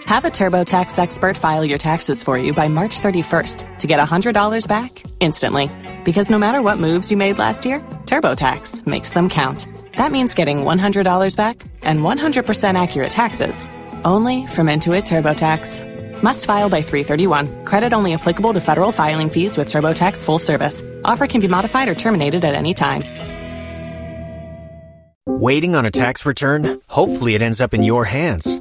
Have 0.05 0.25
a 0.25 0.31
TurboTax 0.31 0.99
expert 0.99 1.37
file 1.37 1.65
your 1.65 1.79
taxes 1.79 2.23
for 2.23 2.37
you 2.39 2.53
by 2.53 2.69
March 2.69 3.01
31st 3.01 3.79
to 3.79 3.87
get 3.87 3.99
$100 3.99 4.69
back 4.69 5.03
instantly. 5.19 5.71
Because 6.05 6.31
no 6.31 6.39
matter 6.39 6.61
what 6.61 6.79
moves 6.79 7.11
you 7.11 7.17
made 7.17 7.39
last 7.39 7.65
year, 7.65 7.81
TurboTax 8.05 8.87
makes 8.87 9.11
them 9.11 9.29
count. 9.29 9.67
That 9.97 10.13
means 10.13 10.35
getting 10.35 10.59
$100 10.59 11.37
back 11.37 11.63
and 11.83 12.01
100% 12.01 12.83
accurate 12.83 13.11
taxes 13.11 13.65
only 14.05 14.47
from 14.47 14.67
Intuit 14.69 15.05
TurboTax. 15.05 16.23
Must 16.23 16.47
file 16.47 16.69
by 16.69 16.83
331. 16.83 17.65
Credit 17.65 17.93
only 17.93 18.15
applicable 18.15 18.53
to 18.53 18.61
federal 18.61 18.93
filing 18.93 19.29
fees 19.29 19.59
with 19.59 19.69
TurboTax 19.69 20.25
full 20.25 20.39
service. 20.39 20.83
Offer 21.05 21.27
can 21.27 21.41
be 21.41 21.49
modified 21.49 21.89
or 21.89 21.95
terminated 21.95 22.45
at 22.45 22.55
any 22.55 22.75
time. 22.75 23.03
Waiting 25.27 25.77
on 25.77 25.87
a 25.87 25.91
tax 25.91 26.27
return? 26.27 26.81
Hopefully, 26.89 27.35
it 27.35 27.43
ends 27.43 27.61
up 27.61 27.75
in 27.75 27.83
your 27.83 28.05
hands. 28.05 28.61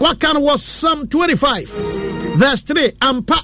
Waka 0.00 0.32
no 0.34 0.40
wɔ 0.40 0.56
psalm 0.58 1.06
25 1.06 1.68
verse 2.36 2.62
3 2.62 2.92
ampa. 3.00 3.36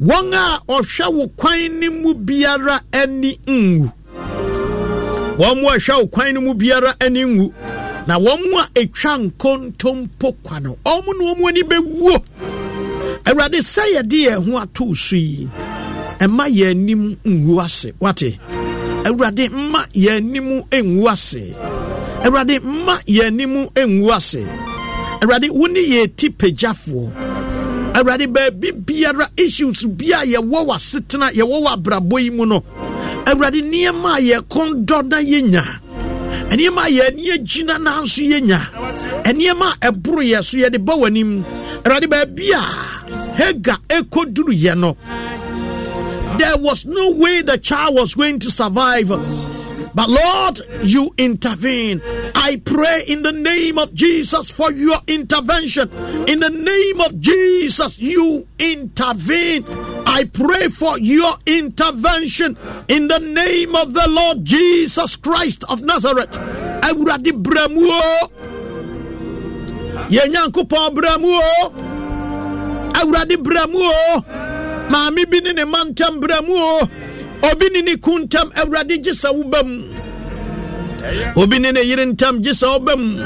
Wɔn 0.00 0.32
a 0.32 1.10
wo 1.10 1.26
kwan 1.36 1.80
mu 2.02 2.14
biara 2.14 2.80
ani 2.92 3.36
nwu 3.46 3.92
wɔn 5.36 5.60
mu 5.60 5.66
wo 5.98 6.06
kwan 6.06 6.34
mu 6.42 6.54
biara 6.54 6.94
ani 7.00 7.22
nwu 7.24 7.52
na 8.06 8.18
wɔn 8.18 8.40
mu 8.50 8.58
a 8.58 8.64
ɛtwa 8.74 9.18
nkontompo 9.30 10.34
kwa 10.42 10.58
no 10.60 10.76
ɔmo 10.84 11.12
ne 11.18 11.34
wɔn 11.34 11.48
ani 11.48 11.62
bɛwuo. 11.62 12.24
Awurade 13.26 13.60
sɛ 13.60 13.82
yɛde 13.94 14.18
yɛn 14.26 14.44
ho 14.50 14.58
ato 14.58 14.94
so 14.94 15.16
yi 15.16 15.48
ɛma 16.18 16.48
yɛn 16.48 16.70
anim 16.70 17.16
ngu 17.26 17.60
ase. 17.62 17.92
Wate. 18.00 18.38
Awurade 19.04 19.48
mma 19.50 19.84
yɛn 19.92 20.16
anim 20.16 20.62
ngu 20.72 21.08
ase. 21.12 21.54
Awurade 22.24 22.58
mma 22.60 22.96
yɛn 23.06 23.26
anim 23.26 23.68
ngu 23.76 24.10
ase. 24.16 24.46
Awurade 25.20 25.50
wo 25.50 25.66
ne 25.66 25.80
pagyafoɔ. 26.30 27.10
Awurade 27.94 28.26
baabi 28.26 28.72
biara 28.72 29.28
issues 29.36 29.84
yɛwɔ 29.84 30.64
wɔ 30.66 30.74
asetena 30.74 31.30
yɛwɔ 31.32 31.62
wɔ 31.64 31.68
abrabɔ 31.76 32.20
yi 32.22 32.30
mu 32.30 32.46
no 32.46 32.62
awurade 33.26 33.62
nneɛma 33.62 34.16
a 34.16 34.20
yɛkɔndɔ 34.20 35.02
na 35.08 35.16
yɛnya 35.18 35.64
nneɛma 36.50 36.82
a 36.86 36.90
yɛn 36.90 37.12
ani 37.12 37.30
agyina 37.30 37.78
nanso 37.78 38.22
yɛnya 38.22 38.60
nneɛma 39.24 39.72
a 39.82 39.90
ɛboro 39.92 40.22
yɛ 40.22 40.42
so 40.44 40.56
yɛde 40.56 40.78
w'anim. 40.84 41.44
Awurade 41.84 42.06
baabi 42.08 42.52
a 42.52 42.60
no 44.76 44.96
there 46.38 46.56
was 46.58 46.86
no 46.86 47.10
way 47.12 47.42
the 47.42 47.58
child 47.58 47.94
was 47.94 48.14
going 48.14 48.38
to 48.38 48.50
survive 48.50 49.10
but 49.94 50.08
Lord, 50.08 50.60
you 50.82 51.10
intervene. 51.18 52.00
I 52.34 52.60
pray 52.64 53.04
in 53.06 53.22
the 53.22 53.32
name 53.32 53.78
of 53.78 53.92
Jesus 53.92 54.48
for 54.48 54.72
your 54.72 54.98
intervention. 55.06 55.90
In 56.28 56.40
the 56.40 56.50
name 56.50 57.00
of 57.00 57.18
Jesus, 57.20 57.98
you 57.98 58.46
intervene. 58.58 59.64
I 60.06 60.24
pray 60.32 60.68
for 60.68 60.98
your 60.98 61.32
intervention 61.46 62.56
in 62.88 63.08
the 63.08 63.18
name 63.18 63.74
of 63.74 63.92
the 63.94 64.08
Lord 64.08 64.44
Jesus 64.44 65.16
Christ 65.16 65.64
of 65.68 65.82
Nazareth. 65.82 66.30
Awurade 66.82 67.32
bramuo. 67.42 68.00
Yenyankopɔn 70.08 70.94
bramuo. 70.94 71.72
Awurade 72.94 73.36
bramuo. 73.36 74.24
Maame 74.88 75.30
bi 75.30 75.40
ne 75.40 75.52
ne 75.52 75.64
mantam 75.64 76.20
bramuo. 76.20 77.09
Obi 77.42 77.68
ne 77.72 77.80
ne 77.82 77.96
ku 77.96 78.18
ntam 78.18 78.50
awurade 78.54 78.98
gye 79.02 79.12
sɛ 79.12 79.28
woba 79.34 79.62
mu 79.64 79.84
obi 81.36 81.58
ne 81.58 81.72
ne 81.72 81.80
yere 81.80 82.04
ntam 82.06 82.40
gye 82.42 82.50
sɛ 82.52 82.66
woba 82.72 82.96
mu 82.96 83.22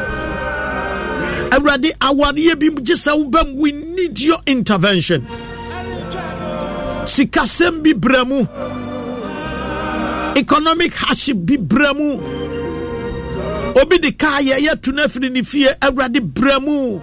awurade 1.54 1.90
awareɛ 2.00 2.54
bi 2.58 2.68
gye 2.82 2.94
sɛ 2.94 3.12
woba 3.18 3.44
mu 3.46 3.60
we 3.62 3.72
need 3.72 4.20
your 4.20 4.38
intervention 4.46 5.26
sikasɛm 7.04 7.82
bi 7.82 7.92
brɛ 7.92 8.26
mu 8.26 8.40
economic 10.36 10.94
hardship 10.94 11.36
bi 11.46 11.56
brɛ 11.56 11.94
mu 11.96 12.20
obi 13.80 13.98
de 13.98 14.12
kaa 14.12 14.40
yɛyɛ 14.40 14.80
to 14.82 14.92
no 14.92 15.04
afiri 15.04 15.30
ne 15.32 15.42
fie 15.42 15.66
awurade 15.82 16.20
brɛ 16.20 16.60
mu 16.62 17.00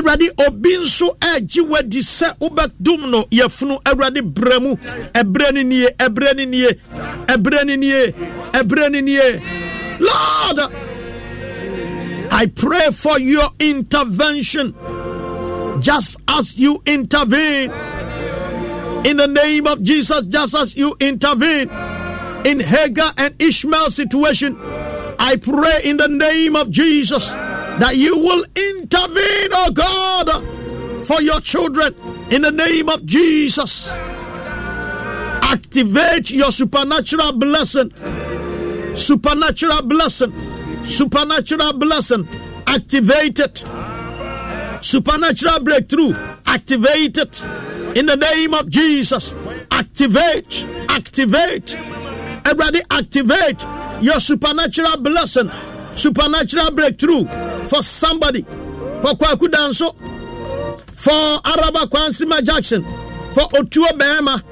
awurade 0.00 0.30
obi 0.46 0.76
nso 0.78 1.16
agye 1.20 1.62
wadi 1.62 2.00
sɛ 2.00 2.36
wobɛdom 2.40 3.10
no 3.10 3.24
yɛfunu 3.30 3.78
awurade 3.84 4.20
brɛ 4.22 4.60
mu. 4.62 4.76
Ɛberɛ 5.12 5.54
no 5.54 5.62
nie 5.62 5.86
ɛberɛ 5.98 6.36
no 6.36 6.44
nie 6.44 6.68
ɛberɛ 7.26 7.66
no 7.66 7.74
nie 7.76 8.12
ɛberɛ 8.52 8.92
no 8.92 9.00
nie. 9.00 9.40
Lord 10.00 10.72
i 12.32 12.46
pray 12.46 12.90
for 12.92 13.18
your 13.20 13.48
intervention. 13.58 14.74
Just 15.80 16.16
as 16.28 16.56
you 16.56 16.80
intervene. 16.86 17.70
In 19.04 19.16
the 19.16 19.26
name 19.26 19.66
of 19.66 19.82
jesus 19.82 20.22
just 20.28 20.54
as 20.54 20.76
you 20.76 20.94
intervene 21.00 21.70
in 22.44 22.60
hagar 22.60 23.10
and 23.16 23.34
ishmael 23.40 23.90
situation 23.90 24.54
i 25.20 25.36
pray 25.36 25.80
in 25.84 25.96
the 25.96 26.08
name 26.08 26.56
of 26.56 26.70
jesus 26.70 27.32
that 27.80 27.96
you 27.96 28.14
will 28.18 28.44
intervene, 28.54 29.48
oh 29.52 29.70
God, 29.72 31.06
for 31.06 31.22
your 31.22 31.40
children 31.40 31.94
in 32.30 32.42
the 32.42 32.50
name 32.50 32.90
of 32.90 33.06
Jesus. 33.06 33.90
Activate 35.42 36.30
your 36.30 36.52
supernatural 36.52 37.32
blessing, 37.32 37.90
supernatural 38.94 39.82
blessing, 39.82 40.32
supernatural 40.84 41.72
blessing. 41.72 42.28
Activate 42.66 43.40
it. 43.40 43.64
Supernatural 44.82 45.60
breakthrough. 45.60 46.12
Activate 46.46 47.16
it 47.16 47.42
in 47.96 48.04
the 48.06 48.16
name 48.16 48.52
of 48.52 48.68
Jesus. 48.68 49.34
Activate, 49.70 50.66
activate. 50.90 51.76
Everybody, 52.44 52.80
activate 52.90 53.64
your 54.00 54.20
supernatural 54.20 54.96
blessing, 54.98 55.50
supernatural 55.94 56.70
breakthrough 56.72 57.24
for 57.66 57.82
somebody, 57.82 58.42
for 58.42 59.12
Kwaku 59.14 59.48
Danso, 59.48 59.94
for 60.92 61.40
Araba 61.44 61.86
Kwansima 61.86 62.42
Jackson, 62.42 62.82
for 63.34 63.44
Otua 63.58 63.96
Bema. 63.98 64.42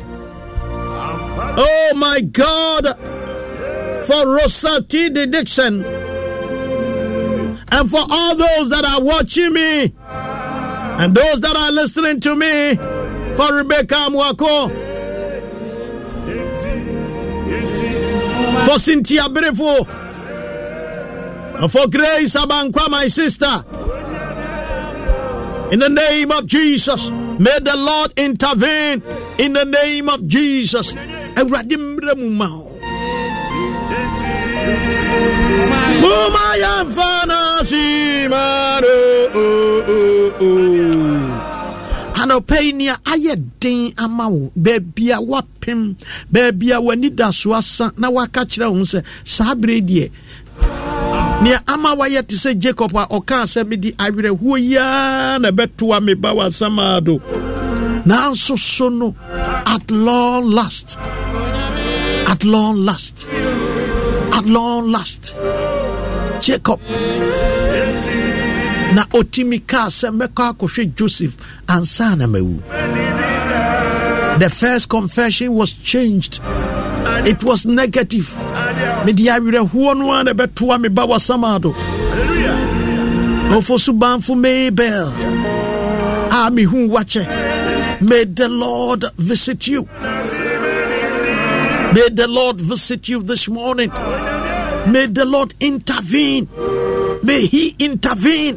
Oh 1.60 1.92
my 1.96 2.20
God, 2.20 2.96
for 4.06 4.36
Rosa 4.36 4.82
T. 4.82 5.08
D. 5.10 5.26
Dixon, 5.26 5.84
and 7.70 7.90
for 7.90 8.00
all 8.10 8.34
those 8.36 8.70
that 8.70 8.84
are 8.84 9.02
watching 9.02 9.52
me, 9.52 9.92
and 11.00 11.14
those 11.14 11.40
that 11.40 11.56
are 11.56 11.70
listening 11.72 12.20
to 12.20 12.34
me, 12.36 12.76
for 13.36 13.54
Rebecca 13.54 14.08
Mwako, 14.10 14.70
for 18.68 18.78
Cynthia 18.78 19.22
Brefo, 19.22 19.86
for 21.70 21.88
Grace 21.88 22.34
Abankwa, 22.36 22.90
my 22.90 23.06
sister. 23.08 23.64
In 25.72 25.78
the 25.78 25.88
name 25.88 26.30
of 26.32 26.44
Jesus, 26.44 27.10
may 27.10 27.58
the 27.60 27.74
Lord 27.76 28.12
intervene. 28.18 29.02
In 29.38 29.54
the 29.54 29.64
name 29.64 30.10
of 30.10 30.26
Jesus. 30.26 30.92
Awurade 31.34 31.76
mmerɛ 31.76 32.14
mu 32.18 32.28
anɔpɛ 42.28 42.56
yi 42.64 42.72
nea 42.72 42.94
ayɛ 43.12 43.34
den 43.60 43.92
ama 43.96 44.28
wo. 44.28 44.50
Baabi 44.56 45.10
a 45.10 45.18
woapem 45.20 45.96
baabi 46.32 46.70
a 46.72 46.80
w'ani 46.80 47.14
da 47.14 47.30
so 47.30 47.52
asa 47.54 47.92
na 47.96 48.08
woaka 48.10 48.44
kyerɛ 48.44 48.68
wo 48.72 48.82
sɛ 48.84 49.02
saa 49.24 49.54
berɛ 49.54 49.80
deɛ 49.88 50.10
nea 51.42 51.60
ama 51.66 51.94
wayɛ 51.96 52.26
te 52.26 52.36
sɛ 52.36 52.58
jacob 52.58 52.94
a 52.96 53.06
ɔkaa 53.08 53.44
sɛ 53.46 53.66
mede 53.66 53.94
awerɛhoɔ 53.96 54.56
yiaa 54.70 55.40
na 55.40 55.50
ɛbɛtoa 55.50 56.02
me 56.04 56.14
ba 56.14 56.30
w'asɛm 56.34 56.78
a 56.78 57.00
do 57.00 57.18
nanso 58.04 58.58
so 58.58 58.88
no 58.88 59.14
at 59.66 59.90
long 59.90 60.50
last 60.50 60.98
at 62.28 62.44
long 62.44 62.84
last 62.84 63.26
at 64.32 64.44
long 64.46 64.90
last 64.92 65.34
jacob 66.40 66.80
na 68.94 69.02
ɔtumi 69.18 69.66
kaa 69.66 69.88
sɛ 69.88 70.08
mɛkɔ 70.18 70.42
akɔhwɛ 70.52 70.94
joseph 70.94 71.36
ansa 71.68 72.16
na 72.16 72.26
mawu 72.26 72.62
the 74.38 74.48
first 74.50 74.88
confession 74.88 75.52
was 75.54 75.70
changed 75.72 76.40
it 77.26 77.42
was 77.44 77.66
negative 77.66 78.36
mede 79.04 79.18
awerɛhoɔ 79.26 79.98
no 79.98 80.12
a 80.12 80.24
na 80.24 80.32
ɛbɛtoa 80.32 80.80
me 80.80 80.88
ba 80.88 81.02
wasama 81.06 81.60
do 81.60 81.72
ɔfo 83.54 83.78
so 83.80 83.92
mabel 84.34 85.08
a 86.30 86.50
mehu 86.50 86.88
wakyɛ 86.88 87.48
May 88.00 88.24
the 88.26 88.48
Lord 88.48 89.04
visit 89.16 89.66
you. 89.66 89.82
May 91.92 92.08
the 92.10 92.26
Lord 92.28 92.60
visit 92.60 93.08
you 93.08 93.22
this 93.24 93.48
morning. 93.48 93.90
May 94.86 95.06
the 95.10 95.24
Lord 95.24 95.52
intervene. 95.58 96.46
May 97.22 97.46
He 97.46 97.74
intervene. 97.78 98.56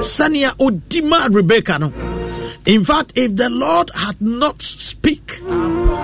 Sania 0.00 0.50
Odima 0.58 1.28
Rebecca. 1.34 1.78
No. 1.78 1.92
In 2.66 2.84
fact, 2.84 3.12
if 3.16 3.34
the 3.34 3.48
Lord 3.50 3.90
had 3.94 4.20
not 4.20 4.60
speak, 4.62 5.40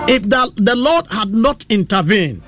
if 0.07 0.23
the, 0.23 0.51
the 0.55 0.75
Lord 0.75 1.07
had 1.11 1.33
not 1.33 1.65
intervened, 1.69 2.41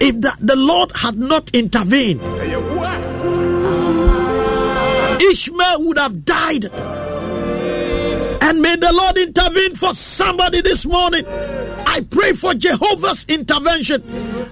if 0.00 0.20
the, 0.20 0.36
the 0.40 0.56
Lord 0.56 0.92
had 0.94 1.18
not 1.18 1.50
intervened, 1.54 2.20
Ishmael 5.22 5.84
would 5.84 5.98
have 5.98 6.24
died. 6.24 6.66
And 8.42 8.60
may 8.60 8.76
the 8.76 8.92
Lord 8.92 9.18
intervene 9.18 9.74
for 9.74 9.94
somebody 9.94 10.60
this 10.60 10.86
morning. 10.86 11.24
I 11.94 12.00
pray 12.00 12.32
for 12.32 12.54
Jehovah's 12.54 13.24
intervention. 13.28 14.02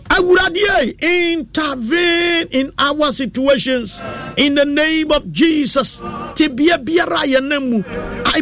I 0.08 0.20
would 0.20 0.56
intervene 1.02 2.46
in 2.52 2.72
our 2.78 3.10
situations 3.10 4.00
in 4.36 4.54
the 4.54 4.64
name 4.64 5.10
of 5.10 5.32
Jesus. 5.32 6.00
I 6.00 6.36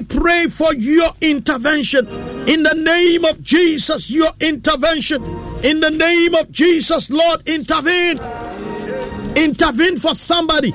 pray 0.06 0.48
for 0.48 0.74
your 0.74 1.08
intervention 1.22 2.08
in 2.46 2.62
the 2.62 2.74
name 2.74 3.24
of 3.24 3.42
Jesus. 3.42 4.10
Your 4.10 4.28
intervention 4.38 5.24
in 5.64 5.80
the 5.80 5.90
name 5.90 6.34
of 6.34 6.52
Jesus, 6.52 7.08
Lord, 7.08 7.48
intervene. 7.48 8.20
Intervene 9.34 9.96
for 9.96 10.14
somebody 10.14 10.74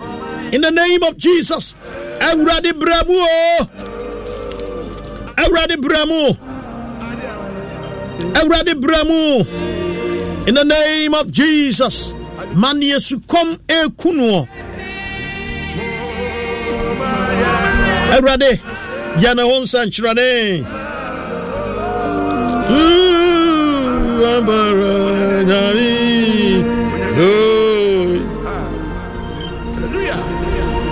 in 0.52 0.62
the 0.62 0.72
name 0.72 1.04
of 1.04 1.16
Jesus. 1.16 1.76
Awurade 2.20 2.72
bremu 2.72 3.06
oh. 3.12 3.58
o. 3.60 3.66
Awurade 5.36 5.78
bremu. 5.78 6.55
Awurade 8.34 8.74
bremu. 8.80 9.46
In 10.48 10.54
the 10.56 10.64
name 10.64 11.14
of 11.14 11.32
Jesus. 11.32 12.14
Man 12.54 12.82
yesu 12.82 13.20
kom 13.28 13.58
ekuno. 13.68 14.48
Awurade 18.12 18.60
yana 19.20 19.44
ho 19.44 19.62
nsankyerɛne. 19.62 20.66
Ooh, 22.70 24.26
ambara 24.38 25.44
nyame. 25.44 26.64
Oh. 27.18 27.56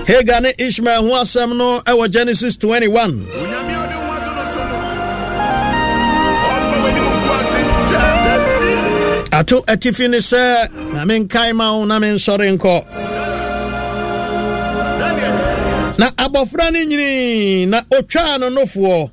Hagar 0.08 0.42
ne 0.42 0.54
Ishmael 0.58 1.02
ho 1.02 1.14
asɛm 1.22 1.56
no 1.56 1.80
ɛwɔ 1.80 2.12
Genesis 2.12 2.56
21. 2.58 3.26
Ato 9.44 9.58
atifi 9.68 10.08
ne 10.08 10.18
sɛ 10.32 10.46
na 10.94 11.02
menkae 11.10 11.52
ma 11.60 11.66
wo 11.76 11.84
na 11.86 12.00
mensɔre 12.00 12.48
nkɔ. 12.56 12.76
Na 16.00 16.08
abɔfra 16.24 16.66
no 16.72 16.80
nyini 16.90 17.66
na 17.68 17.82
ɔtwaa 17.98 18.40
no 18.40 18.48
nofoɔ. 18.50 19.12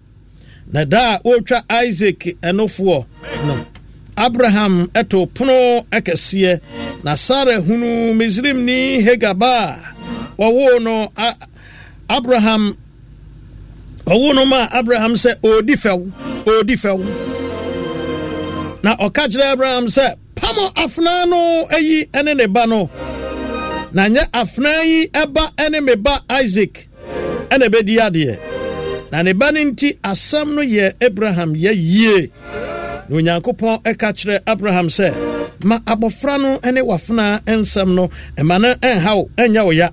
Na 0.72 0.85
da 0.85 1.14
a 1.16 1.18
ɔretwa 1.28 1.59
isaac 1.85 2.20
ɛnofoɔ. 2.49 3.05
No. 3.47 3.66
Abraham 4.16 4.87
ɛto 4.95 5.26
pono 5.35 5.85
ɛkɛseɛ. 5.91 6.61
Na 7.03 7.14
sara 7.16 7.61
hunu 7.61 8.14
misrimni 8.14 9.03
hagar 9.03 9.35
ba. 9.35 9.78
A 10.39 10.43
wɔwoo 10.43 10.81
no 10.81 11.09
abraham 12.09 12.76
ɔwo 14.07 14.35
no 14.37 14.45
ma 14.47 14.68
abraham 14.72 15.14
sɛ 15.14 15.41
ɔredi 15.43 15.74
fɛw 15.74 16.12
ɔredi 16.45 16.76
fɛw. 16.78 17.01
Na 18.83 18.97
ɔka 18.97 19.28
kyerɛ 19.28 19.53
abraham 19.53 19.87
sɛ 19.87 20.14
pamɔ 20.43 20.64
afenaa 20.82 21.26
no 21.28 21.38
ayi 21.76 22.09
ne 22.24 22.34
ne 22.34 22.47
ba 22.47 22.66
no. 22.66 22.88
Na 23.93 24.09
nyɛ 24.09 24.22
afenaa 24.32 24.82
yi 24.84 25.07
ɛba 25.09 25.45
ne 25.70 25.80
me 25.80 25.95
ba 25.97 26.14
isaac 26.41 26.88
ɛna 27.51 27.66
ɛbɛdi 27.68 27.95
adeɛ 28.07 28.38
na 29.12 29.22
ne 29.22 29.32
ba 29.32 29.51
no 29.53 29.61
nti 29.61 29.88
asɛm 30.11 30.55
no 30.55 30.62
yɛ 30.62 30.93
abraham 31.07 31.55
yɛ 31.55 31.72
yie. 31.74 32.30
Na 33.09 33.16
onyankopɔn 33.16 33.82
ɛka 33.82 34.09
kyerɛ 34.18 34.36
abraham 34.47 34.88
sɛ 34.88 35.09
ma 35.64 35.76
abɔfra 35.78 36.41
no 36.41 36.59
ne 36.70 36.80
wafenaa 36.80 37.41
nsɛm 37.45 37.95
no 37.95 38.09
ɛma 38.36 38.61
no 38.61 38.72
ɛnha 38.74 39.16
wo 39.16 39.28
ɛnyɛ 39.36 39.64
wo 39.64 39.70
ya. 39.72 39.88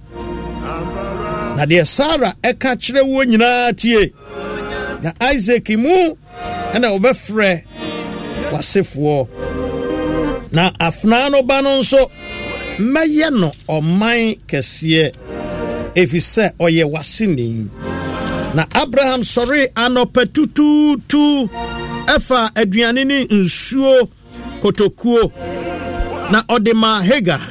Na 1.57 1.65
deɛ 1.65 1.85
sara 1.85 2.35
ɛka 2.43 2.77
kyerɛ 2.77 3.01
wo 3.05 3.23
nyinaa 3.23 3.73
tie 3.75 4.11
na 5.03 5.11
isaac 5.21 5.69
mu 5.69 6.15
ɛna 6.73 6.87
wɔbɛfrɛ 6.93 7.61
w'asefoɔ. 8.51 9.27
Na 10.51 10.71
afenaa 10.79 11.29
no 11.31 11.43
ba 11.43 11.61
no 11.61 11.79
nso 11.79 11.97
mɛyɛ 12.79 13.27
no 13.39 13.51
ɔman 13.75 14.37
kɛseɛ 14.49 15.11
ɛfiri 15.95 16.21
sɛ 16.33 16.45
ɔyɛ 16.59 16.83
w'aseni. 16.93 17.69
Na 18.55 18.63
abraham 18.81 19.21
sɔre 19.21 19.67
anɔpɛ 19.75 20.21
tutuutu 20.33 21.49
ɛfa 22.15 22.39
aduane 22.55 23.03
ne 23.05 23.17
nsuo 23.29 24.09
kotokuo. 24.61 25.31
Na 26.31 26.41
ɔde 26.49 26.73
maa 26.73 27.01
hagar. 27.01 27.41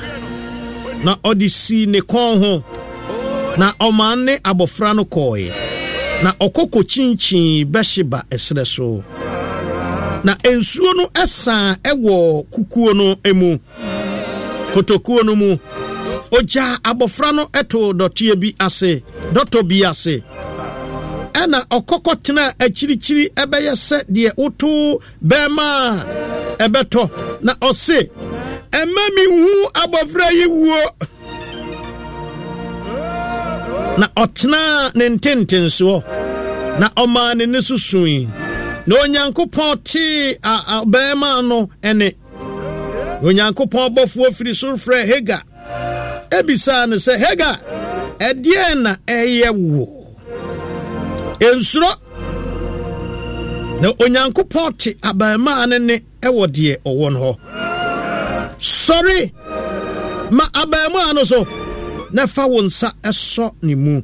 Na 1.04 1.14
ɔde 1.24 1.48
sii 1.50 1.86
ne 1.86 2.00
kɔn 2.00 2.38
ho. 2.42 2.64
Na 3.58 3.72
ɔman 3.80 4.24
ne 4.24 4.34
abɔfra 4.50 4.94
no 4.96 5.04
kɔɔeɛ. 5.04 5.52
Na 6.22 6.32
ɔkɔ 6.40 6.62
kɔkyinkyin 6.72 7.64
bɛhye 7.70 8.02
ba 8.08 8.22
ɛserɛ 8.30 8.64
so. 8.66 9.04
Na 10.26 10.32
nsuo 10.56 10.90
no 10.98 11.04
ɛsan 11.22 11.76
ɛwɔ 11.90 12.14
kukuo 12.52 12.88
no 12.98 13.06
mu 13.40 13.50
kotokuo 14.76 15.22
no 15.24 15.34
mu. 15.40 15.50
Ogya 16.36 16.66
abɔfra 16.90 17.28
no 17.36 17.44
ɛto 17.60 17.80
dɔteɛ 17.98 18.34
bi 18.40 18.48
ase 18.66 18.90
dɔtɔ 19.34 19.58
bi 19.68 19.78
ase. 19.90 20.14
Ɛna 21.40 21.58
ɔkɔkɔ 21.76 22.12
tena 22.24 22.44
akyirikyiri 22.64 23.24
ɛbɛyɛ 23.42 23.72
sɛ 23.86 23.98
deɛ 24.14 24.30
woto 24.40 25.00
bɛrima 25.28 25.66
a 26.58 26.68
ɛbɛtɔ. 26.68 27.02
Na 27.42 27.52
ɔse 27.68 27.98
ɛma 28.80 29.02
mi 29.14 29.24
hu 29.34 29.68
abɔfra 29.82 30.26
yi 30.38 30.46
wuo. 30.46 30.82
Na 33.98 34.06
ɔtenaa 34.22 34.94
ne 34.96 35.04
ntentensoɔ 35.16 35.96
na 36.80 36.88
ɔmaa 37.02 37.36
ne 37.36 37.46
ne 37.46 37.60
so 37.60 37.76
sui. 37.76 38.28
Na 38.86 38.94
onyankopɔn 39.02 39.72
tee 39.84 40.38
bɛrima 40.92 41.30
no 41.48 41.58
ɛne. 41.88 42.08
Onyankopɔn 43.26 43.86
bɔfoɔ 43.94 44.26
firi 44.36 44.52
soro 44.54 44.76
frɛ 44.84 44.98
hagar. 45.10 45.42
Ebisaa 46.30 46.88
no 46.88 46.96
sɛ 46.96 47.14
hagar 47.24 47.56
ɛdeɛn 48.18 48.82
na 48.82 48.92
ɛyɛ 49.06 49.50
wo? 49.54 49.84
Nsuro. 51.40 51.90
Na 53.80 53.88
onyankopɔn 54.04 54.76
te 54.78 54.90
abarimaa 55.02 55.66
no 55.68 55.78
ne 55.78 56.00
ɛwɔ 56.22 56.46
deɛ 56.46 56.76
ɔwɔ 56.84 57.12
no 57.12 57.18
hɔ. 57.20 57.32
Sɔre 58.60 59.32
ma 60.30 60.44
abarimaa 60.54 61.12
no 61.14 61.24
so 61.24 61.44
na 62.12 62.26
fa 62.26 62.46
wo 62.46 62.62
nsa 62.62 62.92
ɛsɔ 63.02 63.50
ne 63.62 63.74
mu. 63.74 64.02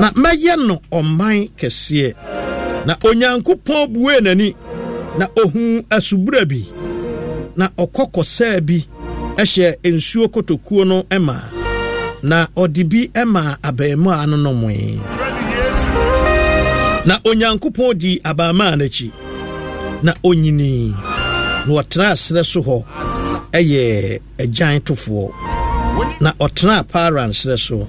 Na 0.00 0.10
mɛyɛ 0.10 0.66
no 0.66 0.80
ɔman 0.92 1.50
kɛseɛ. 1.56 2.14
Na 2.86 2.94
onyankopɔn 3.08 3.82
buee 3.92 4.20
n'ani. 4.24 4.48
Na 5.18 5.26
ohun 5.42 5.82
asubura 5.96 6.44
bi. 6.50 6.60
Na 7.56 7.66
ɔkɔ 7.82 8.02
kɔsɛɛ 8.14 8.60
bi 8.68 8.78
ɛhyɛ 9.40 9.68
nsuo 9.96 10.24
kotokuo 10.34 10.84
no 10.86 10.96
ma 11.20 11.36
na 12.22 12.46
ɔde 12.56 12.82
bi 12.90 13.00
ma 13.26 13.56
abarimaa 13.68 14.26
no 14.30 14.36
nomee 14.36 14.98
na 17.06 17.14
onyankopɔn 17.30 17.94
di 18.00 18.20
abarimaa 18.30 18.76
no 18.78 18.84
akyi 18.84 19.08
na 20.02 20.12
onyinii 20.28 20.94
na 21.66 21.72
ɔtena 21.80 22.08
serɛ 22.24 22.42
so 22.44 22.60
hɔ 22.62 22.84
ɛyɛ 23.52 24.20
agyan 24.42 24.80
tofoɔ. 24.86 25.30
Na 26.20 26.30
ɔtena 26.40 26.76
paran 26.88 27.30
serɛ 27.30 27.58
so. 27.58 27.86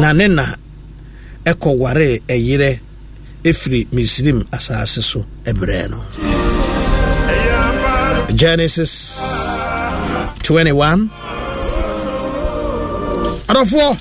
Na 0.00 0.12
ne 0.12 0.26
na 0.28 0.46
ɛkɔ 1.44 1.76
ware 1.78 2.18
ɛyerɛ. 2.28 2.78
Ɛfiri 3.44 3.86
misrim 3.92 4.38
asase 4.52 5.02
so 5.02 5.24
ɛberɛ 5.44 5.90
no. 5.90 6.00
Genesis 8.34 9.20
21 10.42 11.10
adɔfoɔ 13.48 13.96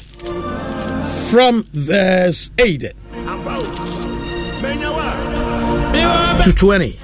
from 1.29 1.65
verse 1.73 2.49
8 2.57 2.91
to 6.43 6.51
20 6.53 6.99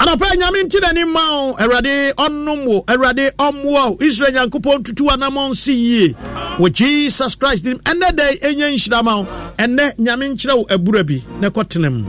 anɔpɛ 0.00 0.26
nyame 0.38 0.62
nti 0.64 0.78
n'ani 0.80 1.04
ma 1.12 1.20
wo. 1.32 1.54
Awurade 1.58 2.12
ɔnom 2.14 2.64
wo. 2.66 2.84
Awurade 2.86 3.30
ɔmmoa 3.38 3.90
wo. 3.90 3.96
Israel 4.00 4.32
nyankopɔn 4.32 4.84
tutu 4.84 5.04
anamɔ 5.08 5.50
nsi 5.50 5.72
yie 5.74 6.14
wɔ 6.58 6.72
jesus 6.72 7.34
christ 7.34 7.64
dim 7.64 7.78
ɛnɛ 7.78 8.10
dɛ 8.18 8.38
ɛnya 8.40 8.70
nhyira 8.72 9.02
ma 9.04 9.16
wo. 9.20 9.26
Ɛnɛ 9.58 9.96
nyame 9.98 10.28
nkyerɛ 10.34 10.56
wo 10.56 10.64
abura 10.70 11.02
bi. 11.06 11.22
Na 11.40 11.48
ɛkɔtena 11.50 11.90
mu. 11.92 12.04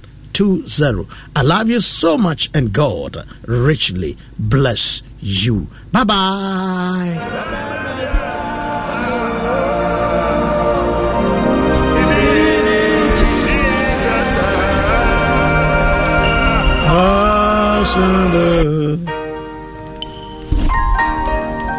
I 1.35 1.41
love 1.41 1.69
you 1.69 1.79
so 1.79 2.17
much 2.17 2.49
and 2.53 2.73
God 2.73 3.17
richly 3.45 4.17
bless 4.37 5.01
you. 5.21 5.67
Bye 5.91 6.03
bye. 6.03 7.17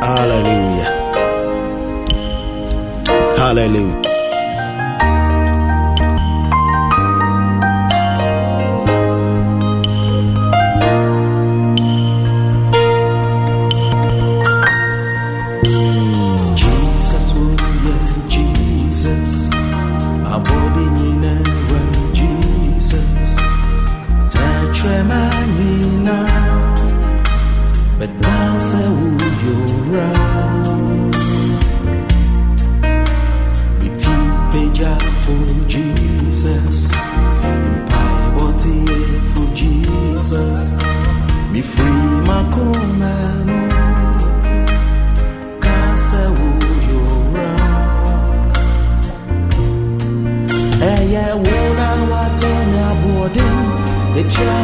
Hallelujah. 0.03 0.91
Hallelujah. 3.39 4.22
Me 41.53 41.61
free 41.61 42.21
my 42.29 42.41
command. 42.55 43.51
Kasa 45.65 46.23
who 46.37 46.49
you're 46.89 47.25
right. 47.37 48.57
ɛyɛ 50.93 51.27
wo 51.43 51.57
na 51.79 51.89
watɔ 52.11 52.53
me 52.71 52.79
aboɔden 52.91 53.57
ɛtua 54.19 54.59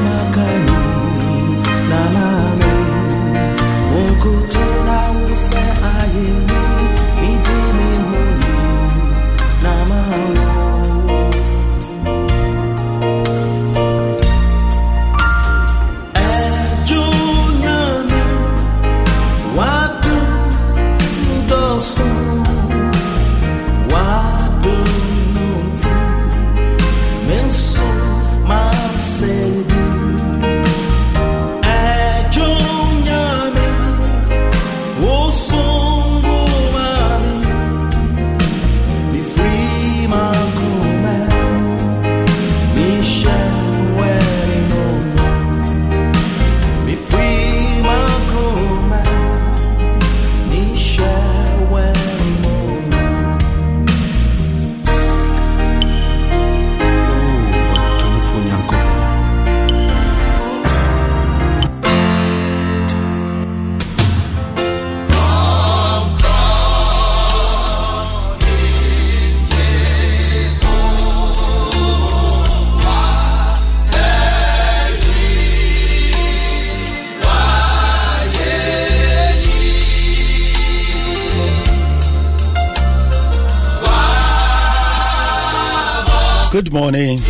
morning. 86.89 87.21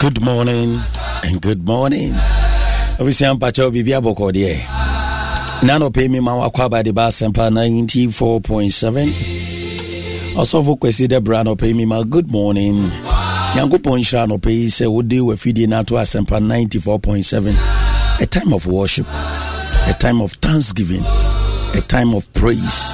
Good 0.00 0.20
morning. 0.20 0.78
And 1.22 1.40
good 1.40 1.64
morning. 1.66 2.12
Abusua 2.98 3.34
mpakyɛw 3.34 3.70
biribi 3.72 3.92
abɔkɔ 3.98 4.26
deɛ 4.36 4.54
na 5.64 5.78
nɔpɛ 5.78 6.10
mi 6.10 6.20
ma 6.20 6.32
wakɔ 6.36 6.60
aba 6.66 6.82
de 6.82 6.92
ba 6.92 7.06
asɛmpa 7.08 7.48
94.7 7.50 9.08
ɔsɔfo 10.36 10.78
kwasi 10.78 11.08
dɛ 11.08 11.24
bra 11.24 11.42
nɔpɛ 11.42 11.74
mi 11.74 11.86
ma 11.86 12.02
good 12.02 12.30
morning 12.30 12.76
nyankopɔn 13.54 13.98
nhyira 13.98 14.26
nɔpɛ 14.28 14.50
yi 14.52 14.66
sɛ 14.66 14.86
wode 14.92 15.18
wafidie 15.28 15.66
no 15.66 15.78
ato 15.80 15.94
asɛmpa 15.96 16.38
94.7 16.38 17.56
a 18.20 18.26
time 18.26 18.52
of 18.52 18.66
worship 18.66 19.06
a 19.88 19.94
time 19.98 20.20
of 20.20 20.32
thanksgiving 20.34 21.02
a 21.72 21.80
time 21.88 22.12
of 22.14 22.30
praise 22.34 22.92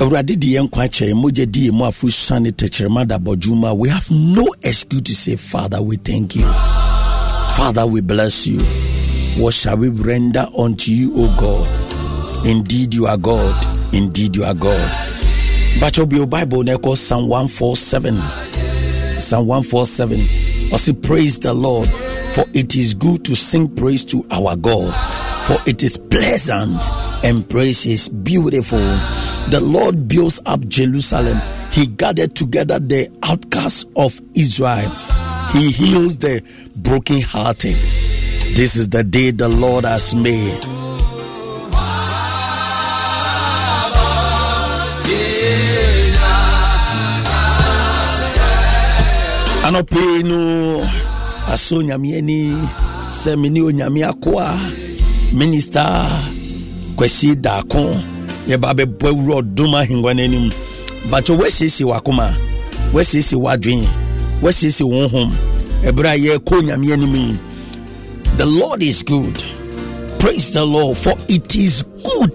awurade 0.00 0.36
de 0.36 0.46
yɛn 0.54 0.64
nkwa 0.68 0.88
kyɛ 0.88 1.14
mogya 1.14 1.46
di 1.46 1.68
yɛ 1.68 1.72
mu 1.72 1.84
afo 1.84 2.08
sane 2.08 2.50
tɛkyerɛma 2.50 3.76
we 3.76 3.88
have 3.88 4.10
no 4.10 4.44
excuse 4.62 5.02
to 5.02 5.14
say 5.14 5.36
father 5.36 5.80
we 5.82 5.96
thank 5.96 6.36
you. 6.36 6.46
Father 7.56 7.86
we 7.86 8.00
bless 8.02 8.46
you. 8.46 8.60
What 9.42 9.54
shall 9.54 9.76
we 9.78 9.88
render 9.88 10.46
unto 10.58 10.90
you 10.92 11.12
o 11.16 11.34
god? 11.38 12.46
Indeed 12.46 12.94
you 12.94 13.06
are 13.06 13.16
god. 13.16 13.54
Indeed 13.94 14.36
you 14.36 14.44
are 14.44 14.54
god. 14.54 14.92
But 15.80 15.96
your 15.96 16.26
bible 16.26 16.62
na 16.62 16.74
ɛkɔ 16.76 16.96
psalm 16.96 17.28
147 17.28 18.20
psalm 19.20 19.46
147 19.46 20.18
ɔse 20.72 21.02
praise 21.02 21.38
the 21.40 21.54
lord 21.54 21.88
for 22.32 22.44
it 22.52 22.74
is 22.76 22.92
good 22.92 23.24
to 23.24 23.34
sing 23.34 23.66
praise 23.68 24.04
to 24.04 24.26
our 24.30 24.54
god 24.56 24.92
for 25.46 25.58
it 25.64 25.84
is 25.84 25.96
pleasant 25.96 26.82
and 27.22 27.48
praise 27.48 27.86
is 27.86 28.08
beautiful. 28.08 28.82
The 29.48 29.60
Lord 29.62 30.08
builds 30.08 30.40
up 30.44 30.66
Jerusalem. 30.66 31.38
He 31.70 31.86
gathered 31.86 32.34
together 32.34 32.80
the 32.80 33.08
outcasts 33.22 33.84
of 33.94 34.20
Israel. 34.34 34.90
He 35.52 35.70
heals 35.70 36.16
the 36.16 36.42
brokenhearted. 36.74 37.76
This 38.56 38.74
is 38.74 38.88
the 38.88 39.04
day 39.04 39.30
the 39.30 39.48
Lord 39.48 39.84
has 39.84 40.14
made. 40.16 40.64
anɔpɛ 49.66 50.22
no 50.22 50.38
aso 51.50 51.82
nyame 51.82 52.14
ani 52.18 52.54
sɛ 53.10 53.34
me 53.34 53.48
ne 53.50 53.60
onyame 53.66 54.06
akoa 54.06 54.85
minista 55.32 56.08
kwasi 56.96 57.34
daako 57.36 57.94
yɛba 58.48 58.74
bɛbɔ 58.74 59.08
awura 59.10 59.34
ɔdom 59.42 59.74
ahengua 59.74 60.14
no 60.16 60.22
anim 60.22 60.50
bakyɛ 61.10 61.36
woasiesie 61.38 61.84
wakoma 61.86 62.34
woasiesie 62.92 63.38
w'adwen 63.38 63.84
woasiesie 64.42 64.84
wo 64.86 65.08
hom 65.08 65.32
ɛberɛ 65.84 66.08
a 66.14 66.18
yɛrekɔ 66.18 66.62
nyame 66.64 66.92
anim 66.92 67.14
yi 67.14 67.36
the 68.36 68.44
lord 68.44 68.82
is 68.82 69.02
good. 69.02 69.32
Praise 70.18 70.52
the 70.52 70.64
lord 70.64 70.96
for 70.98 71.14
it 71.28 71.56
is 71.56 71.82
good. 72.04 72.34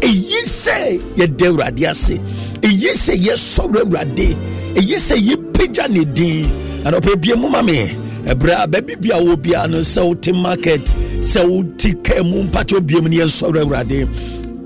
Ɛyi 0.00 0.40
sɛ 0.46 1.00
yɛda 1.16 1.46
awurade 1.50 1.84
ase 1.90 2.16
ɛyi 2.62 2.90
sɛ 2.94 3.14
yɛsɔre 3.26 3.80
awurade 3.84 4.36
ɛyi 4.74 4.96
sɛ 4.96 5.16
yɛpagya 5.28 5.88
ne 5.90 6.04
din 6.04 6.44
anɔpɛ 6.84 7.20
bia 7.20 7.36
mu 7.36 7.48
ma 7.50 7.62
me 7.62 7.90
a 8.26 8.34
baabi 8.34 9.00
bia 9.00 9.14
wɔ 9.16 9.70
no 9.70 9.78
sɛ 9.80 10.06
wote 10.06 10.32
market 10.34 10.84
sɛ 11.20 11.44
woti 11.44 11.94
kaa 12.04 12.22
mu 12.22 12.44
yɛnsɔre 12.44 13.62
awurade 13.64 14.08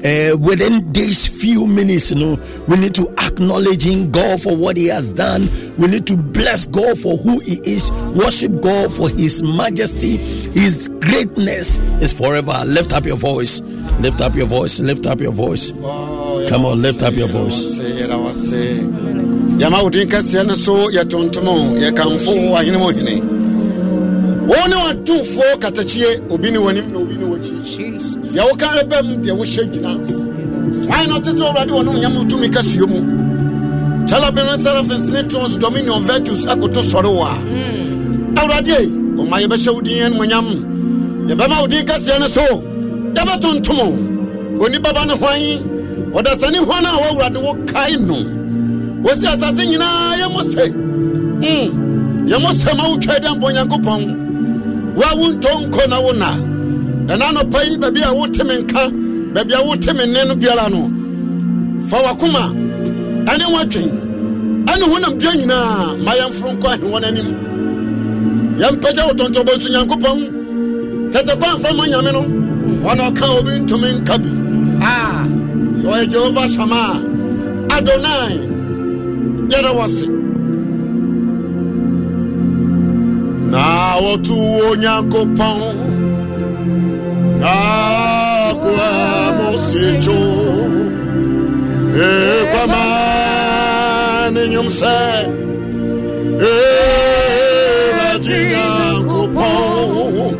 uh, 0.04 0.36
within 0.38 0.92
these 0.92 1.26
few 1.26 1.66
minutes, 1.66 2.10
you 2.10 2.16
know, 2.18 2.38
we 2.68 2.76
need 2.76 2.94
to 2.94 3.08
acknowledging 3.18 4.10
God 4.12 4.38
for 4.42 4.54
what 4.54 4.76
He 4.76 4.86
has 4.88 5.14
done. 5.14 5.48
We 5.78 5.86
need 5.88 6.06
to 6.08 6.16
bless 6.18 6.66
God 6.66 6.98
for 6.98 7.16
who 7.16 7.38
He 7.38 7.54
is, 7.64 7.90
worship 8.14 8.60
God 8.60 8.92
for 8.92 9.08
His 9.08 9.42
majesty, 9.42 10.18
His 10.18 10.88
greatness 11.00 11.78
is 12.02 12.12
forever. 12.12 12.52
Lift 12.66 12.92
up 12.92 13.06
your 13.06 13.16
voice, 13.16 13.60
lift 14.00 14.20
up 14.20 14.34
your 14.34 14.46
voice, 14.46 14.78
lift 14.78 15.06
up 15.06 15.20
your 15.20 15.32
voice. 15.32 15.70
Come 15.72 16.66
on, 16.66 16.82
lift 16.82 17.02
up 17.02 17.14
your 17.14 17.28
voice. 17.28 17.80
Wo 24.48 24.66
ne 24.68 24.76
watomfoɔ 24.76 25.58
katakyie 25.58 26.20
obi 26.30 26.50
ne 26.50 26.58
w'anim 26.58 26.92
na 26.92 26.98
obi 26.98 27.14
ne 27.16 27.24
w'akyi. 27.24 27.54
Deɛ 28.34 28.42
woka 28.50 28.74
re 28.76 28.82
bɛm 28.84 29.22
deɛ 29.22 29.32
wohyɛ 29.38 29.64
gyina. 29.72 29.92
Wan 30.88 31.08
na 31.08 31.18
ɔte 31.18 31.30
sɛ 31.32 31.42
ɔwurade 31.48 31.70
wɔ 31.70 31.84
no 31.84 31.92
nyam 31.92 32.28
tumi 32.28 32.48
kɛseɛ 32.48 32.86
mu. 32.88 33.00
Telebene 34.06 34.58
seraphins 34.58 35.08
ne 35.08 35.22
tons 35.22 35.56
dominion 35.56 36.02
virtues 36.02 36.44
akoto 36.46 36.82
sɔre 36.82 37.08
wɔ 37.08 37.24
a 37.24 38.40
awurade 38.40 38.88
ɔma 39.16 39.40
yɛbɛhyɛ 39.42 39.74
wo 39.74 39.80
din 39.80 40.02
animonyam 40.02 40.46
yɛbɛma 41.28 41.60
wo 41.60 41.66
din 41.66 41.84
kɛseɛ 41.86 42.20
no 42.20 42.26
so. 42.26 42.42
Yɛbɛtontom 43.14 44.58
ɔni 44.58 44.82
baba 44.82 45.06
ne 45.06 45.14
hwan? 45.14 45.40
Ɔdasane 46.12 46.58
hwan 46.66 46.84
a 46.84 46.88
wɔawurade 46.88 47.42
wo 47.42 47.54
kae 47.64 47.96
no? 47.96 48.16
Wɔsi 49.04 49.26
asase 49.26 49.64
nyinaa 49.66 50.16
yɛmo 50.20 50.40
sɛ 50.42 50.68
mm, 51.40 52.26
yɛmo 52.28 52.50
sɛ 52.52 52.76
ma 52.76 52.84
wotwa 52.90 53.18
dɛ 53.18 53.40
onyankopɔn 53.42 54.23
woa 54.96 55.12
wontɔ 55.20 55.50
nkɔ 55.68 55.88
na 55.88 55.98
wo 56.00 56.12
na. 56.12 56.30
Ɛna 57.12 57.26
nɔpa 57.36 57.58
yi 57.68 57.76
baabi 57.78 58.00
a 58.02 58.14
wote 58.14 58.42
me 58.44 58.54
nka 58.62 58.82
baabi 59.34 59.52
a 59.54 59.62
wote 59.66 59.86
me 59.94 60.04
nne 60.06 60.28
no 60.28 60.34
biara 60.34 60.68
no 60.70 60.80
fa 61.88 61.96
wakoma. 62.06 62.44
Ɛne 63.30 63.44
woadwen 63.54 63.90
ɛne 64.66 64.84
honam 64.92 65.18
dua 65.18 65.32
nyinaa. 65.32 65.96
Ma 66.04 66.12
yɛmforo 66.12 66.50
nkɔ 66.56 66.66
ahewɔ 66.74 67.00
no 67.00 67.06
anim. 67.08 67.28
Yɛmpagya 68.58 69.06
wo 69.06 69.12
tɔntɔbɔ 69.12 69.52
nso 69.56 69.68
nyankopɔn. 69.70 70.18
Tɛtɛ 71.12 71.32
kɔ 71.40 71.46
amfa 71.52 71.68
nyame 71.88 72.12
no. 72.12 72.22
Ɔna 72.88 73.10
ɔka 73.10 73.24
obi 73.38 73.52
ntumi 73.64 73.88
nka 74.00 74.18
bi. 74.22 74.30
A 74.80 75.26
ɔyɛ 75.84 76.08
jehova 76.10 76.48
sama 76.48 76.80
adonai 77.68 78.34
yɛrɛ 79.50 79.70
wɔ 79.78 79.86
se 79.88 80.06
na 83.54 83.64
wɔto 84.04 84.36
onyankopɔn 84.68 85.58
na 87.42 87.54
koa 88.62 88.90
mosidwo 89.38 90.18
ekwama 92.08 92.84
ne 94.34 94.42
nwom 94.52 94.68
sɛ 94.80 94.96
ewurade 96.50 98.36
nyankopɔn 98.52 100.34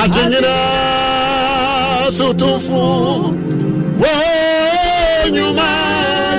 agye 0.00 0.22
nyinaa 0.30 2.04
sotomfo 2.16 2.82
wɔ 4.00 4.12
nnwuma 5.30 5.70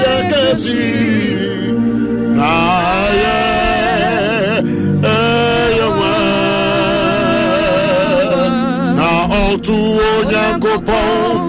yɛ 0.03 0.13
kɛsi 0.31 0.77
ɔto 9.59 9.73
onyankopɔn 9.73 11.48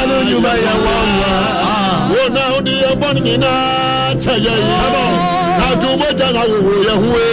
ɲuman. 0.00 0.06
Mo 0.06 0.06
sanu 0.06 0.16
ɲuman 0.30 0.56
yẹ 0.64 0.72
wa 0.84 0.94
wa. 1.20 1.32
Wo 2.10 2.22
na 2.34 2.42
o 2.56 2.60
di 2.60 2.72
yẹ 2.72 2.90
bọ́ni 3.00 3.20
nyinaa 3.20 4.14
cẹ 4.22 4.32
yẹ 4.46 4.54
yi. 4.66 4.74
Na 5.58 5.66
dumo 5.80 6.08
jẹ 6.18 6.28
na 6.32 6.40
wowo 6.50 6.72
yẹ 6.86 6.94
hu 7.00 7.08
ye. 7.18 7.30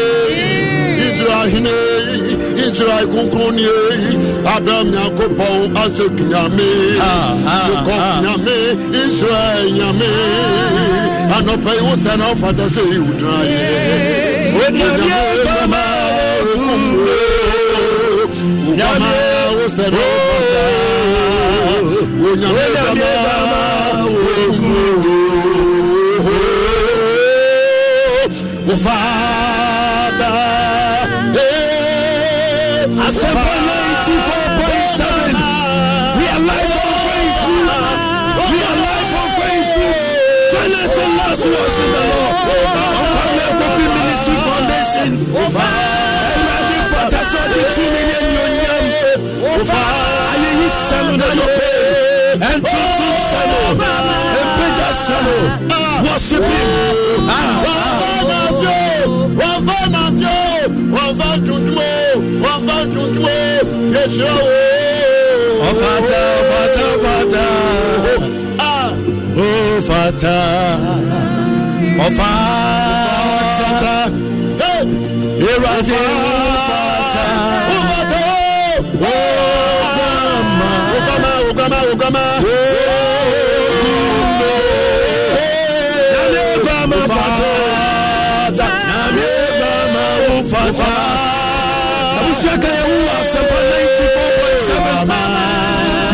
Israel 1.07 1.48
hinɛ 1.53 1.73
Israel 2.68 3.06
kunkun 3.07 3.56
ni 3.56 3.64
ye. 3.64 3.77
Abraham 4.56 4.88
Yankopɔn 4.94 5.77
Isaac 5.85 6.18
nyame. 6.31 6.69
Jacob 7.68 8.02
nyame. 8.23 8.57
Israel 9.03 9.65
nyame. 9.77 10.10
Anɔpɛ 11.35 11.72
yi 11.77 11.81
wo 11.88 11.94
sɛ 12.03 12.11
na 12.18 12.26
ɔfata 12.34 12.65
sɛ 12.76 12.81
yi 12.91 12.99
wo 12.99 13.11
dira 13.14 13.38
ye. 13.52 13.60
Onyame 14.64 15.10
bama 15.45 15.81
okume. 16.41 17.19
Onyame 18.69 19.11
wo 19.57 19.65
sɛ 19.77 19.85
na 19.91 19.98
ɔfata. 19.98 20.47
Onyame 22.32 23.10
bama 23.26 23.62
okume. 24.48 25.16
Wofata. 28.68 30.30
Asempa 33.08 33.54
94.7. 33.68 35.08
We 36.18 36.26
are 36.36 36.44
live 36.49 36.76
on 36.84 36.94
Facebook. 37.06 37.86
We 38.52 38.58
on. 39.40 40.02
Join 40.52 40.72
us 40.82 40.95
and 41.04 41.14
let's 41.20 41.41
worship 41.48 41.90
the 41.95 42.04
Lord. 42.12 42.36
Uncommon 42.99 43.52
Coffee 43.60 43.90
Ministry 43.98 44.38
Foundation. 44.48 45.12
Ẹ̀rọ̀dì 46.38 46.78
fọ́tàṣọ́ 46.91 47.44
di 47.54 47.62
two 47.74 47.88
million 47.94 48.26
yóò 48.36 48.48
Ayé 50.32 50.49
yìí 50.60 50.70
sẹ́nu 50.88 51.14
nínú 51.22 51.45
pé 52.40 52.46
ẹ̀ńtúntún 52.52 53.14
sẹ́nu 53.30 53.60
ẹ̀ńpẹ́jà 54.40 54.90
sẹ́nu 55.06 55.36
worship 56.06 56.44
him. 56.52 56.70
Wọ́n 59.40 59.60
fẹ́ 59.68 59.82
náà 59.94 60.06
fi 60.18 60.26
ó, 60.26 60.46
wọ́n 60.96 61.12
fẹ́ 61.20 61.34
tuntun 61.46 61.80
ó, 61.90 61.94
wọ́n 62.44 62.60
fẹ́ 62.68 62.80
tuntun 62.94 63.26
ó, 63.26 63.40
yẹ 63.94 64.04
kyerẹ́ 64.14 64.36
o. 64.40 64.50
Ọ̀fàtà, 65.70 66.22
ọ̀fàtà, 66.40 66.86
ọ̀fàtà. 66.94 67.46
Ọ̀fàtà. 69.46 70.38
Ọ̀fàtà. 72.06 73.96
Ìrọ̀lẹ́ 75.48 75.80
ọ̀fàtà. 75.80 77.26
Ọ̀fàtà. 77.76 78.22
Ogama. 81.76 82.19
Ogume. 82.38 82.53
Nami 86.14 86.39
ogama 86.56 86.95
fata. 87.07 88.68
Nami 88.89 89.22
ogama 89.48 90.03
ufata. 90.39 90.91
Abusiaka 92.19 92.68
ya 92.68 92.84
uwa 92.85 93.14
Asempa 93.22 93.57
94.7. 93.69 94.77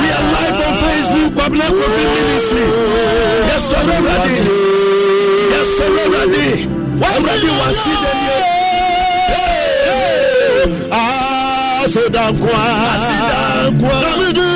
We 0.01 0.07
are 0.09 0.25
live 0.33 0.59
on 0.67 0.73
Facebook, 0.83 1.31
Kwabena 1.35 1.65
Kofi 1.65 2.03
Ministry. 2.15 2.65
Yes, 3.47 3.63
sir, 3.69 3.83
ready. 3.85 4.35
Yes, 5.53 5.67
sir, 5.77 5.91
ready. 6.13 6.49
Already 7.03 7.49
was 7.59 7.75
see 7.83 7.97
them 8.03 8.19
here. 8.25 8.45
Asidankwa. 11.83 12.59
Asidankwa. 12.93 13.95
Namidi 14.01 14.52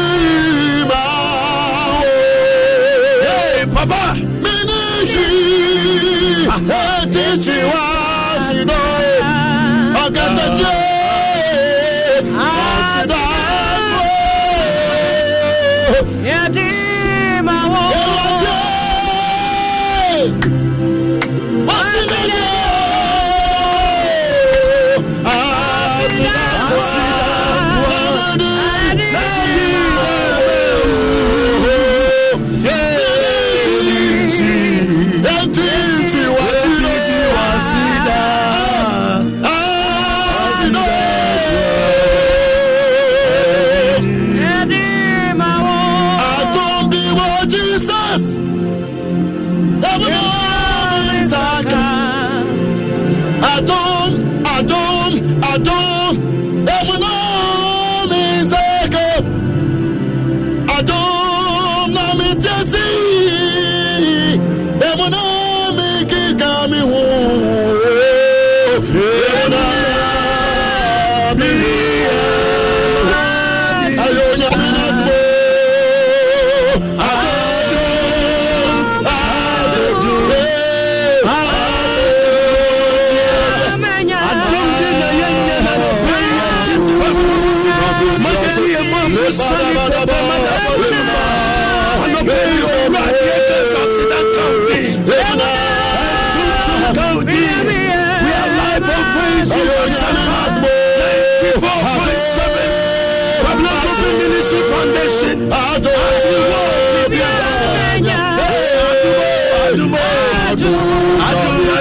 Ọ̀gẹ̀dẹ̀jẹ̀. 10.67 10.96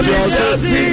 just 0.06 0.40
assim. 0.40 0.85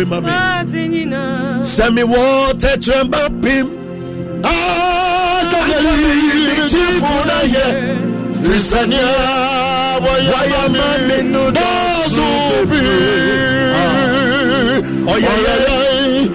Wei 0.00 0.06
ma 0.10 0.18
me 0.20 0.28
sɛ 1.72 1.84
mewɔ 1.94 2.22
tɛkyerɛma 2.62 3.20
pem 3.42 3.66
akadayimegyifo 4.52 7.12
na 7.28 7.38
yɛ 7.54 7.66
fisania 8.42 9.10
wɔyɛ 10.04 10.62
ma 10.76 10.86
me 11.06 11.16
no 11.32 11.42
dɔso 11.56 12.26
bi 12.70 12.80
ɔyɛyɛ 15.12 15.54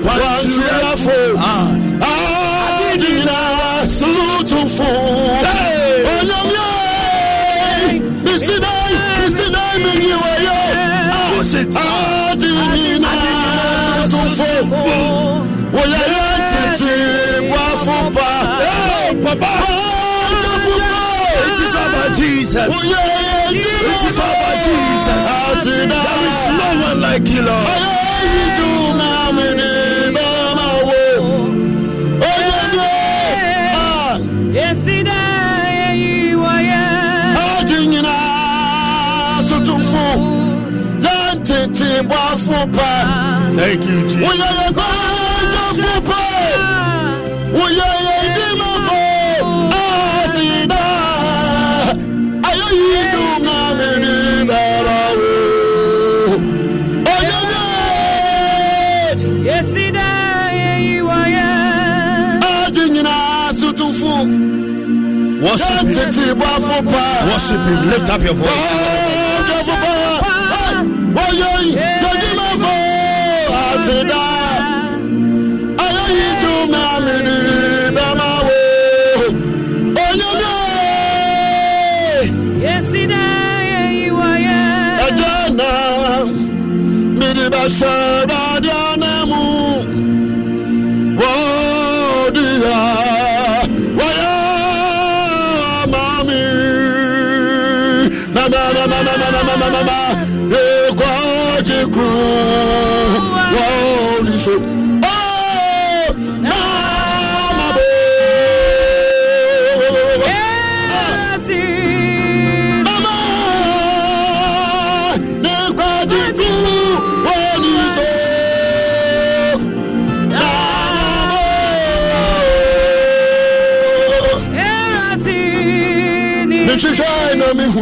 wantuafo 0.05 1.17
agyina 2.11 3.39
sotomfo 3.97 4.89
sotomfo 14.55 14.95
wɔyɛyɛ 15.75 16.25
tete 16.49 16.93
boafo 17.49 17.95
pa 18.15 18.29
papa. 19.23 19.51
It 21.47 21.59
is 21.65 21.75
about 21.83 22.15
jesus. 22.15 22.75
It 22.83 24.07
is 24.07 24.17
about 24.17 24.55
jesus. 24.65 25.23
There 25.65 25.83
is 26.27 26.39
no 26.59 26.67
one 26.87 26.99
like 27.01 27.27
you 27.27 27.41
lord 27.41 27.95
Thank 43.55 43.85
you, 43.85 44.01
Jesus. 44.07 44.21
Worship 65.41 65.67
him. 65.81 65.93
Worship 67.31 67.61
him. 67.67 67.89
Lift 67.89 68.09
up 68.09 68.21
your 68.21 68.33
voice. 68.33 68.49
Shabadianamu, 73.85 74.24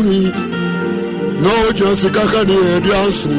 mehwehwɛ 0.04 0.34
na 0.52 0.60
mehuni 0.64 1.42
na 1.42 1.50
ɔgya 1.68 1.96
sika 2.02 2.22
ka 2.32 2.42
ne 2.44 2.56
ɛde 2.56 2.92
aso 3.08 3.30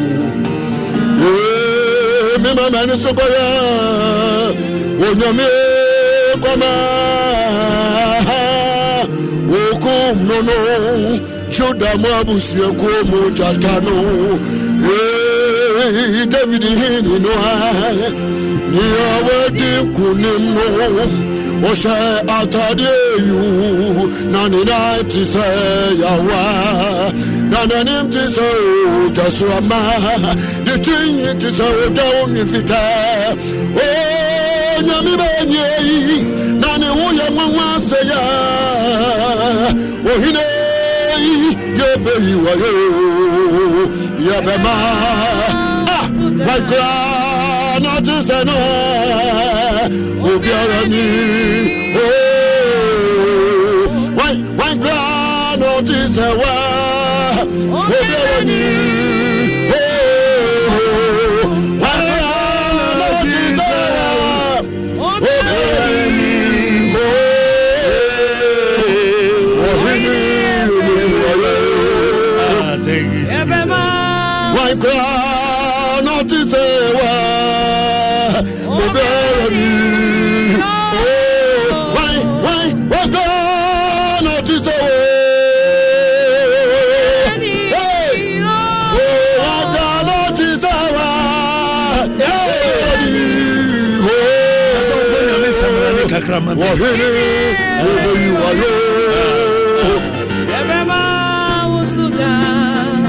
Ee, 1.27 2.39
me 2.43 2.51
mama 2.55 2.86
ne 2.86 2.97
so 2.97 3.11
kɔyɛ 3.12 3.45
onyame 5.07 5.47
kwama 6.43 6.70
wokum 9.49 10.16
no 10.28 10.41
no 10.43 10.55
juda 11.51 11.91
mu 12.01 12.09
abusuakuo 12.20 13.05
mu 13.11 13.31
gyata 13.36 13.81
Ee, 15.86 16.27
david 16.31 16.62
hene 16.62 17.19
no 17.19 17.31
a 17.31 17.55
nea 18.73 19.09
wadi 19.27 19.69
nkonim 19.85 20.44
no 20.55 20.65
ɔhyɛ 21.69 21.97
atadeɛ 22.39 22.94
yu 23.28 23.40
na 24.32 24.40
ne 24.52 24.61
nan 24.65 25.06
te 25.11 25.20
sɛ 25.32 25.44
yawa 26.02 26.40
na 27.51 27.61
n'anim 27.69 28.06
te 28.15 28.23
sɛ 28.36 28.47
ogya 29.05 29.27
so 29.36 29.47
ama 29.59 29.78
ne 30.65 30.74
tinyi 30.85 31.28
te 31.40 31.48
sɛ 31.59 31.66
ogya 31.85 32.05
wo 32.15 32.27
nwe 32.32 32.43
fitaa 32.51 33.36
o 33.77 33.86
nyame 34.86 35.12
bɛnyɛ 35.20 35.65
yi. 35.89 36.19
Na 36.61 36.70
ne 36.81 36.89
ho 36.97 37.06
yɛ 37.19 37.27
nwanwa 37.35 37.66
sɛ 37.89 37.98
yɛ 38.11 38.20
ah 46.40 47.78
na 47.82 48.01
te 48.06 48.15
sɛ 48.28 48.39
no 48.48 48.56
obiara 50.31 50.81
ni 50.93 51.05
wankora 54.59 54.98
na 55.61 55.66
ɔte 55.78 55.98
sɛ 56.15 56.27
wa 56.40 56.52
obiara 57.78 58.39
ni 58.48 58.61
wankora 74.56 75.24
sakrama 96.55 96.66
wɔhene 96.78 97.09
wɔbɛyiwayɛ 97.85 98.72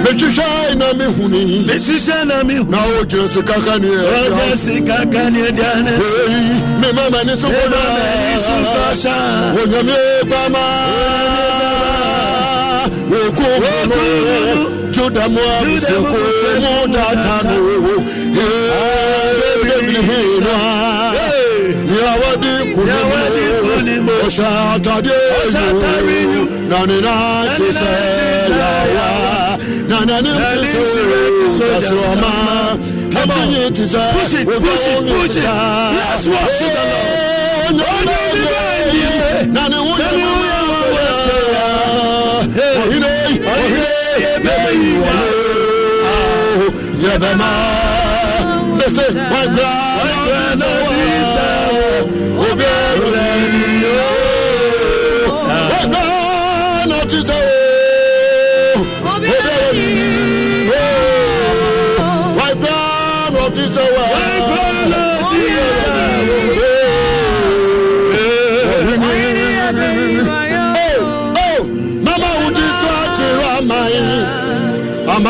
metwehwɛ 0.03 0.75
na 0.77 0.87
mehuni 0.93 1.41
mesisɛ 1.67 2.17
na 2.27 2.43
mehu 2.43 2.65
na 2.69 2.77
wogyina 2.77 3.27
sika 3.33 3.53
kaneɛ 3.65 3.97
ɔgya 4.19 4.55
sika 4.57 4.97
kaneɛ 5.13 5.49
diane 5.55 5.93
Ei, 5.95 6.61
me 6.81 6.89
mama 6.93 7.19
ne 7.23 7.35
so 7.35 7.47
koda 7.47 7.81
sukɔsa 8.45 9.15
onyame 9.61 9.97
bama 10.29 10.63
wokumu 13.09 14.01
juda 14.91 15.25
mu 15.29 15.41
abusuako 15.57 16.19
mu 16.61 16.73
data 16.93 17.35
no 17.43 17.57
bebirihinoa 19.63 20.73
nea 21.87 22.13
wade 22.21 22.44
kunim 22.44 22.44
ɔhyɛ 22.44 22.44
atadeɛ 24.75 25.17
yu 26.33 26.41
na 26.69 26.79
ne 26.89 26.97
nan 27.05 27.47
te 27.57 27.67
sɛ 27.79 27.91
yawa 28.59 29.07
na 29.89 29.97
n'anim 30.07 30.39
te 30.71 30.81
sɛ 30.93 31.65
kasoɔma 31.73 32.31
ɛtinye 33.19 33.63
te 33.75 33.83
sɛ 33.93 34.01
Push 34.15 34.33
it, 34.33 34.45
push 34.47 34.87
it, 34.87 34.99
push 35.07 35.37
it. 35.37 35.43
Let's 35.97 36.25
worship 36.27 36.73
the 36.75 36.83
Lord. 37.77 38.07
na 39.55 39.63
ne 39.71 39.77
ho 39.77 39.93
ɔhene 42.81 43.11
ɔhene 43.51 43.91
yɛbɛma 47.03 47.49
mese 48.77 49.05
wagbra 49.31 49.69
wagbra 49.71 49.94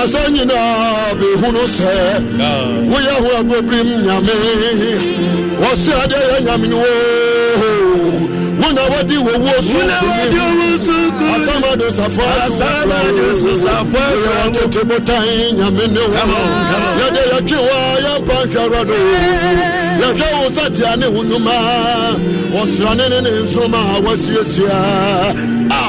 amasɛ 0.06 0.22
nyinaa 0.32 1.14
bɛhunu 1.20 1.64
sɛ 1.78 1.92
woyɛ 2.92 3.14
ho 3.24 3.30
agobirim 3.40 3.90
nyame. 4.06 4.34
Wɔse 5.62 5.92
adeɛ 6.04 6.20
yɛ 6.32 6.38
nyame 6.46 6.68
no 6.70 6.78
wo. 6.78 6.92
Wona 8.62 8.82
wadi 8.92 9.16
wɔwuo 9.16 9.56
so 9.62 9.78
Wona 9.78 9.98
wadi 10.10 10.38
owuo 10.38 10.78
so 10.78 10.94
kumi. 11.18 11.32
asamado 11.34 11.88
safo 11.98 12.24
Asamado 12.46 13.26
so 13.36 13.52
safo 13.64 13.98
afra 13.98 14.46
mo. 14.46 14.52
tete 14.54 14.82
botan 14.86 15.26
nyame 15.58 15.86
ne 15.92 16.00
wo 16.00 16.08
Come 16.14 16.32
on, 16.32 16.38
come 16.70 16.86
on. 16.86 16.94
yɛde 17.00 17.22
yɛtwe 17.32 17.58
wa 17.68 17.78
yɛmpa 18.06 18.36
nhwɛrɛ 18.46 18.82
do 18.88 18.96
yɛhwɛ 20.02 20.28
wo 20.40 20.50
nsatea 20.50 20.94
ne 21.00 21.08
wo 21.08 21.22
nnwuma 21.24 21.56
ɔsrane 22.62 23.06
ne 23.10 23.20
ne 23.22 23.30
nsoma 23.42 23.80
a 23.98 24.02
wasiesia 24.02 24.78
a 25.72 25.84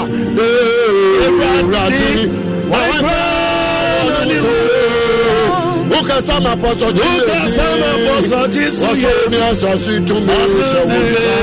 ewurade 6.06 6.36
wokasa 6.36 6.40
ma 6.40 6.54
pɔsɔkye 6.56 7.02
Wokasa 7.02 7.66
ma 7.80 7.90
pɔsɔkye 8.06 8.70
so 8.72 8.86
yɛ. 8.86 9.08
wɔsoro 9.08 9.30
ne 9.30 9.36
asase 9.36 9.92
tumi 10.06 10.32
hyɛ 10.32 10.46
wo 10.86 10.98
nsa 11.10 11.34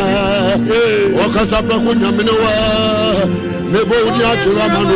wɔkasa 1.17 1.57
prɛko 1.67 1.91
nyamene 1.99 2.31
wa 2.41 2.51
mebɔ 3.71 3.95
wodi 4.05 4.21
akyerɛ 4.23 4.61
ama 4.63 4.81
no 4.83 4.95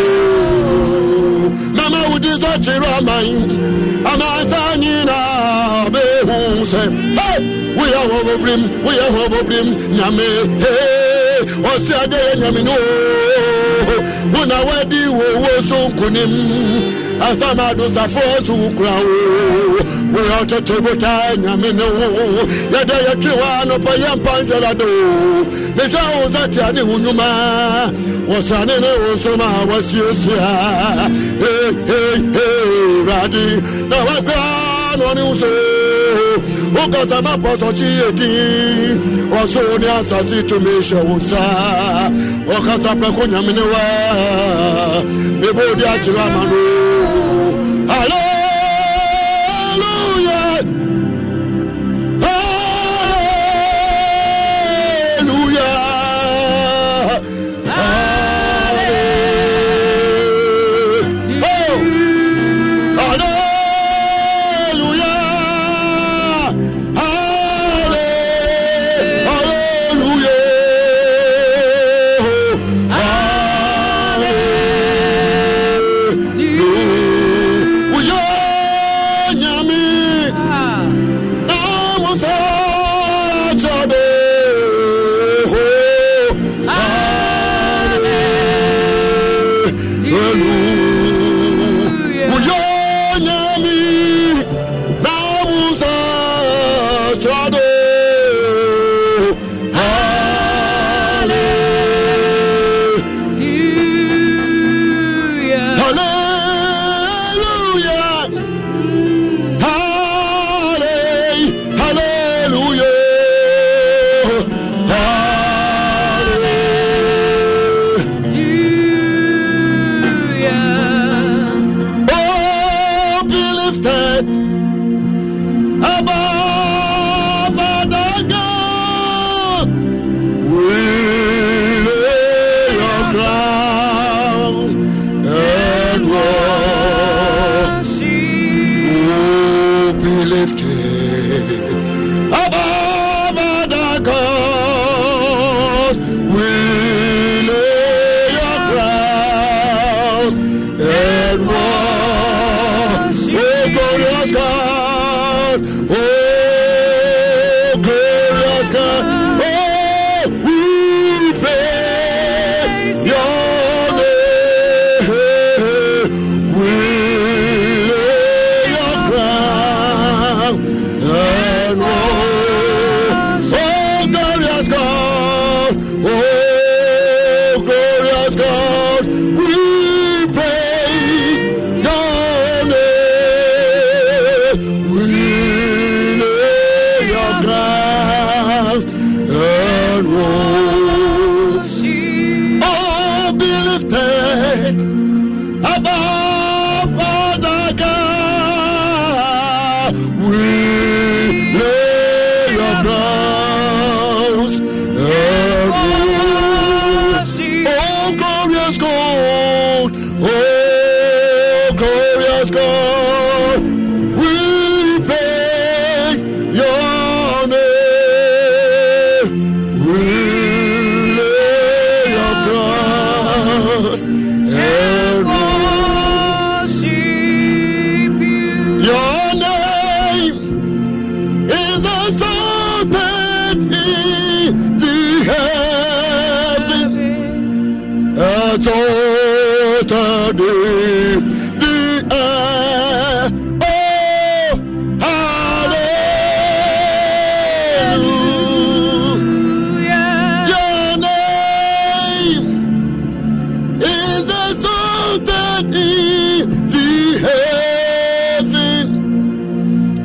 mama 1.76 1.98
wodi 2.10 2.32
so 2.40 2.48
akyerɛ 2.48 2.88
aman 2.98 3.26
amansa 4.04 4.60
nyinaa 4.78 5.90
bɛhu 5.92 6.36
sɛ 6.64 6.82
hey! 7.18 7.40
woyɛ 7.76 8.02
hɔbɔbirim 8.12 8.62
woyɛ 8.84 9.06
hɔbɔbirim 9.16 9.68
nyame 9.96 10.28
hey! 10.62 11.46
ɔse 11.62 11.92
adɛ 12.04 12.18
yɛ 12.18 12.34
nyame 12.42 12.62
no 12.64 12.72
o 12.72 12.78
wona 14.34 14.58
wadi 14.66 15.00
wowo 15.08 15.62
so 15.62 15.76
nkonim 15.90 16.32
asamado 16.32 16.76
safoɔ 16.88 17.06
so 17.06 17.07
wo 17.20 18.70
kura 18.76 18.92
wo 18.92 19.80
woyɛ 20.14 20.36
ɔtete 20.42 20.76
botaa 20.84 21.36
nyame 21.38 21.70
ne 21.74 21.84
wo 21.84 22.06
yɛdɛ 22.72 22.96
yɛtwe 23.06 23.32
wa 23.42 23.48
anɔpɔ 23.62 23.92
yɛmpa 24.04 24.32
nhwɛra 24.44 24.72
do. 24.78 24.88
Mehwɛ 25.76 26.02
wo 26.16 26.28
nsa 26.30 26.48
tea 26.52 26.72
ne 26.74 26.82
wo 26.84 26.98
nnwuma 26.98 27.28
wɔsane 28.30 28.76
ne 28.82 28.90
wo 29.02 29.14
nsom 29.16 29.42
a 29.42 29.66
wasiesia 29.70 30.50
wurade 33.06 33.46
na 33.90 33.98
wakra 34.08 34.44
na 34.98 35.06
ɔne 35.06 35.24
wo 35.28 35.34
so 35.38 35.48
wokasa 36.76 37.22
ma 37.24 37.34
pɔsɔkye 37.38 37.90
yɛ 38.00 38.12
din 38.16 39.30
ɔsoro 39.32 39.78
ne 39.80 39.88
asase 39.88 40.44
tumi 40.48 40.72
hyɛ 40.82 41.04
wo 41.08 41.16
nsa 41.18 41.44
ɔkasa 42.56 42.92
prɛko 43.00 43.24
nyame 43.32 43.54
ne 43.54 43.64
wa 43.72 43.82
akyerɛ 45.94 46.22
ama 46.22 46.44
no 46.50 46.87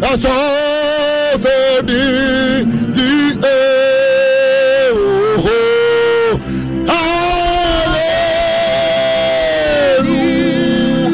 That's 0.02 0.24
all 0.24 1.38
that 1.38 1.88
in 1.88 2.92
the 2.92 3.38
air. 3.46 4.90
Oh, 5.38 6.38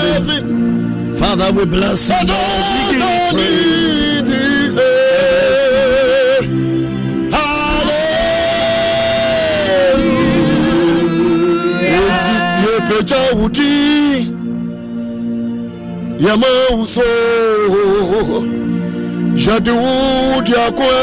heaven. 0.02 0.44
Father, 1.16 1.48
we 1.52 1.64
bless 1.64 2.10
you, 2.10 2.16
yɛpɛgya 12.94 13.20
wo 13.38 13.48
din 13.48 14.22
yɛma 16.24 16.46
wo 16.76 16.84
so 16.86 17.02
yɛde 19.44 19.72
wo 19.82 20.40
de 20.46 20.54
akoa 20.66 21.00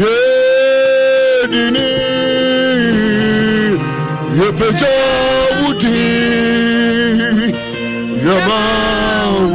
yɛdini 0.00 1.88
yɛpɛgya 4.38 4.94
wo 5.60 5.68
din 5.80 7.54
yɛma 8.26 8.58
wo 9.34 9.46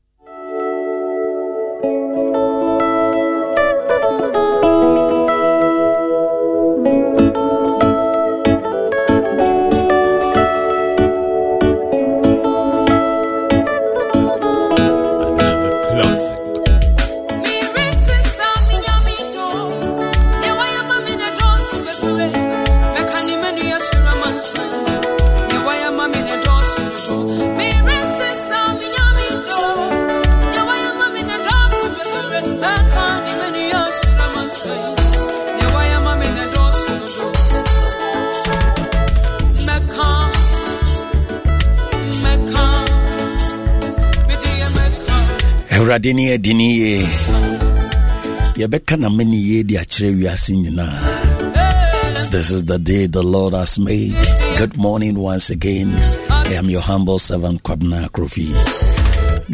Na 48.97 49.10
mane 49.10 49.35
yie 49.38 49.64
de 49.64 49.76
akyerɛ 49.77 50.10
wiase 50.19 50.52
nyinaa. 50.56 52.31
This 52.31 52.52
is 52.52 52.65
the 52.65 52.77
day 52.77 53.07
the 53.07 53.23
lord 53.23 53.53
has 53.53 53.80
made. 53.80 54.14
Good 54.57 54.76
morning 54.77 55.15
once 55.18 55.49
again. 55.49 55.97
I 56.30 56.53
am 56.56 56.69
your 56.69 56.81
humble 56.81 57.18
servant 57.19 57.64
kwabna 57.64 58.10
akrofi. 58.10 58.52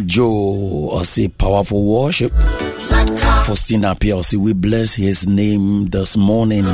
Joe 0.08 0.90
ɔse 0.94 1.30
powerful 1.38 1.84
worship. 1.84 2.32
Faustina 3.46 3.96
pia 3.96 4.16
ɔse 4.16 4.36
we 4.38 4.54
bless 4.54 4.96
his 4.96 5.28
name 5.28 5.88
this 5.88 6.18
morning. 6.18 6.66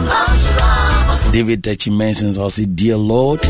David 1.34 1.64
Techi 1.64 1.92
mentions 1.96 2.38
I 2.38 2.44
us, 2.44 2.56
Dear 2.56 2.96
Lord, 2.96 3.42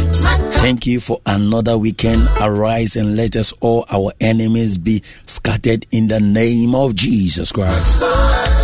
thank 0.61 0.87
you 0.87 0.99
for 0.99 1.19
another 1.27 1.77
weekend. 1.77 2.27
Arise 2.41 2.95
and 2.95 3.15
let 3.15 3.35
us 3.35 3.53
all 3.59 3.85
our 3.91 4.11
enemies 4.19 4.79
be 4.79 5.03
scattered 5.27 5.85
in 5.91 6.07
the 6.07 6.19
name 6.19 6.73
of 6.73 6.95
Jesus 6.95 7.51
Christ. 7.51 8.56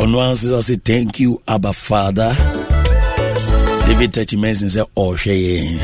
On 0.00 0.12
one 0.12 0.34
says, 0.36 0.52
I 0.52 0.60
say, 0.60 0.76
Thank 0.76 1.20
you, 1.20 1.42
Abba 1.48 1.72
Father. 1.72 2.32
David 3.86 4.12
Techi 4.12 4.38
mentions, 4.38 4.76
Oh, 4.96 5.16
shey. 5.16 5.78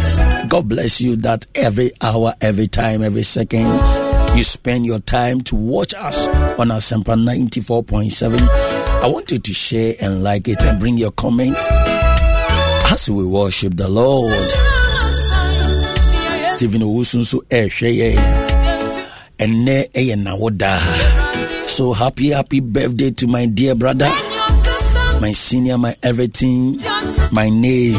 God 0.48 0.68
bless 0.68 1.00
you 1.00 1.16
that 1.16 1.46
every 1.54 1.90
hour, 2.00 2.32
every 2.40 2.66
time, 2.68 3.02
every 3.02 3.22
second, 3.24 3.66
you 4.36 4.44
spend 4.44 4.86
your 4.86 5.00
time 5.00 5.40
to 5.42 5.56
watch 5.56 5.94
us 5.94 6.28
on 6.58 6.68
Asempa 6.68 7.14
94.7. 7.16 8.40
I 9.02 9.06
want 9.08 9.30
you 9.30 9.38
to 9.38 9.52
share 9.52 9.94
and 10.00 10.22
like 10.22 10.48
it 10.48 10.62
and 10.62 10.78
bring 10.78 10.96
your 10.96 11.10
comment 11.12 11.56
as 12.90 13.10
we 13.10 13.24
worship 13.24 13.74
the 13.76 13.88
Lord. 13.88 14.32
Stephen 16.56 16.82
Owusu 16.82 17.18
nso 17.18 17.40
ɛrehwɛ 17.50 17.90
yɛ 17.98 18.10
ɛnɛ 19.38 19.90
ɛyɛ 19.92 21.23
so 21.66 21.92
happy 21.92 22.30
happy 22.30 22.60
birthday 22.60 23.10
to 23.10 23.26
my 23.26 23.46
dear 23.46 23.74
brother 23.74 24.08
my 25.20 25.32
senior 25.32 25.76
my 25.78 25.96
everything 26.02 26.78
my 27.32 27.48
name. 27.48 27.96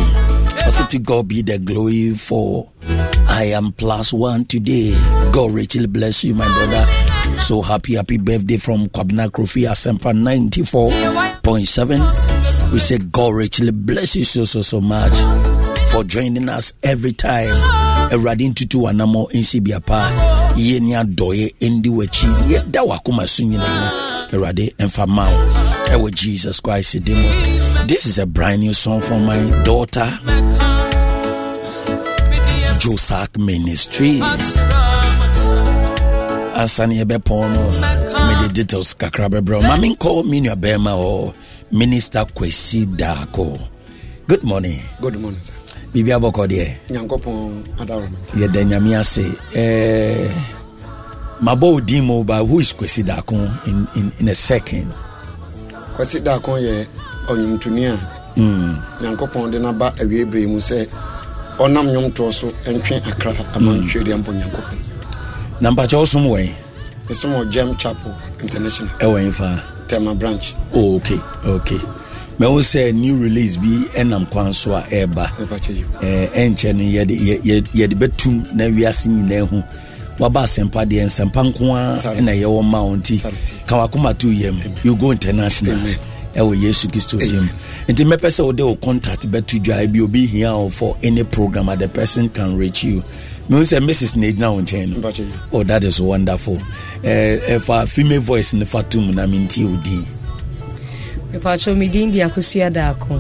Also 0.66 0.86
to 0.88 1.00
God 1.00 1.28
be 1.28 1.42
the 1.42 1.58
glory 1.60 2.12
for 2.12 2.72
I 3.28 3.46
am 3.56 3.72
plus 3.74 4.14
one 4.14 4.46
today. 4.46 4.94
God 5.32 5.52
richly 5.52 5.88
bless 5.88 6.24
you 6.24 6.34
my 6.36 6.46
brother. 6.46 6.86
So 7.40 7.62
happy 7.62 7.96
happy 7.96 8.18
birthday 8.18 8.58
from 8.58 8.88
Kwabna 8.88 9.28
Krofi 9.30 9.68
Asempa 9.68 10.14
94.7 10.14 12.72
we 12.74 12.80
say 12.80 12.98
God 12.98 13.34
richly 13.36 13.72
bless 13.72 14.16
you 14.16 14.24
so 14.24 14.46
so 14.46 14.62
so 14.62 14.80
much 14.82 15.14
for 15.92 16.04
joining 16.04 16.50
us 16.50 16.74
every 16.84 17.12
time. 17.12 17.50
Awurade 18.12 18.48
ntutu 18.50 18.84
wanamɔ 18.84 19.28
nsi 19.34 19.60
biapa 19.62 20.12
ne 20.56 20.94
adɔeɛ 21.02 21.46
ndi 21.70 21.90
w'akyi 21.90 22.28
yɛda 22.52 22.82
wakoma 22.90 23.28
so 23.28 23.44
nyinaa 23.44 23.92
awurade 24.34 24.74
ɛmfa 24.80 25.08
ma 25.08 25.26
ɛwɔ 25.94 26.08
jesus 26.14 26.60
christ 26.62 27.04
din 27.04 27.18
this 27.88 28.06
is 28.06 28.18
a 28.18 28.26
brand 28.26 28.62
new 28.62 28.74
song 28.74 29.02
from 29.02 29.26
my 29.26 29.38
daughter 29.64 30.08
josak 32.80 33.38
ministry. 33.38 34.20
Ansa 36.56 36.88
ne 36.88 37.04
yɛbɛpɔn 37.04 37.54
no 37.54 37.64
mede 38.28 38.54
details 38.54 38.94
kakra 38.94 39.28
bɛbrɛ 39.30 39.62
ma 39.62 39.76
menkɔ 39.76 40.24
me 40.26 40.40
nuabɛrima 40.42 40.94
ɔ 40.96 41.34
minister 41.72 42.26
kwasi 42.34 42.86
daako 42.86 43.58
good 44.28 44.44
morning. 44.44 44.80
Good 45.02 45.20
morning 45.20 45.42
sir 45.42 45.65
biribi 45.96 46.12
abɔkɔ 46.12 46.44
deɛ? 46.52 46.66
Yɛda 48.40 48.62
nyame 48.70 48.96
ase. 49.00 49.24
Eh, 49.56 50.30
mabɔ 51.42 51.72
wo 51.74 51.80
din 51.80 52.04
mu 52.04 52.24
ba 52.24 52.44
who 52.44 52.60
is 52.60 52.74
kwasi 52.74 53.02
daako 53.04 53.36
in, 53.68 53.88
in, 53.96 54.12
in 54.20 54.28
a 54.28 54.36
second? 54.36 54.92
Kwasi 55.96 56.20
daako 56.20 56.60
yɛ 56.60 56.86
ɔnwomtoni 57.28 57.86
a 57.88 57.98
nyankopɔn 59.02 59.52
de 59.52 59.60
naba 59.60 59.94
awie 60.02 60.26
berɛ 60.26 60.48
mu 60.48 60.58
sɛ 60.60 60.86
ɔnam 61.60 61.88
nnwomtoɔ 61.88 62.34
so 62.34 62.48
ntwe 62.68 62.98
akra 63.08 63.32
ama 63.56 63.72
ntwedeɛ 63.78 64.20
mpɔ 64.22 64.32
nyankopɔn. 64.36 64.78
Na 65.62 65.72
mpakyɛ 65.72 65.96
wosom 66.00 66.28
wɔn 66.28 66.52
mesom 67.08 67.32
wɔ 67.32 67.50
gem 67.52 67.74
chapel 67.78 68.14
international. 68.42 68.92
Ɛwɔ 69.00 69.24
yi 69.26 69.32
fa 69.32 69.64
tema 69.88 70.14
branch. 70.14 70.56
Oh, 70.74 70.96
okay 70.98 71.20
okay 71.46 71.80
mɛwo 72.40 72.60
sɛ 72.62 72.94
new 72.94 73.16
release 73.18 73.58
bi 73.58 73.88
ɛnam 73.96 74.30
kwan 74.30 74.54
so 74.54 74.74
a 74.76 74.82
ɛreba. 74.84 75.30
Ɛnkyɛ 76.34 76.76
no 76.76 76.84
yɛde 76.84 77.18
yɛ- 77.20 77.42
yɛ- 77.42 77.68
yɛde 77.74 77.94
bɛtum 77.96 78.54
na 78.56 78.66
wiase 78.66 79.08
nyinaa 79.08 79.48
hu. 79.50 79.64
Waba 80.20 80.44
asɛmpa 80.44 80.86
deɛ 80.86 81.06
nsɛmpa 81.06 81.54
nko 81.54 81.76
a 81.76 81.96
ɛna 82.18 82.42
yɛwɔ 82.42 82.64
ma 82.64 82.84
wo 82.84 82.96
nti 82.96 83.22
ka 83.68 83.88
wakoma 83.88 84.18
to 84.18 84.32
yam 84.32 84.58
you 84.84 84.96
go 84.96 85.12
international. 85.12 85.78
Ɛwɔ 86.36 86.62
yesu 86.62 86.88
kristo 86.92 87.18
dim 87.20 87.50
nti 87.88 88.04
mɛpɛ 88.06 88.28
sɛ 88.28 88.46
wode 88.46 88.60
wo 88.62 88.76
contact 88.76 89.28
bɛto 89.32 89.58
dwa. 89.64 89.88
Bi 89.92 90.00
obi 90.02 90.26
hia 90.26 90.52
wo 90.58 90.70
for 90.70 90.98
any 91.04 91.24
program 91.24 91.70
a 91.70 91.76
the 91.78 91.88
person 91.88 92.28
can 92.30 92.58
reach 92.58 92.84
you. 92.84 93.02
Mehu 93.50 93.62
sɛ 93.64 93.80
mrs 93.84 94.16
na 94.18 94.28
ɛgyina 94.28 94.54
wo 94.54 94.62
nkyɛn 94.62 94.90
no. 94.90 95.02
Oh 95.54 95.64
that 95.64 95.84
is 95.86 96.02
wonderful. 96.02 96.58
Ɛfa 97.04 97.88
female 97.88 98.20
voice 98.22 98.54
ne 98.54 98.66
fa 98.66 98.84
tom 98.84 99.12
na 99.12 99.26
mentie 99.26 99.66
wo 99.70 99.76
din 99.84 100.06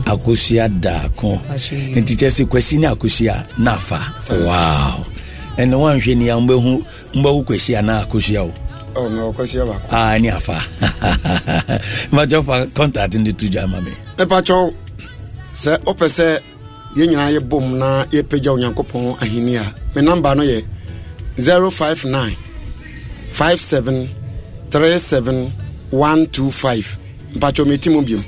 akosua 0.05 0.69
daako 0.69 1.39
nti 1.95 2.13
kyɛ 2.15 2.29
sɛ 2.29 2.45
kwasi 2.47 2.77
ne 2.79 2.87
akosua 2.87 3.43
na 3.57 3.73
afa 3.73 3.99
wow. 4.45 5.05
Ɛnɛ 5.57 5.75
woanhwɛ 5.75 6.15
ni 6.17 6.29
a 6.29 6.35
mbɛhu 6.35 6.83
mbɛwo 7.15 7.43
kwasi 7.45 7.75
anaa 7.75 8.01
akosua 8.05 8.51
Oh, 8.97 9.09
baako 9.09 9.43
ah, 9.91 10.17
ne 10.17 10.29
afa 10.29 10.55
makyɛ 12.15 12.43
fa 12.45 12.65
contact 12.73 13.15
ne 13.19 13.31
to 13.31 13.47
dwa 13.49 13.67
ma 13.67 13.81
me 13.81 13.91
mepakyɛw 14.17 14.73
sɛ 15.53 15.77
wopɛ 15.85 16.07
sɛ 16.07 16.39
yɛn 16.95 17.09
nyinaa 17.09 17.31
yɛbom 17.35 17.65
na 17.77 18.05
yɛpagya 18.11 18.51
onyankopɔn 18.55 19.17
ahenni 19.21 19.55
a. 19.57 19.65
Me 19.95 20.01
namba 20.01 20.35
no 20.35 20.43
yɛ 20.43 20.63
059 21.37 22.35
57 23.31 24.07
37 24.71 25.51
125 25.91 27.04
mpakyɛw 27.35 27.65
meti 27.67 27.89
mu 27.89 28.01
biom 28.01 28.23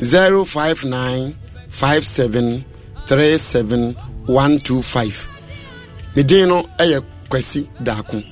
059 0.00 1.32
57 1.70 2.62
37 3.06 3.94
125 4.26 5.28
me 6.16 6.22
din 6.22 6.48
no 6.48 6.62
ɛyɛ 6.78 7.00
kwasi 7.28 7.68
daako. 7.82 8.22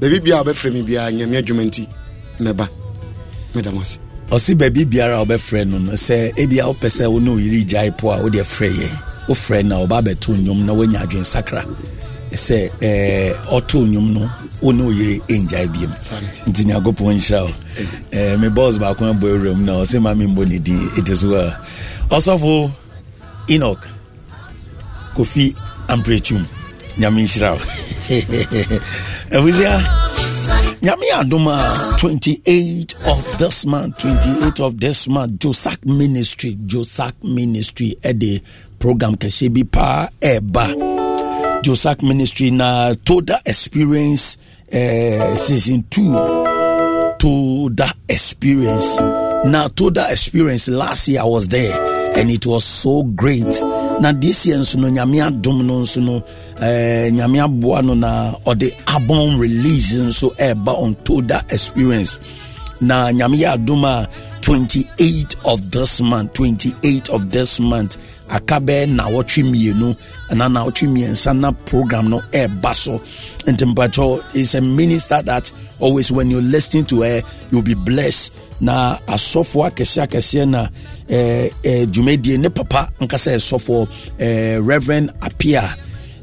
Baabi 0.00 0.20
bia 0.22 0.38
a 0.38 0.44
wobɛfrɛ 0.44 0.72
me 0.72 0.82
biaa 0.82 1.10
nyame 1.10 1.36
adwuma 1.38 1.64
nti 1.64 1.86
mɛba. 2.40 2.68
Meda 3.54 3.70
mo 3.72 3.80
ase. 3.80 3.98
Ɔse 4.30 4.54
baabi 4.54 4.84
biara 4.86 5.18
a 5.20 5.24
wobɛfrɛ 5.24 5.66
no 5.68 5.78
no 5.78 5.92
sɛ 5.92 6.32
ebia 6.36 6.64
wopɛ 6.66 6.88
sɛ 6.88 7.10
wo 7.10 7.18
ne 7.18 7.30
oyere 7.30 7.64
gyae 7.66 7.90
po 7.98 8.10
a 8.12 8.22
wode 8.22 8.34
frɛ 8.34 8.70
yɛ 8.70 8.88
wofrɛ 9.28 9.64
no 9.64 9.82
a 9.82 9.86
wɔba 9.86 10.14
nnwom 10.14 10.64
na 10.64 10.72
woanya 10.72 11.00
adwensakra. 11.06 11.64
Sɛ 12.30 12.70
ɔto 13.50 13.84
nnwom 13.84 14.12
no 14.14 14.30
wo 14.60 14.72
ne 14.72 14.82
oyere 14.84 15.20
ɛngyae 15.28 15.66
biom 15.72 15.92
nti 16.48 16.64
nyankopɔn 16.64 17.14
nhyira 17.16 17.40
wo. 17.44 17.50
Eh, 18.12 18.36
me 18.36 18.48
bos 18.48 18.78
baako 18.78 19.04
abɔ 19.12 19.26
awuram 19.30 19.60
na 19.64 19.72
ɔse 19.82 20.00
ma 20.02 20.12
membɔ 20.14 20.48
ne 20.48 20.58
din. 20.58 20.90
It 20.96 21.08
is 21.08 21.24
well. 21.26 21.52
Ɔsɔfo 22.10 22.70
enok 23.48 23.78
kofi 25.14 25.54
amprɛtum 25.88 26.44
nyame 26.98 27.22
nhyira 27.24 27.52
wo. 27.54 27.60
Abusua 29.30 29.82
nyame 30.82 31.06
adom 31.14 31.46
a 31.48 31.96
28 31.98 32.94
of 33.06 33.38
this 33.38 33.66
month 33.66 33.98
28 33.98 34.60
of 34.60 34.80
this 34.80 35.08
month 35.08 35.38
josac 35.40 35.84
ministry 35.84 36.54
josac 36.66 37.12
ministry 37.22 37.96
ɛde 38.02 38.40
program 38.78 39.14
kɛseɛ 39.16 39.52
bi 39.52 39.62
paa 39.64 40.08
ɛɛba 40.20 41.07
josac 41.62 42.02
ministry 42.02 42.50
na 42.50 42.94
toda 43.04 43.40
experience 43.44 44.36
eh, 44.70 45.36
season 45.36 45.82
2 45.90 47.16
to 47.18 47.68
that 47.74 47.96
experience. 48.08 48.98
Now, 49.44 49.68
to 49.68 49.90
that 49.90 50.10
experience, 50.10 50.68
last 50.68 51.08
year 51.08 51.20
I 51.20 51.24
was 51.24 51.48
there 51.48 51.74
and 52.18 52.30
it 52.30 52.46
was 52.46 52.64
so 52.64 53.02
great. 53.02 53.46
Now, 54.00 54.12
this 54.12 54.46
year, 54.46 54.58
nso 54.58 54.76
no, 54.78 54.88
nyame 54.88 55.22
adom 55.22 55.64
no 55.66 55.80
nso 55.82 56.02
no, 56.02 56.16
eh, 56.60 57.10
nyame 57.10 57.40
aboa 57.42 57.82
no 57.84 57.94
na 57.94 58.32
ɔde 58.46 58.72
album 58.88 59.38
release 59.40 59.94
nso 59.96 60.34
ɛba 60.36 60.76
on 60.78 60.94
to 61.04 61.20
that 61.22 61.50
experience. 61.52 62.20
Na 62.80 63.10
nyame 63.10 63.36
yɛ 63.38 63.56
adom 63.56 63.84
a 63.84 64.08
28 64.42 65.36
of 65.44 65.70
this 65.70 66.00
month, 66.00 66.32
28 66.34 67.10
of 67.10 67.30
this 67.30 67.60
month, 67.60 67.96
aka 68.30 68.58
bɛɛ 68.60 68.88
na 68.96 69.04
wɔtwe 69.08 69.42
mmienu 69.44 69.88
anaa 70.30 70.48
na 70.52 70.64
wɔtwe 70.66 70.86
mmiɛnsa 70.88 71.38
na 71.38 71.50
program 71.52 72.08
no 72.10 72.20
ɛɛba 72.32 72.74
so. 72.74 73.00
Nti 73.46 73.64
mpakyɛw 73.74 74.34
is 74.34 74.54
a 74.54 74.60
minister 74.60 75.22
that 75.22 75.50
always 75.80 76.10
when 76.12 76.30
you 76.30 76.40
listen 76.40 76.84
to 76.84 77.02
her 77.02 77.22
you'll 77.50 77.62
be 77.62 77.74
blessed. 77.74 78.32
Na 78.60 78.96
asɔfoɔ 79.06 79.70
akɛseɛ 79.70 80.06
akɛseɛ 80.06 80.48
na 80.48 80.68
eh, 81.08 81.48
eh, 81.64 81.86
dwumadie 81.86 82.38
ne 82.38 82.48
papa 82.48 82.90
nkasa 83.00 83.34
ɛsɔfoɔ 83.36 83.88
eh, 84.18 84.56
reverend 84.58 85.10
apia 85.22 85.62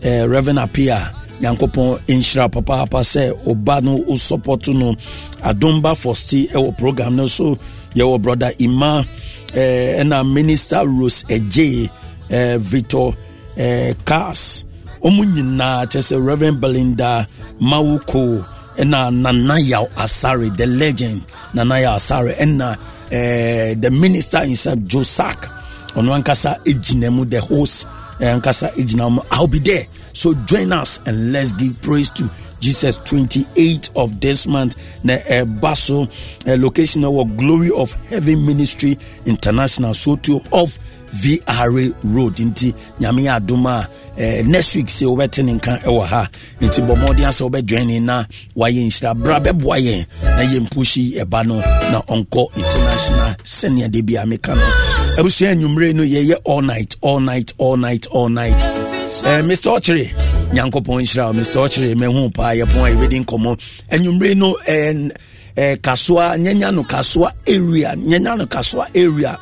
eh, 0.03 0.25
reverend 0.25 0.59
apia 0.59 1.13
nyankopɔn 1.41 1.99
nhyira 2.07 2.49
papaapa 2.51 2.99
sɛ 3.03 3.31
ɔba 3.45 3.81
no 3.83 3.97
wosɔpɔto 3.99 4.73
no 4.77 4.95
adomba 5.43 5.95
fosti 5.95 6.49
ɛwɔ 6.51 6.77
program 6.77 7.15
no 7.15 7.25
so. 7.27 7.57
Yɛwɔ 7.95 8.21
brother 8.21 8.51
ima 8.59 9.05
ɛna 9.53 10.23
minister 10.33 10.85
rose 10.87 11.23
agye 11.29 11.89
eh, 12.29 12.57
victor 12.57 13.13
eh, 13.57 13.93
cars 14.05 14.65
ɔmo 15.03 15.23
nyinaa 15.25 15.85
kyɛ 15.91 16.01
sɛ 16.01 16.25
reverend 16.25 16.59
belinda 16.61 17.25
mawuko 17.61 18.43
ɛna 18.77 19.11
nana 19.13 19.59
yaw 19.59 19.85
asare 19.97 20.49
the 20.57 20.65
legend 20.65 21.21
nana 21.53 21.79
yaw 21.81 21.95
asare 21.95 22.35
ɛna 22.37 22.77
eh, 23.11 23.75
the 23.79 23.91
minister 23.91 24.39
himself 24.39 24.79
josak. 24.79 25.49
Ɔno 25.95 26.11
ankasa 26.13 26.57
gyina 26.65 27.11
mu 27.11 27.23
the 27.25 27.39
host 27.39 27.87
eh, 28.19 28.27
ankasa 28.33 28.71
gyina 28.75 29.09
mu. 29.11 29.21
I'll 29.31 29.47
be 29.47 29.59
there. 29.59 29.87
So 30.13 30.33
join 30.45 30.73
us 30.73 30.99
and 31.05 31.31
let's 31.31 31.51
give 31.53 31.81
praise 31.81 32.09
to 32.11 32.29
jesus 32.59 32.97
28 33.05 33.89
of 33.95 34.19
this 34.19 34.47
month 34.47 34.75
na 35.03 35.17
ɛba 35.17 35.75
so 35.75 36.07
eh, 36.45 36.55
location 36.57 37.01
ɛwɔ 37.03 37.35
glory 37.37 37.71
of 37.71 37.93
heaven 38.09 38.45
ministry 38.45 38.97
international 39.25 39.93
soto 39.93 40.41
of 40.51 40.77
vra 41.15 41.93
road. 42.03 42.35
Nti 42.39 42.73
nyame 42.99 43.21
yɛ 43.23 43.35
adom 43.39 43.65
a 43.67 43.87
eh, 44.17 44.41
next 44.45 44.75
week 44.75 44.87
sɛ 44.87 45.05
wobɛte 45.05 45.43
ne 45.43 45.53
nka 45.53 45.81
ɛwɔ 45.83 46.05
ha. 46.05 46.27
Nti 46.61 46.81
bɔ 46.87 46.95
mmɔden 46.95 47.31
sɛ 47.31 47.49
wobɛjoin 47.49 47.87
ne 47.87 47.99
na 47.99 48.23
wayɛ 48.55 48.85
nhyira. 48.87 49.15
Bra 49.23 49.39
bɛboa 49.39 49.77
yɛn 49.79 50.05
na 50.23 50.43
yɛmpuhyi 50.43 51.21
ɛba 51.23 51.45
no 51.45 51.55
na 51.91 52.01
ɔnkɔ 52.01 52.55
international 52.55 53.35
sɛnea 53.43 53.91
de 53.91 54.01
bia 54.01 54.23
meka 54.25 54.55
no. 54.55 54.61
Abusua 55.17 55.51
anwummerɛ 55.55 55.93
no 55.95 56.03
yɛyɛ 56.03 56.35
all 56.45 56.61
night 56.61 56.95
all 57.01 57.19
night 57.19 57.53
all 57.57 57.77
night 57.77 58.07
all 58.11 58.29
night. 58.29 58.61
Eh, 59.25 59.41
mr 59.43 59.77
ɔkyere 59.79 60.09
nyankopɔn 60.53 61.01
nhyira 61.01 61.33
mr 61.33 61.67
ɔkyere 61.67 61.95
mahu 61.95 62.29
paa 62.31 62.53
yɛpɔn 62.53 62.83
a 62.85 62.95
yɛbɛdi 62.95 63.25
nkɔmmɔ. 63.25 63.59
Anwummerɛ 63.91 64.35
no 64.37 64.55
eh, 64.67 65.09
eh, 65.57 65.75
kasoa 65.77 66.37
nyanya 66.37 66.73
no 66.73 66.83
kasoa 66.83 67.31
area 67.47 67.95
nyanya 67.95 68.37
no 68.37 68.45
kasoa 68.45 68.87
area. 68.95 69.37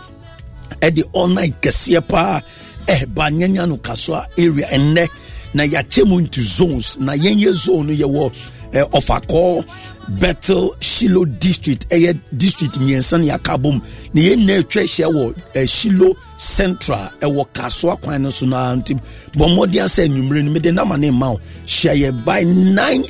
Ɛde 0.82 1.34
night 1.34 1.62
kɛseɛ 1.62 2.08
paa. 2.08 2.41
Ɛba 2.88 3.30
nyanya 3.32 3.68
no 3.68 3.78
kasoa 3.78 4.26
area 4.38 4.68
ɛnnɛ 4.68 5.08
na 5.54 5.64
yɛakyɛ 5.64 6.06
mu 6.08 6.20
into 6.20 6.41
zones. 6.41 7.00
Na 7.00 7.14
yɛnyɛ 7.14 7.54
zone 7.54 7.88
no 7.88 7.94
yɛwɔ 7.94 8.32
eh, 8.74 8.84
ɔfakɔ 8.91 9.66
bethel 10.20 10.74
shilo 10.80 11.26
district. 11.40 11.88
Ɛyɛ 11.90 12.20
district 12.36 12.76
mmiɛnsa 12.80 13.20
no 13.22 13.26
yɛaka 13.38 13.62
bom 13.62 13.82
na 14.14 14.22
yɛnna 14.22 14.60
atwa 14.64 14.82
ahyia 14.84 15.08
wɔ 15.14 15.36
eh, 15.56 15.64
shilo 15.66 16.16
central. 16.38 17.10
Ɛwɔ 17.22 17.48
kasoa 17.54 18.02
kwan 18.02 18.24
no 18.24 18.30
so 18.30 18.45
noa 18.45 18.76
nti 18.76 18.94
bɔ 19.34 19.45
mmɔden 19.56 19.88
sɛ 19.88 20.08
anwummerɛ 20.10 20.44
no 20.44 20.52
mede 20.52 20.74
nama 20.74 20.98
ne 20.98 21.10
mma 21.12 21.32
wo. 21.34 21.40
Hyia 21.66 21.94
yɛ 22.12 22.26
by 22.26 22.44
9 22.44 23.06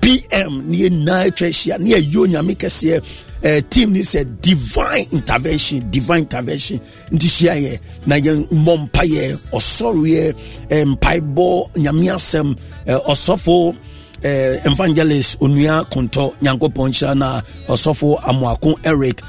pm 0.00 0.70
ne 0.70 0.78
yɛnyinaa 0.78 1.26
atwa 1.28 1.48
ahyia. 1.48 1.78
Ne 1.78 1.90
yɛyɛ 1.90 2.16
onyame 2.26 2.56
kɛseɛ 2.56 3.02
uh, 3.44 3.60
team 3.70 3.92
ni 3.92 4.00
sɛ 4.00 4.24
divine 4.40 5.06
intervention 5.12 5.80
divine 5.90 6.22
intervention. 6.22 6.78
Nti 7.10 7.26
hyia 7.28 7.54
yɛ 7.56 7.78
na 8.06 8.16
yɛmmɔ 8.16 8.74
mpayɛ 8.88 9.38
ɔsɔreɛ 9.52 10.34
eh, 10.70 10.84
mpaebɔ 10.84 11.70
nyame 11.76 12.06
asɛm 12.14 12.56
eh, 12.86 12.98
ɔsɔfo 13.08 13.76
evangelist 14.22 15.38
onua 15.40 15.84
kontɔ 15.90 16.34
nyankopɔn 16.42 16.90
nhyira 16.92 17.14
na 17.16 17.40
ɔsɔfo 17.68 18.20
amoako 18.22 18.74
eric 18.84 19.22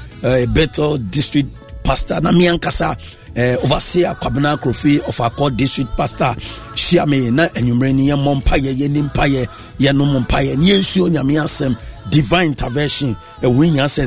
bethel 0.52 0.98
district 0.98 1.48
pastor. 1.82 2.20
Na 2.20 2.30
meankasa 2.30 2.96
overseer 3.64 4.14
kwabena 4.20 4.56
krofi 4.58 5.00
of 5.08 5.16
akɔ 5.16 5.56
district 5.56 5.96
pastor 5.96 6.34
hyia 6.74 7.06
me. 7.08 7.30
Na 7.30 7.46
anwummerɛ 7.48 7.94
ni 7.94 8.08
yɛmmɔ 8.10 8.42
mpayɛ 8.42 8.74
yɛni 8.76 9.08
mpayɛ 9.10 9.46
yɛnom 9.80 10.24
mpayɛ 10.26 10.56
ne 10.58 10.64
yɛnsuo 10.76 11.08
nyame 11.10 11.40
asɛm 11.42 11.74
divine 12.10 12.48
intervention. 12.48 13.16
Ɛho 13.42 13.64
hia 13.64 13.84
sɛ 13.84 14.00